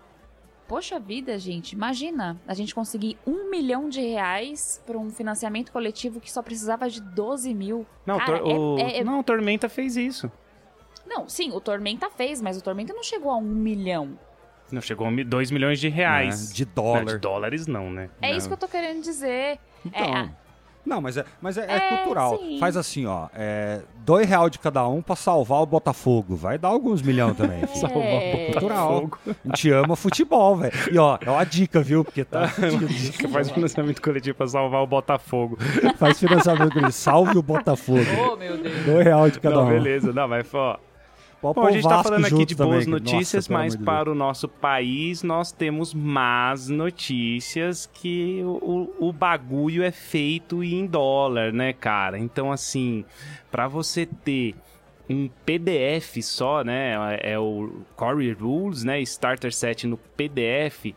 Poxa 0.67 0.99
vida, 0.99 1.37
gente, 1.37 1.73
imagina 1.73 2.39
a 2.47 2.53
gente 2.55 2.73
conseguir 2.73 3.17
um 3.25 3.51
milhão 3.51 3.87
de 3.87 4.01
reais 4.01 4.81
para 4.85 4.97
um 4.97 5.11
financiamento 5.11 5.71
coletivo 5.71 6.19
que 6.19 6.31
só 6.31 6.41
precisava 6.41 6.89
de 6.89 6.99
12 7.01 7.53
mil. 7.53 7.85
Não, 8.05 8.17
Cara, 8.17 8.43
o... 8.43 8.79
É, 8.79 8.97
é, 8.97 9.03
não, 9.03 9.19
o 9.19 9.23
Tormenta 9.23 9.69
fez 9.69 9.95
isso. 9.95 10.31
Não, 11.05 11.29
sim, 11.29 11.51
o 11.51 11.61
Tormenta 11.61 12.09
fez, 12.09 12.41
mas 12.41 12.57
o 12.57 12.63
Tormenta 12.63 12.93
não 12.93 13.03
chegou 13.03 13.29
a 13.29 13.37
um 13.37 13.43
milhão. 13.43 14.17
Não, 14.71 14.81
chegou 14.81 15.07
a 15.07 15.11
2 15.11 15.51
milhões 15.51 15.79
de 15.79 15.87
reais. 15.87 16.49
É, 16.49 16.53
de 16.55 16.65
dólar. 16.65 17.05
Não, 17.05 17.13
de 17.13 17.17
dólares 17.19 17.67
não, 17.67 17.91
né? 17.91 18.09
É 18.19 18.31
não. 18.31 18.37
isso 18.37 18.47
que 18.47 18.53
eu 18.53 18.57
tô 18.57 18.67
querendo 18.67 19.03
dizer. 19.03 19.59
Então. 19.85 20.03
É, 20.03 20.31
não, 20.85 21.01
mas 21.01 21.17
é, 21.17 21.25
mas 21.41 21.57
é, 21.57 21.65
é, 21.65 21.75
é 21.77 21.97
cultural. 21.97 22.37
Sim. 22.37 22.59
Faz 22.59 22.77
assim, 22.77 23.05
ó. 23.05 23.27
É, 23.33 23.81
dois 24.05 24.27
real 24.27 24.49
de 24.49 24.59
cada 24.59 24.87
um 24.87 25.01
pra 25.01 25.15
salvar 25.15 25.61
o 25.61 25.65
Botafogo. 25.65 26.35
Vai 26.35 26.57
dar 26.57 26.67
alguns 26.69 27.01
milhões 27.01 27.35
também. 27.35 27.55
É. 27.65 27.67
Salvar 27.67 27.97
o 27.97 28.51
Botafogo. 28.53 29.19
A 29.27 29.47
gente 29.47 29.71
ama 29.71 29.95
futebol, 29.95 30.55
velho. 30.55 30.73
E 30.91 30.97
ó, 30.97 31.17
é 31.19 31.29
uma 31.29 31.43
dica, 31.43 31.81
viu? 31.81 32.03
Porque 32.05 32.23
tá. 32.23 32.45
dica, 32.87 33.27
faz 33.29 33.49
financiamento 33.49 34.01
coletivo 34.01 34.37
pra 34.37 34.47
salvar 34.47 34.81
o 34.81 34.87
Botafogo. 34.87 35.57
faz 35.97 36.19
financiamento 36.19 36.69
coletivo. 36.69 36.91
Salve 36.91 37.37
o 37.37 37.41
Botafogo. 37.41 37.99
Oh, 38.31 38.35
meu 38.35 38.57
Deus. 38.57 38.85
Dois 38.85 39.03
real 39.05 39.29
de 39.29 39.39
cada 39.39 39.55
Não, 39.55 39.65
um. 39.65 39.69
Beleza, 39.69 40.13
não, 40.13 40.27
mas 40.27 40.53
ó. 40.53 40.79
Bom, 41.53 41.65
a 41.65 41.71
gente 41.71 41.83
está 41.83 42.03
falando 42.03 42.25
aqui 42.25 42.45
de 42.45 42.55
boas 42.55 42.85
também, 42.85 42.99
notícias, 42.99 43.47
nossa, 43.47 43.63
mas 43.63 43.75
para 43.75 44.11
o 44.11 44.15
nosso 44.15 44.47
país 44.47 45.23
nós 45.23 45.51
temos 45.51 45.93
más 45.93 46.69
notícias 46.69 47.89
que 47.93 48.41
o, 48.43 48.89
o, 48.99 49.13
bagulho 49.13 49.83
é 49.83 49.91
feito 49.91 50.63
em 50.63 50.85
dólar, 50.85 51.51
né, 51.53 51.73
cara? 51.73 52.17
Então, 52.17 52.51
assim, 52.51 53.05
para 53.51 53.67
você 53.67 54.05
ter 54.05 54.55
um 55.09 55.29
PDF 55.45 56.21
só, 56.21 56.63
né? 56.63 56.95
É 57.21 57.37
o 57.37 57.81
Core 57.95 58.31
Rules, 58.33 58.83
né? 58.83 58.99
Starter 59.01 59.53
Set 59.53 59.85
no 59.85 59.97
PDF 59.97 60.93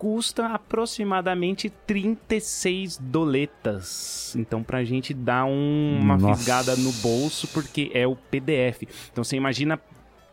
custa 0.00 0.46
aproximadamente 0.46 1.68
36 1.68 2.96
doletas. 2.96 4.34
Então, 4.34 4.62
pra 4.62 4.82
gente 4.82 5.12
dar 5.12 5.44
um, 5.44 5.98
uma 6.00 6.16
Nossa. 6.16 6.36
fisgada 6.36 6.74
no 6.74 6.90
bolso, 6.90 7.46
porque 7.48 7.90
é 7.92 8.06
o 8.06 8.16
PDF. 8.16 8.84
Então, 9.12 9.22
você 9.22 9.36
imagina 9.36 9.78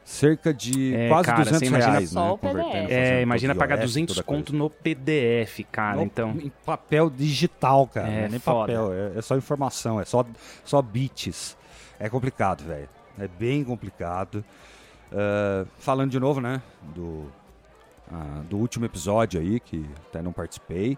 cerca 0.06 0.54
de 0.54 0.96
é, 0.96 1.10
quase 1.10 1.26
cara, 1.26 1.44
200 1.44 1.68
imagina 1.68 1.92
reais, 1.92 2.10
só 2.12 2.26
né? 2.28 2.32
O 2.32 2.38
PDF. 2.38 2.92
É, 2.92 3.22
imagina 3.22 3.54
pagar 3.54 3.78
200 3.78 4.22
conto 4.22 4.56
no 4.56 4.70
PDF, 4.70 5.66
cara, 5.70 5.98
no, 5.98 6.04
então... 6.04 6.30
Em 6.42 6.52
papel 6.66 7.10
digital, 7.10 7.86
cara, 7.88 8.08
é, 8.08 8.20
não 8.20 8.26
é 8.26 8.30
nem 8.30 8.40
foda. 8.40 8.72
papel, 8.72 8.94
é, 8.94 9.20
é, 9.20 9.22
só 9.22 9.36
informação, 9.36 10.00
é 10.00 10.06
só, 10.06 10.26
só 10.64 10.82
bits. 10.82 11.58
É 12.00 12.08
complicado, 12.08 12.64
velho, 12.64 12.88
é 13.20 13.28
bem 13.28 13.66
complicado. 13.66 14.46
Uh, 15.12 15.68
falando 15.78 16.12
de 16.12 16.20
novo, 16.22 16.40
né, 16.40 16.62
do, 16.96 17.30
uh, 18.12 18.44
do 18.44 18.58
último 18.58 18.86
episódio 18.86 19.40
aí, 19.40 19.60
que 19.60 19.86
até 20.08 20.22
não 20.22 20.32
participei, 20.32 20.98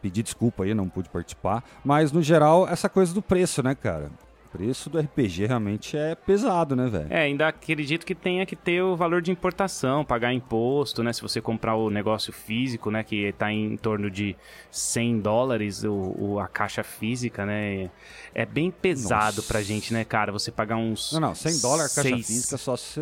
pedi 0.00 0.22
desculpa 0.22 0.64
aí, 0.64 0.74
não 0.74 0.88
pude 0.88 1.08
participar, 1.08 1.64
mas 1.84 2.12
no 2.12 2.22
geral, 2.22 2.68
essa 2.68 2.88
coisa 2.88 3.12
do 3.12 3.22
preço, 3.22 3.62
né, 3.62 3.74
cara? 3.74 4.10
Preço 4.46 4.88
do 4.88 4.98
RPG 4.98 5.46
realmente 5.46 5.96
é 5.96 6.14
pesado, 6.14 6.74
né, 6.74 6.88
velho? 6.88 7.06
É, 7.10 7.22
ainda 7.22 7.48
acredito 7.48 8.04
que 8.06 8.14
tenha 8.14 8.46
que 8.46 8.56
ter 8.56 8.82
o 8.82 8.96
valor 8.96 9.20
de 9.20 9.30
importação, 9.30 10.04
pagar 10.04 10.32
imposto, 10.32 11.02
né? 11.02 11.12
Se 11.12 11.22
você 11.22 11.40
comprar 11.40 11.74
o 11.76 11.90
negócio 11.90 12.32
físico, 12.32 12.90
né? 12.90 13.02
Que 13.02 13.32
tá 13.32 13.52
em 13.52 13.76
torno 13.76 14.10
de 14.10 14.36
100 14.70 15.20
dólares 15.20 15.84
o, 15.84 16.14
o 16.18 16.40
a 16.40 16.48
caixa 16.48 16.82
física, 16.82 17.44
né? 17.44 17.90
É 18.34 18.44
bem 18.44 18.70
pesado 18.70 19.36
Nossa. 19.36 19.48
pra 19.48 19.62
gente, 19.62 19.92
né, 19.92 20.04
cara? 20.04 20.30
Você 20.32 20.50
pagar 20.50 20.76
uns. 20.76 21.12
Não, 21.12 21.20
não, 21.20 21.34
100 21.34 21.60
dólares 21.60 21.98
a 21.98 22.02
caixa 22.02 22.16
física 22.16 22.56
só 22.56 22.76
se, 22.76 23.00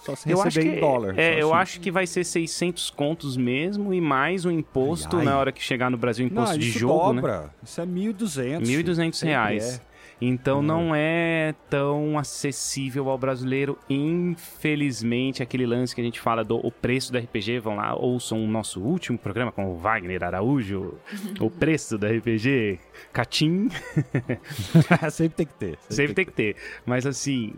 só 0.00 0.14
se 0.16 0.30
eu 0.30 0.40
receber 0.40 0.70
que, 0.70 0.76
em 0.76 0.80
dólar. 0.80 1.18
É, 1.18 1.40
eu 1.40 1.48
assim. 1.52 1.62
acho 1.62 1.80
que 1.80 1.90
vai 1.90 2.06
ser 2.06 2.24
600 2.24 2.90
contos 2.90 3.36
mesmo 3.36 3.92
e 3.92 4.00
mais 4.00 4.44
o 4.44 4.50
imposto 4.50 5.16
ai, 5.16 5.22
ai. 5.22 5.26
na 5.26 5.38
hora 5.38 5.52
que 5.52 5.62
chegar 5.62 5.90
no 5.90 5.96
Brasil, 5.96 6.26
imposto 6.26 6.52
não, 6.54 6.58
de 6.58 6.70
jogo, 6.70 7.12
né? 7.12 7.20
dobra. 7.20 7.40
né? 7.42 7.50
Isso 7.62 7.80
é 7.80 7.86
1.200. 7.86 8.60
1.200 8.62 9.24
reais. 9.24 9.80
É. 9.86 9.89
Então 10.20 10.58
uhum. 10.58 10.62
não 10.62 10.94
é 10.94 11.54
tão 11.70 12.18
acessível 12.18 13.08
ao 13.08 13.16
brasileiro, 13.16 13.78
infelizmente, 13.88 15.42
aquele 15.42 15.64
lance 15.64 15.94
que 15.94 16.00
a 16.00 16.04
gente 16.04 16.20
fala 16.20 16.44
do 16.44 16.56
o 16.56 16.70
preço 16.70 17.10
do 17.10 17.18
RPG, 17.18 17.58
vão 17.60 17.76
lá, 17.76 17.94
ouçam 17.94 18.44
o 18.44 18.46
nosso 18.46 18.80
último 18.80 19.16
programa 19.18 19.50
com 19.50 19.72
o 19.72 19.76
Wagner 19.76 20.22
Araújo, 20.22 20.94
o 21.40 21.50
preço 21.50 21.96
do 21.96 22.06
RPG, 22.06 22.78
Catim. 23.12 23.68
sempre 25.10 25.36
tem 25.36 25.46
que 25.46 25.54
ter. 25.54 25.78
Sempre, 25.78 25.94
sempre 25.94 26.14
tem 26.14 26.24
que 26.26 26.32
ter. 26.32 26.54
ter. 26.54 26.62
Mas 26.84 27.06
assim, 27.06 27.54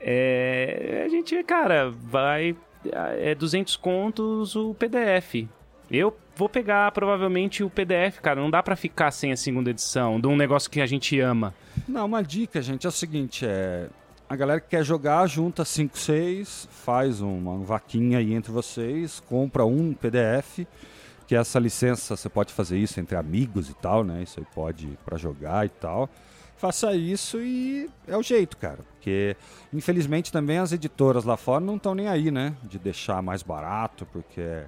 é, 0.00 1.02
a 1.04 1.08
gente, 1.08 1.42
cara, 1.44 1.90
vai 1.90 2.56
é 2.84 3.34
200 3.34 3.76
contos 3.76 4.56
o 4.56 4.74
PDF. 4.74 5.46
Eu 5.90 6.16
vou 6.38 6.48
pegar 6.48 6.92
provavelmente 6.92 7.64
o 7.64 7.68
PDF, 7.68 8.20
cara. 8.22 8.40
Não 8.40 8.48
dá 8.48 8.62
para 8.62 8.76
ficar 8.76 9.10
sem 9.10 9.32
a 9.32 9.36
segunda 9.36 9.70
edição 9.70 10.20
de 10.20 10.28
um 10.28 10.36
negócio 10.36 10.70
que 10.70 10.80
a 10.80 10.86
gente 10.86 11.18
ama. 11.18 11.52
Não, 11.88 12.06
uma 12.06 12.22
dica, 12.22 12.62
gente, 12.62 12.86
é 12.86 12.88
o 12.88 12.92
seguinte, 12.92 13.44
é 13.44 13.88
a 14.28 14.36
galera 14.36 14.60
que 14.60 14.68
quer 14.68 14.84
jogar 14.84 15.26
junta 15.26 15.64
5, 15.64 15.98
6, 15.98 16.68
faz 16.70 17.20
uma 17.20 17.58
vaquinha 17.58 18.18
aí 18.18 18.32
entre 18.34 18.52
vocês, 18.52 19.18
compra 19.18 19.64
um 19.64 19.92
PDF, 19.92 20.60
que 21.26 21.34
essa 21.34 21.58
licença 21.58 22.16
você 22.16 22.28
pode 22.28 22.52
fazer 22.52 22.78
isso 22.78 23.00
entre 23.00 23.16
amigos 23.16 23.68
e 23.68 23.74
tal, 23.74 24.04
né? 24.04 24.22
Isso 24.22 24.38
aí 24.38 24.46
pode 24.54 24.86
para 25.04 25.18
jogar 25.18 25.66
e 25.66 25.70
tal. 25.70 26.08
faça 26.56 26.94
isso 26.94 27.40
e 27.40 27.90
é 28.06 28.16
o 28.16 28.22
jeito, 28.22 28.56
cara. 28.58 28.78
Porque, 28.92 29.36
infelizmente, 29.72 30.30
também 30.30 30.58
as 30.58 30.70
editoras 30.70 31.24
lá 31.24 31.36
fora 31.36 31.64
não 31.64 31.76
estão 31.76 31.96
nem 31.96 32.06
aí, 32.06 32.30
né? 32.30 32.54
De 32.62 32.78
deixar 32.78 33.20
mais 33.22 33.42
barato, 33.42 34.06
porque 34.12 34.62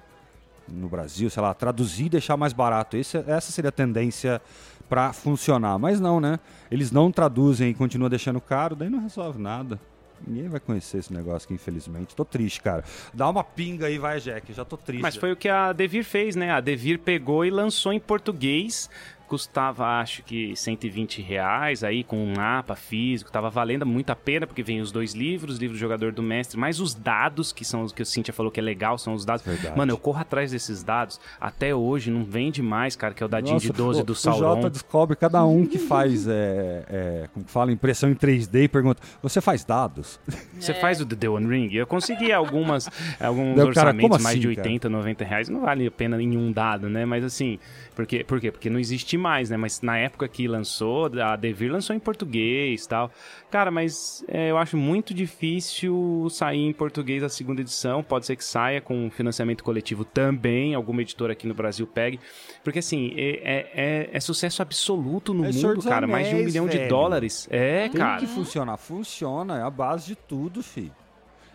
no 0.70 0.88
Brasil, 0.88 1.28
sei 1.30 1.42
lá, 1.42 1.52
traduzir 1.54 2.06
e 2.06 2.08
deixar 2.10 2.36
mais 2.36 2.52
barato. 2.52 2.96
Esse, 2.96 3.18
essa 3.26 3.52
seria 3.52 3.68
a 3.68 3.72
tendência 3.72 4.40
para 4.88 5.12
funcionar. 5.12 5.78
Mas 5.78 6.00
não, 6.00 6.20
né? 6.20 6.38
Eles 6.70 6.90
não 6.90 7.12
traduzem 7.12 7.70
e 7.70 7.74
continuam 7.74 8.10
deixando 8.10 8.40
caro, 8.40 8.74
daí 8.74 8.90
não 8.90 9.00
resolve 9.00 9.40
nada. 9.40 9.78
Ninguém 10.26 10.48
vai 10.48 10.60
conhecer 10.60 10.98
esse 10.98 11.12
negócio 11.12 11.46
aqui, 11.46 11.54
infelizmente. 11.54 12.14
Tô 12.14 12.24
triste, 12.24 12.60
cara. 12.60 12.84
Dá 13.14 13.28
uma 13.28 13.42
pinga 13.42 13.86
aí, 13.86 13.98
vai, 13.98 14.20
Jack. 14.20 14.52
Já 14.52 14.64
tô 14.64 14.76
triste. 14.76 15.02
Mas 15.02 15.16
foi 15.16 15.32
o 15.32 15.36
que 15.36 15.48
a 15.48 15.72
Devir 15.72 16.04
fez, 16.04 16.36
né? 16.36 16.50
A 16.50 16.60
Devir 16.60 16.98
pegou 16.98 17.44
e 17.44 17.50
lançou 17.50 17.92
em 17.92 18.00
português 18.00 18.90
custava 19.30 19.86
acho 20.00 20.24
que 20.24 20.56
120 20.56 21.22
reais 21.22 21.84
aí 21.84 22.02
com 22.02 22.16
um 22.16 22.34
mapa 22.34 22.74
físico, 22.74 23.30
tava 23.30 23.48
valendo 23.48 23.86
muito 23.86 24.10
a 24.10 24.16
pena 24.16 24.44
porque 24.44 24.60
vem 24.60 24.80
os 24.80 24.90
dois 24.90 25.14
livros, 25.14 25.56
livro 25.56 25.76
do 25.76 25.78
jogador 25.78 26.10
do 26.10 26.20
mestre, 26.20 26.58
mais 26.58 26.80
os 26.80 26.94
dados 26.94 27.52
que 27.52 27.64
são 27.64 27.82
os 27.82 27.92
que 27.92 28.02
o 28.02 28.06
Cintia 28.06 28.34
falou 28.34 28.50
que 28.50 28.58
é 28.58 28.62
legal, 28.62 28.98
são 28.98 29.14
os 29.14 29.24
dados. 29.24 29.46
Verdade. 29.46 29.78
Mano, 29.78 29.92
eu 29.92 29.96
corro 29.96 30.18
atrás 30.18 30.50
desses 30.50 30.82
dados, 30.82 31.20
até 31.40 31.72
hoje 31.72 32.10
não 32.10 32.24
vende 32.24 32.60
mais, 32.60 32.96
cara, 32.96 33.14
que 33.14 33.22
é 33.22 33.26
o 33.26 33.28
dadinho 33.28 33.54
Nossa, 33.54 33.66
de 33.66 33.72
12 33.72 34.00
o, 34.00 34.04
do 34.04 34.14
Sauron. 34.16 34.38
O 34.38 34.54
Jota 34.56 34.70
descobre 34.70 35.14
cada 35.14 35.44
um 35.44 35.64
que 35.64 35.78
faz, 35.78 36.26
é, 36.26 36.84
é, 36.88 37.28
como 37.32 37.46
que 37.46 37.52
fala, 37.52 37.70
impressão 37.70 38.10
em 38.10 38.16
3D 38.16 38.64
e 38.64 38.68
pergunta, 38.68 39.00
você 39.22 39.40
faz 39.40 39.64
dados? 39.64 40.18
Você 40.60 40.72
é. 40.72 40.74
faz 40.74 41.00
o 41.00 41.06
The 41.06 41.28
One 41.28 41.46
Ring? 41.46 41.74
Eu 41.74 41.86
consegui 41.86 42.32
algumas, 42.32 42.86
alguns 43.18 43.54
Deu, 43.54 43.68
orçamentos 43.68 44.10
cara, 44.10 44.22
mais 44.22 44.34
assim, 44.34 44.40
de 44.40 44.48
80, 44.48 44.88
cara? 44.88 44.98
90 44.98 45.24
reais, 45.24 45.48
não 45.48 45.60
vale 45.60 45.86
a 45.86 45.90
pena 45.90 46.18
nenhum 46.18 46.52
dado, 46.52 46.90
né? 46.90 47.06
Mas 47.06 47.24
assim, 47.24 47.58
porque, 47.94 48.24
por 48.24 48.40
quê? 48.40 48.50
Porque 48.50 48.68
não 48.68 48.78
existe 48.78 49.16
mais, 49.20 49.50
né? 49.50 49.56
Mas 49.56 49.80
na 49.80 49.96
época 49.98 50.26
que 50.26 50.48
lançou, 50.48 51.10
a 51.22 51.36
Devir 51.36 51.70
lançou 51.70 51.94
em 51.94 52.00
português 52.00 52.86
tal. 52.86 53.10
Cara, 53.50 53.70
mas 53.70 54.24
é, 54.26 54.50
eu 54.50 54.58
acho 54.58 54.76
muito 54.76 55.14
difícil 55.14 56.26
sair 56.30 56.60
em 56.60 56.72
português 56.72 57.22
a 57.22 57.28
segunda 57.28 57.60
edição. 57.60 58.02
Pode 58.02 58.26
ser 58.26 58.36
que 58.36 58.44
saia 58.44 58.80
com 58.80 59.10
financiamento 59.10 59.62
coletivo 59.62 60.04
também, 60.04 60.74
alguma 60.74 61.02
editora 61.02 61.32
aqui 61.32 61.46
no 61.46 61.54
Brasil 61.54 61.86
pegue. 61.86 62.18
Porque 62.64 62.78
assim, 62.80 63.12
é, 63.16 63.30
é, 63.42 63.70
é, 63.74 64.10
é 64.12 64.20
sucesso 64.20 64.62
absoluto 64.62 65.34
no 65.34 65.44
é 65.44 65.52
mundo, 65.52 65.82
cara. 65.82 66.06
Anéis, 66.06 66.10
mais 66.10 66.28
de 66.28 66.34
um 66.34 66.44
milhão 66.44 66.66
velho. 66.66 66.80
de 66.80 66.88
dólares. 66.88 67.48
É, 67.50 67.88
Tem 67.88 68.00
cara. 68.00 68.18
Tem 68.18 68.28
que 68.28 68.34
funcionar. 68.34 68.76
Funciona, 68.76 69.58
é 69.58 69.62
a 69.62 69.70
base 69.70 70.08
de 70.08 70.16
tudo, 70.16 70.62
filho. 70.62 70.99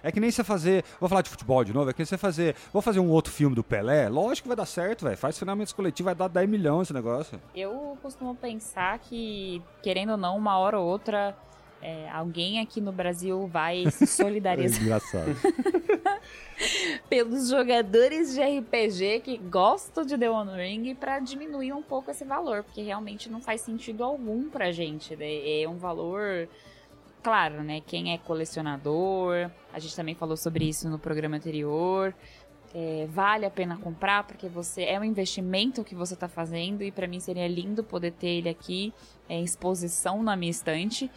É 0.06 0.12
que 0.12 0.20
nem 0.20 0.30
você 0.30 0.44
fazer. 0.44 0.86
Vou 1.00 1.10
falar 1.10 1.24
de 1.24 1.30
futebol 1.32 1.64
de 1.64 1.74
novo. 1.74 1.90
É 1.90 1.94
que 1.94 2.00
nem 2.00 2.06
você 2.06 2.16
fazer. 2.16 2.56
Vou 2.72 2.80
fazer 2.80 3.00
um 3.00 3.10
outro 3.10 3.34
filme 3.34 3.56
do 3.56 3.64
Pelé. 3.64 4.08
Lógico 4.08 4.44
que 4.44 4.48
vai 4.50 4.56
dar 4.56 4.68
certo, 4.68 5.04
velho. 5.04 5.18
Faz 5.18 5.40
finalmente 5.40 5.74
coletivo, 5.74 6.06
vai 6.06 6.14
dar 6.14 6.28
10 6.28 6.48
milhões 6.48 6.84
esse 6.84 6.94
negócio. 6.94 7.42
Eu 7.56 7.98
costumo 8.04 8.36
pensar 8.36 9.00
que, 9.00 9.64
querendo 9.82 10.12
ou 10.12 10.18
não, 10.18 10.38
uma 10.38 10.60
hora 10.60 10.80
ou 10.80 10.86
outra. 10.86 11.36
É, 11.82 12.10
alguém 12.10 12.60
aqui 12.60 12.80
no 12.80 12.92
Brasil 12.92 13.48
vai 13.48 13.90
se 13.90 14.06
solidarizar. 14.08 14.80
é 14.80 14.84
engraçado. 14.84 15.36
pelos 17.10 17.50
jogadores 17.50 18.34
de 18.34 18.42
RPG 18.42 19.22
que 19.22 19.38
gostam 19.38 20.06
de 20.06 20.18
The 20.18 20.30
One 20.30 20.52
Ring 20.56 20.96
para 20.96 21.20
diminuir 21.20 21.74
um 21.74 21.84
pouco 21.84 22.12
esse 22.12 22.24
valor, 22.24 22.64
porque 22.64 22.82
realmente 22.82 23.30
não 23.30 23.42
faz 23.42 23.62
sentido 23.62 24.04
algum 24.04 24.50
pra 24.50 24.72
gente. 24.72 25.16
Né? 25.16 25.62
É 25.62 25.68
um 25.68 25.78
valor 25.78 26.48
claro, 27.26 27.64
né? 27.64 27.82
Quem 27.82 28.14
é 28.14 28.20
colecionador, 28.20 29.50
a 29.74 29.80
gente 29.80 29.96
também 29.96 30.14
falou 30.14 30.38
sobre 30.38 30.70
isso 30.70 30.88
no 30.88 31.00
programa 31.00 31.38
anterior. 31.38 32.14
É, 32.72 33.08
vale 33.10 33.48
a 33.48 33.50
pena 33.50 33.78
comprar 33.78 34.28
porque 34.28 34.48
você 34.48 34.84
é 34.84 35.00
um 35.00 35.04
investimento 35.04 35.84
que 35.84 35.96
você 35.96 36.14
está 36.14 36.28
fazendo 36.28 36.84
e 36.84 36.92
para 36.92 37.08
mim 37.08 37.20
seria 37.20 37.48
lindo 37.48 37.84
poder 37.84 38.12
ter 38.12 38.28
ele 38.28 38.50
aqui 38.50 38.94
em 39.28 39.44
exposição 39.44 40.22
na 40.22 40.36
minha 40.36 40.52
estante, 40.52 41.10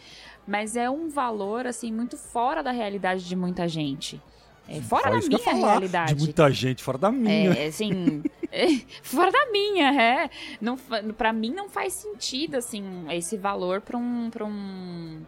mas 0.47 0.75
é 0.75 0.89
um 0.89 1.09
valor 1.09 1.67
assim 1.67 1.91
muito 1.91 2.17
fora 2.17 2.63
da 2.63 2.71
realidade 2.71 3.27
de 3.27 3.35
muita 3.35 3.67
gente. 3.67 4.19
É, 4.67 4.81
fora 4.81 5.11
da 5.11 5.19
minha 5.19 5.53
realidade. 5.53 6.15
De 6.15 6.23
muita 6.23 6.49
gente, 6.49 6.83
fora 6.83 6.97
da 6.97 7.11
minha. 7.11 7.53
É, 7.53 7.67
assim, 7.67 8.23
é, 8.51 8.67
fora 9.03 9.31
da 9.31 9.51
minha, 9.51 10.01
é. 10.01 10.29
Não, 10.59 10.75
pra 11.15 11.31
mim 11.31 11.51
não 11.51 11.69
faz 11.69 11.93
sentido, 11.93 12.55
assim, 12.55 12.83
esse 13.11 13.37
valor 13.37 13.81
pra 13.81 13.95
um, 13.95 14.29
pra 14.31 14.43
um 14.43 15.21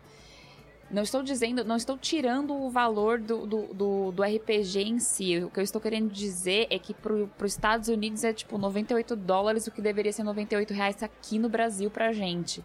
não 0.92 1.04
estou 1.04 1.24
dizendo, 1.24 1.64
não 1.64 1.76
estou 1.76 1.98
tirando 1.98 2.54
o 2.54 2.70
valor 2.70 3.20
do, 3.20 3.46
do, 3.46 3.74
do, 3.74 4.12
do 4.12 4.24
RPG 4.24 4.82
em 4.82 5.00
si. 5.00 5.40
O 5.40 5.50
que 5.50 5.60
eu 5.60 5.64
estou 5.64 5.80
querendo 5.80 6.12
dizer 6.12 6.68
é 6.70 6.78
que 6.78 6.94
para 6.94 7.14
os 7.14 7.52
Estados 7.52 7.88
Unidos 7.88 8.24
é 8.24 8.34
tipo 8.34 8.58
98 8.58 9.16
dólares, 9.16 9.68
o 9.68 9.72
que 9.72 9.82
deveria 9.82 10.12
ser 10.12 10.24
98 10.24 10.74
reais 10.74 11.02
aqui 11.02 11.40
no 11.40 11.50
Brasil 11.50 11.90
pra 11.90 12.12
gente. 12.12 12.64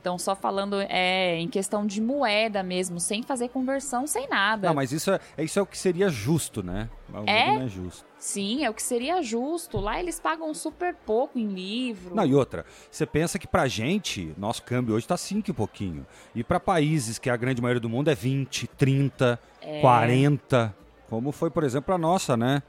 Então, 0.00 0.18
só 0.18 0.36
falando 0.36 0.80
é, 0.80 1.36
em 1.36 1.48
questão 1.48 1.84
de 1.84 2.00
moeda 2.00 2.62
mesmo, 2.62 3.00
sem 3.00 3.22
fazer 3.22 3.48
conversão, 3.48 4.06
sem 4.06 4.28
nada. 4.28 4.68
Não, 4.68 4.74
mas 4.74 4.92
isso 4.92 5.10
é, 5.10 5.20
isso 5.38 5.58
é 5.58 5.62
o 5.62 5.66
que 5.66 5.76
seria 5.76 6.08
justo, 6.08 6.62
né? 6.62 6.88
É? 7.26 7.52
Não 7.52 7.62
é 7.62 7.68
justo. 7.68 8.04
Sim, 8.18 8.64
é 8.64 8.70
o 8.70 8.74
que 8.74 8.82
seria 8.82 9.20
justo. 9.22 9.78
Lá 9.78 9.98
eles 9.98 10.20
pagam 10.20 10.52
super 10.54 10.94
pouco 10.94 11.38
em 11.38 11.48
livro. 11.48 12.14
Não, 12.14 12.24
e 12.24 12.34
outra, 12.34 12.64
você 12.90 13.04
pensa 13.04 13.38
que 13.38 13.46
pra 13.46 13.66
gente, 13.66 14.32
nosso 14.38 14.62
câmbio 14.62 14.94
hoje 14.94 15.06
tá 15.06 15.16
5 15.16 15.50
e 15.50 15.52
pouquinho. 15.52 16.06
E 16.34 16.44
para 16.44 16.60
países 16.60 17.18
que 17.18 17.28
a 17.28 17.36
grande 17.36 17.60
maioria 17.60 17.80
do 17.80 17.88
mundo 17.88 18.08
é 18.08 18.14
20, 18.14 18.66
30, 18.68 19.38
é. 19.60 19.80
40. 19.80 20.74
Como 21.08 21.32
foi, 21.32 21.50
por 21.50 21.64
exemplo, 21.64 21.94
a 21.94 21.98
nossa, 21.98 22.36
né? 22.36 22.62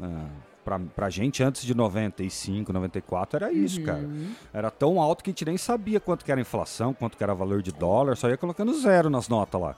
Ah, 0.00 0.26
pra, 0.66 0.80
pra 0.80 1.08
gente 1.08 1.44
antes 1.44 1.62
de 1.62 1.72
95, 1.76 2.72
94 2.72 3.36
era 3.36 3.52
isso, 3.52 3.78
uhum. 3.78 3.86
cara. 3.86 4.08
Era 4.52 4.68
tão 4.68 5.00
alto 5.00 5.22
que 5.22 5.30
a 5.30 5.32
gente 5.32 5.44
nem 5.44 5.56
sabia 5.56 6.00
quanto 6.00 6.24
que 6.24 6.32
era 6.32 6.40
inflação, 6.40 6.92
quanto 6.92 7.16
que 7.16 7.22
era 7.22 7.32
valor 7.32 7.62
de 7.62 7.70
dólar, 7.70 8.16
só 8.16 8.28
ia 8.28 8.36
colocando 8.36 8.74
zero 8.74 9.08
nas 9.08 9.28
notas 9.28 9.60
lá. 9.60 9.76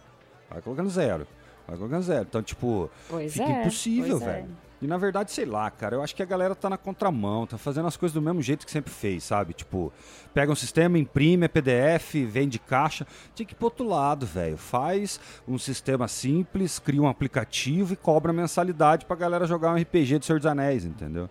Vai 0.48 0.62
colocando 0.62 0.88
zero. 0.88 1.26
Vai 1.66 1.76
colocando 1.76 2.02
zero. 2.02 2.26
Então, 2.26 2.42
tipo, 2.42 2.90
pois 3.06 3.30
fica 3.30 3.44
é, 3.44 3.60
impossível, 3.60 4.16
é. 4.16 4.20
velho. 4.20 4.48
É. 4.64 4.67
E 4.80 4.86
na 4.86 4.96
verdade, 4.96 5.32
sei 5.32 5.44
lá, 5.44 5.68
cara, 5.70 5.96
eu 5.96 6.02
acho 6.02 6.14
que 6.14 6.22
a 6.22 6.26
galera 6.26 6.54
tá 6.54 6.70
na 6.70 6.76
contramão, 6.76 7.46
tá 7.46 7.58
fazendo 7.58 7.88
as 7.88 7.96
coisas 7.96 8.14
do 8.14 8.22
mesmo 8.22 8.40
jeito 8.40 8.64
que 8.64 8.70
sempre 8.70 8.92
fez, 8.92 9.24
sabe? 9.24 9.52
Tipo, 9.52 9.92
pega 10.32 10.52
um 10.52 10.54
sistema, 10.54 10.96
imprime, 10.96 11.46
é 11.46 11.48
PDF, 11.48 12.14
vende 12.28 12.60
caixa. 12.60 13.04
Tinha 13.34 13.44
que 13.44 13.54
ir 13.54 13.56
pro 13.56 13.66
outro 13.66 13.88
lado, 13.88 14.24
velho. 14.24 14.56
Faz 14.56 15.20
um 15.48 15.58
sistema 15.58 16.06
simples, 16.06 16.78
cria 16.78 17.02
um 17.02 17.08
aplicativo 17.08 17.92
e 17.92 17.96
cobra 17.96 18.32
mensalidade 18.32 19.04
pra 19.04 19.16
galera 19.16 19.46
jogar 19.46 19.72
um 19.72 19.76
RPG 19.76 20.20
do 20.20 20.24
Senhor 20.24 20.38
dos 20.38 20.46
Anéis, 20.46 20.84
entendeu? 20.84 21.28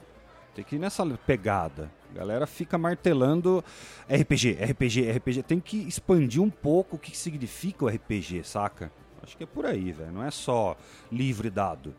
Tem 0.54 0.66
que 0.66 0.76
ir 0.76 0.80
nessa 0.80 1.06
pegada. 1.26 1.90
A 2.12 2.18
galera 2.18 2.46
fica 2.46 2.78
martelando 2.78 3.64
RPG, 4.10 4.58
RPG, 4.62 5.12
RPG. 5.12 5.44
Tem 5.44 5.60
que 5.60 5.88
expandir 5.88 6.42
um 6.42 6.50
pouco 6.50 6.98
o 6.98 7.00
que 7.00 7.16
significa 7.16 7.86
o 7.86 7.88
RPG, 7.88 8.44
saca? 8.44 8.92
Acho 9.24 9.38
que 9.38 9.44
é 9.44 9.48
por 9.48 9.66
aí, 9.66 9.92
velho. 9.92 10.12
Não 10.12 10.24
é 10.24 10.32
só 10.32 10.76
livre 11.12 11.50
dado. 11.50 11.96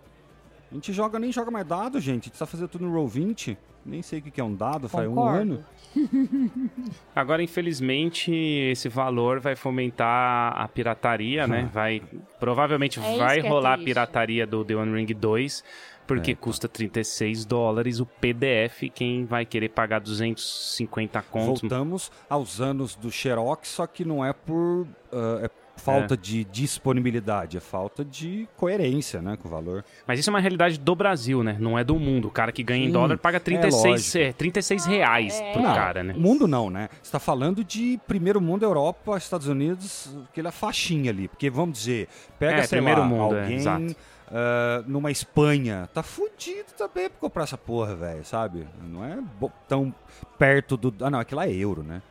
A 0.71 0.75
gente 0.75 0.93
joga, 0.93 1.19
nem 1.19 1.33
joga 1.33 1.51
mais 1.51 1.67
dado, 1.67 1.99
gente. 2.01 2.25
A 2.25 2.29
gente 2.29 2.39
tá 2.39 2.47
fazendo 2.47 2.69
tudo 2.69 2.87
no 2.87 2.95
Roll20. 2.95 3.57
Nem 3.87 4.03
sei 4.03 4.19
o 4.19 4.23
que 4.23 4.39
é 4.39 4.45
um 4.45 4.55
dado, 4.55 4.87
faz 4.87 5.09
um 5.09 5.23
ano. 5.23 5.65
Agora, 7.17 7.43
infelizmente, 7.43 8.31
esse 8.31 8.87
valor 8.89 9.41
vai 9.41 9.57
fomentar 9.57 10.61
a 10.61 10.69
pirataria, 10.69 11.47
né? 11.47 11.71
Vai, 11.73 12.03
provavelmente 12.39 13.01
é 13.01 13.17
vai 13.17 13.39
é 13.39 13.49
rolar 13.49 13.75
a 13.75 13.79
pirataria 13.79 14.47
do 14.47 14.63
The 14.63 14.77
One 14.77 14.95
Ring 14.95 15.15
2, 15.15 15.65
porque 16.07 16.33
é, 16.33 16.35
tá. 16.35 16.41
custa 16.41 16.69
36 16.69 17.47
dólares 17.47 17.99
o 17.99 18.05
PDF. 18.05 18.91
Quem 18.95 19.25
vai 19.25 19.47
querer 19.47 19.71
pagar 19.71 20.01
250 20.01 21.23
contos? 21.23 21.63
Voltamos 21.63 22.13
aos 22.29 22.61
anos 22.61 22.95
do 22.95 23.11
Xerox, 23.11 23.69
só 23.69 23.87
que 23.87 24.05
não 24.05 24.23
é 24.23 24.35
por... 24.35 24.87
Uh, 25.11 25.45
é 25.45 25.51
falta 25.79 26.15
é. 26.15 26.17
de 26.17 26.45
disponibilidade, 26.45 27.57
é 27.57 27.61
falta 27.61 28.05
de 28.05 28.49
coerência, 28.57 29.23
né, 29.23 29.37
com 29.41 29.49
o 29.49 29.51
valor. 29.51 29.85
Mas 30.07 30.19
isso 30.19 30.29
é 30.29 30.33
uma 30.33 30.41
realidade 30.41 30.79
do 30.79 30.95
Brasil, 30.95 31.43
né? 31.43 31.57
Não 31.59 31.79
é 31.79 31.85
do 31.85 31.99
mundo. 31.99 32.29
O 32.29 32.31
cara 32.31 32.53
que 32.53 32.63
ganha 32.63 32.83
Sim, 32.85 32.91
em 32.91 32.93
dólar 32.93 33.19
paga 33.19 33.41
36, 33.41 34.17
é, 34.17 34.33
36 34.33 34.87
é, 34.87 34.91
reais 34.91 35.41
é. 35.41 35.53
pro 35.53 35.63
não, 35.63 35.75
cara, 35.75 36.03
né? 36.03 36.15
O 36.17 36.21
mundo 36.21 36.47
não, 36.47 36.69
né? 36.71 36.89
Você 37.03 37.13
tá 37.13 37.19
falando 37.19 37.65
de 37.65 37.99
primeiro 38.07 38.41
mundo, 38.41 38.65
Europa, 38.65 39.17
Estados 39.17 39.49
Unidos, 39.49 40.11
aquela 40.31 40.53
faixinha 40.53 41.11
ali. 41.11 41.29
Porque, 41.29 41.49
vamos 41.49 41.79
dizer, 41.79 42.09
pega, 42.39 42.59
é, 42.59 42.63
sei 42.63 42.79
primeiro 42.79 43.01
lá, 43.01 43.07
mundo, 43.07 43.37
é, 43.37 43.43
alguém... 43.43 43.97
Uh, 44.29 44.85
numa 44.87 45.11
Espanha, 45.11 45.89
tá 45.95 46.03
fudido 46.03 46.75
também 46.77 47.09
pra 47.09 47.19
comprar 47.19 47.45
essa 47.45 47.57
porra, 47.57 47.97
velho, 47.97 48.23
sabe? 48.27 48.69
Não 48.83 49.03
é 49.03 49.19
tão 49.67 49.95
perto 50.39 50.77
do. 50.77 50.95
Ah, 51.03 51.09
não, 51.09 51.19
aquilo 51.19 51.41
é 51.41 51.51
euro, 51.51 51.83
né? 51.83 52.03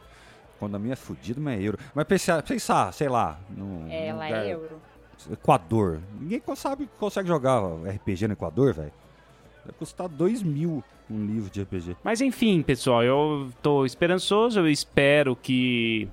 Quando 0.60 0.76
a 0.76 0.80
minha 0.80 0.94
é 0.94 0.96
fudido, 0.96 1.40
mas 1.40 1.60
é 1.60 1.64
euro. 1.64 1.78
Mas 1.94 2.06
pensar, 2.06 2.42
pensar 2.44 2.92
sei 2.94 3.10
lá. 3.10 3.40
No, 3.50 3.90
é, 3.90 4.08
ela 4.08 4.28
é 4.28 4.54
euro. 4.54 4.82
Equador. 5.32 6.00
Ninguém 6.20 6.42
sabe 6.56 6.90
consegue 7.00 7.28
jogar 7.28 7.60
RPG 7.60 8.28
no 8.28 8.34
Equador, 8.34 8.74
velho. 8.74 8.94
Vai 9.66 9.74
custar 9.78 10.08
2 10.08 10.44
mil 10.44 10.84
um 11.10 11.26
livro 11.26 11.50
de 11.50 11.62
RPG. 11.62 11.96
Mas 12.04 12.22
enfim, 12.22 12.62
pessoal, 12.62 13.04
eu 13.04 13.50
tô 13.62 13.86
esperançoso, 13.86 14.60
eu 14.60 14.70
espero 14.70 15.36
que 15.36 16.08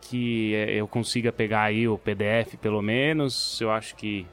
que 0.00 0.52
eu 0.52 0.88
consiga 0.88 1.30
pegar 1.30 1.64
aí 1.64 1.86
o 1.86 1.98
PDF 1.98 2.56
pelo 2.56 2.80
menos. 2.80 3.60
Eu 3.60 3.70
acho 3.70 3.94
que 3.94 4.26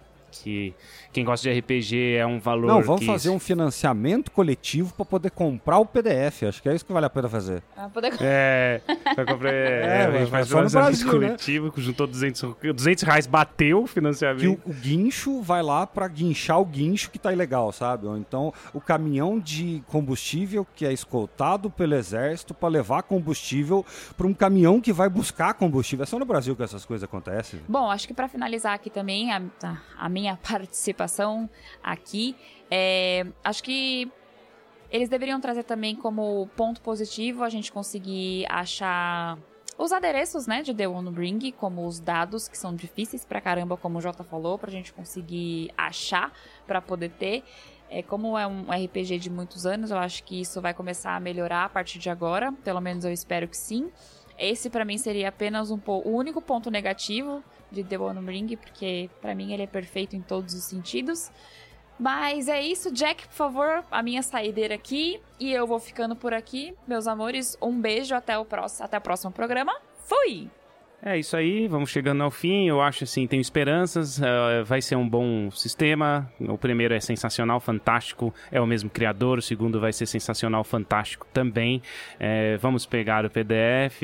que 0.44 0.74
quem 1.12 1.24
gosta 1.24 1.50
de 1.50 1.60
RPG 1.60 2.16
é 2.16 2.26
um 2.26 2.40
valor. 2.40 2.68
Não, 2.68 2.82
vamos 2.82 3.02
que... 3.02 3.06
fazer 3.06 3.30
um 3.30 3.40
financiamento 3.40 4.32
coletivo 4.32 4.94
para 4.94 5.06
poder 5.06 5.32
comprar 5.32 5.80
o 5.80 5.86
PDF. 5.86 6.44
Acho 6.44 6.62
que 6.62 6.70
é 6.70 6.76
isso 6.76 6.86
que 6.86 6.94
vale 6.94 7.06
a 7.06 7.10
pena 7.10 7.30
fazer. 7.30 7.64
Ah, 7.76 7.90
poder... 7.90 8.14
É, 8.22 8.82
vai 9.16 9.26
comprar. 9.26 9.46
É, 9.56 10.06
a 10.06 10.12
gente 10.12 10.32
faz 10.32 10.48
só 10.48 10.62
no 10.62 10.70
financiamento 10.70 11.20
né? 11.20 11.28
coletivo, 11.28 11.72
que 11.72 11.82
juntou 11.82 12.08
200, 12.08 12.56
200 12.76 13.04
reais, 13.04 13.28
bateu 13.28 13.84
o 13.84 13.88
financiamento. 13.88 14.40
Que 14.40 14.48
o, 14.48 14.60
o 14.66 14.74
guincho 14.74 15.42
vai 15.42 15.62
lá 15.62 15.86
para 15.88 16.08
guinchar 16.08 16.60
o 16.60 16.66
guincho 16.66 17.10
que 17.10 17.20
tá 17.20 17.32
ilegal, 17.32 17.72
sabe? 17.72 18.06
Ou 18.08 18.18
então 18.18 18.54
o 18.74 18.82
caminhão 18.82 19.40
de 19.40 19.84
combustível 19.88 20.66
que 20.76 20.86
é 20.86 20.92
escoltado 20.92 21.70
pelo 21.70 21.96
exército 21.96 22.54
para 22.54 22.70
levar 22.70 23.04
combustível 23.04 23.86
para 24.18 24.28
um 24.28 24.34
caminhão 24.34 24.82
que 24.82 24.92
vai 24.92 25.10
buscar 25.10 25.54
combustível. 25.54 26.04
É 26.04 26.06
só 26.06 26.20
no 26.20 26.26
Brasil 26.26 26.56
que 26.56 26.64
essas 26.64 26.86
coisas 26.86 27.04
acontecem. 27.04 27.60
Bom, 27.68 27.90
acho 27.90 28.08
que 28.08 28.14
para 28.14 28.28
finalizar 28.28 28.74
aqui 28.74 28.90
também 28.90 29.32
a, 29.32 29.42
a 29.98 30.10
minha 30.10 30.25
participação 30.42 31.50
aqui, 31.84 32.36
é, 32.72 33.26
acho 33.44 33.64
que 33.64 34.12
eles 34.90 35.10
deveriam 35.10 35.40
trazer 35.42 35.64
também 35.64 35.96
como 35.96 36.48
ponto 36.56 36.82
positivo 36.82 37.44
a 37.44 37.50
gente 37.50 37.72
conseguir 37.72 38.46
achar 38.50 39.38
os 39.78 39.92
adereços, 39.92 40.48
né, 40.48 40.62
de 40.62 40.74
The 40.74 40.88
One 40.88 41.14
Ring, 41.14 41.52
como 41.52 41.86
os 41.86 42.00
dados 42.00 42.48
que 42.48 42.58
são 42.58 42.74
difíceis 42.74 43.26
pra 43.26 43.42
caramba, 43.42 43.76
como 43.76 43.98
o 43.98 44.02
Jota 44.02 44.24
falou, 44.24 44.58
pra 44.58 44.72
gente 44.72 44.94
conseguir 44.94 45.70
achar 45.78 46.32
para 46.66 46.82
poder 46.82 47.10
ter. 47.12 47.44
É, 47.90 48.02
como 48.02 48.38
é 48.38 48.48
um 48.48 48.72
RPG 48.72 49.20
de 49.20 49.30
muitos 49.30 49.66
anos, 49.66 49.92
eu 49.92 49.98
acho 49.98 50.24
que 50.24 50.40
isso 50.40 50.62
vai 50.62 50.74
começar 50.74 51.16
a 51.16 51.20
melhorar 51.20 51.66
a 51.66 51.70
partir 51.70 52.00
de 52.00 52.10
agora, 52.10 52.52
pelo 52.64 52.80
menos 52.80 53.04
eu 53.04 53.12
espero 53.12 53.48
que 53.48 53.58
sim. 53.58 53.92
Esse 54.38 54.70
para 54.70 54.86
mim 54.86 54.98
seria 54.98 55.30
apenas 55.30 55.70
um 55.72 55.80
o 55.86 56.10
único 56.10 56.42
ponto 56.42 56.72
negativo 56.72 57.44
de 57.72 57.84
The 57.84 57.98
One 57.98 58.26
Ring, 58.26 58.56
porque 58.56 59.10
para 59.22 59.36
mim 59.36 59.54
ele 59.54 59.64
é 59.64 59.68
perfeito 59.68 60.16
em 60.16 60.22
todos 60.22 60.54
os 60.54 60.64
sentidos. 60.64 61.32
Mas 61.98 62.50
é 62.50 62.62
isso, 62.62 62.92
Jack, 62.92 63.28
por 63.28 63.34
favor, 63.34 63.86
a 63.90 64.04
minha 64.04 64.22
saideira 64.22 64.76
aqui. 64.76 65.22
E 65.40 65.52
eu 65.52 65.66
vou 65.66 65.80
ficando 65.80 66.16
por 66.16 66.34
aqui. 66.34 66.76
Meus 66.88 67.08
amores, 67.08 67.58
um 67.62 67.80
beijo 67.80 68.14
até 68.14 68.38
o 68.38 68.44
próximo, 68.44 68.86
até 68.86 68.98
o 68.98 69.02
próximo 69.02 69.32
programa. 69.32 69.74
Fui! 70.00 70.50
É 71.08 71.20
isso 71.20 71.38
aí, 71.38 71.68
vamos 71.68 71.92
chegando 71.92 72.24
ao 72.24 72.32
fim. 72.32 72.68
Eu 72.68 72.82
acho 72.82 73.04
assim, 73.04 73.28
tenho 73.28 73.40
esperanças. 73.40 74.18
Uh, 74.18 74.66
vai 74.66 74.82
ser 74.82 74.96
um 74.96 75.08
bom 75.08 75.52
sistema. 75.52 76.28
O 76.40 76.58
primeiro 76.58 76.96
é 76.96 77.00
sensacional, 77.00 77.60
fantástico. 77.60 78.34
É 78.52 78.60
o 78.60 78.66
mesmo 78.66 78.90
criador. 78.90 79.38
O 79.38 79.42
segundo 79.42 79.80
vai 79.80 79.94
ser 79.94 80.08
sensacional, 80.08 80.64
fantástico 80.64 81.28
também. 81.32 81.80
É, 82.20 82.58
vamos 82.58 82.88
pegar 82.88 83.24
o 83.24 83.30
PDF. 83.30 84.02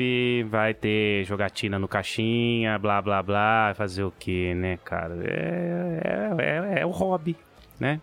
Vai 0.48 0.74
ter 0.74 1.24
jogatina 1.24 1.76
no 1.76 1.88
caixinha, 1.88 2.78
blá 2.78 3.02
blá 3.02 3.20
blá. 3.20 3.74
Fazer 3.74 4.04
o 4.04 4.12
que, 4.12 4.54
né, 4.54 4.78
cara? 4.84 5.16
É, 5.24 6.30
é, 6.38 6.76
é, 6.76 6.82
é 6.82 6.86
o 6.86 6.90
hobby, 6.90 7.34
né? 7.80 8.00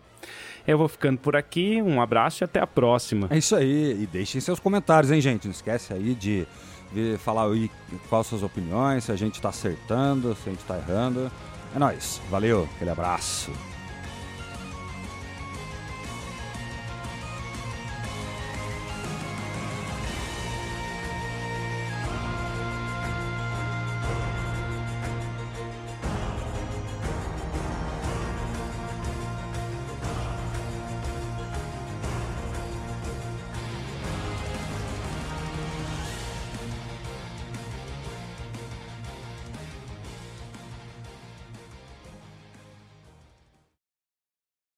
Eu 0.67 0.77
vou 0.77 0.89
ficando 0.89 1.19
por 1.19 1.37
aqui. 1.37 1.81
Um 1.81 2.01
abraço 2.01 2.43
e 2.43 2.45
até 2.45 2.59
a 2.59 2.67
próxima. 2.67 3.29
É 3.31 3.37
isso 3.37 3.55
aí. 3.55 4.03
E 4.03 4.05
deixem 4.05 4.41
seus 4.41 4.59
comentários, 4.59 5.09
hein, 5.09 5.21
gente? 5.21 5.45
Não 5.45 5.53
esquece 5.53 5.93
aí 5.93 6.13
de 6.13 6.45
ver, 6.91 7.17
falar 7.17 7.45
aí 7.45 7.69
quais 8.09 8.27
suas 8.27 8.43
opiniões, 8.43 9.03
se 9.03 9.11
a 9.11 9.15
gente 9.15 9.35
está 9.35 9.49
acertando, 9.49 10.35
se 10.35 10.49
a 10.49 10.51
gente 10.51 10.61
está 10.61 10.77
errando. 10.77 11.31
É 11.75 11.79
nóis. 11.79 12.21
Valeu, 12.29 12.67
aquele 12.75 12.89
abraço. 12.89 13.51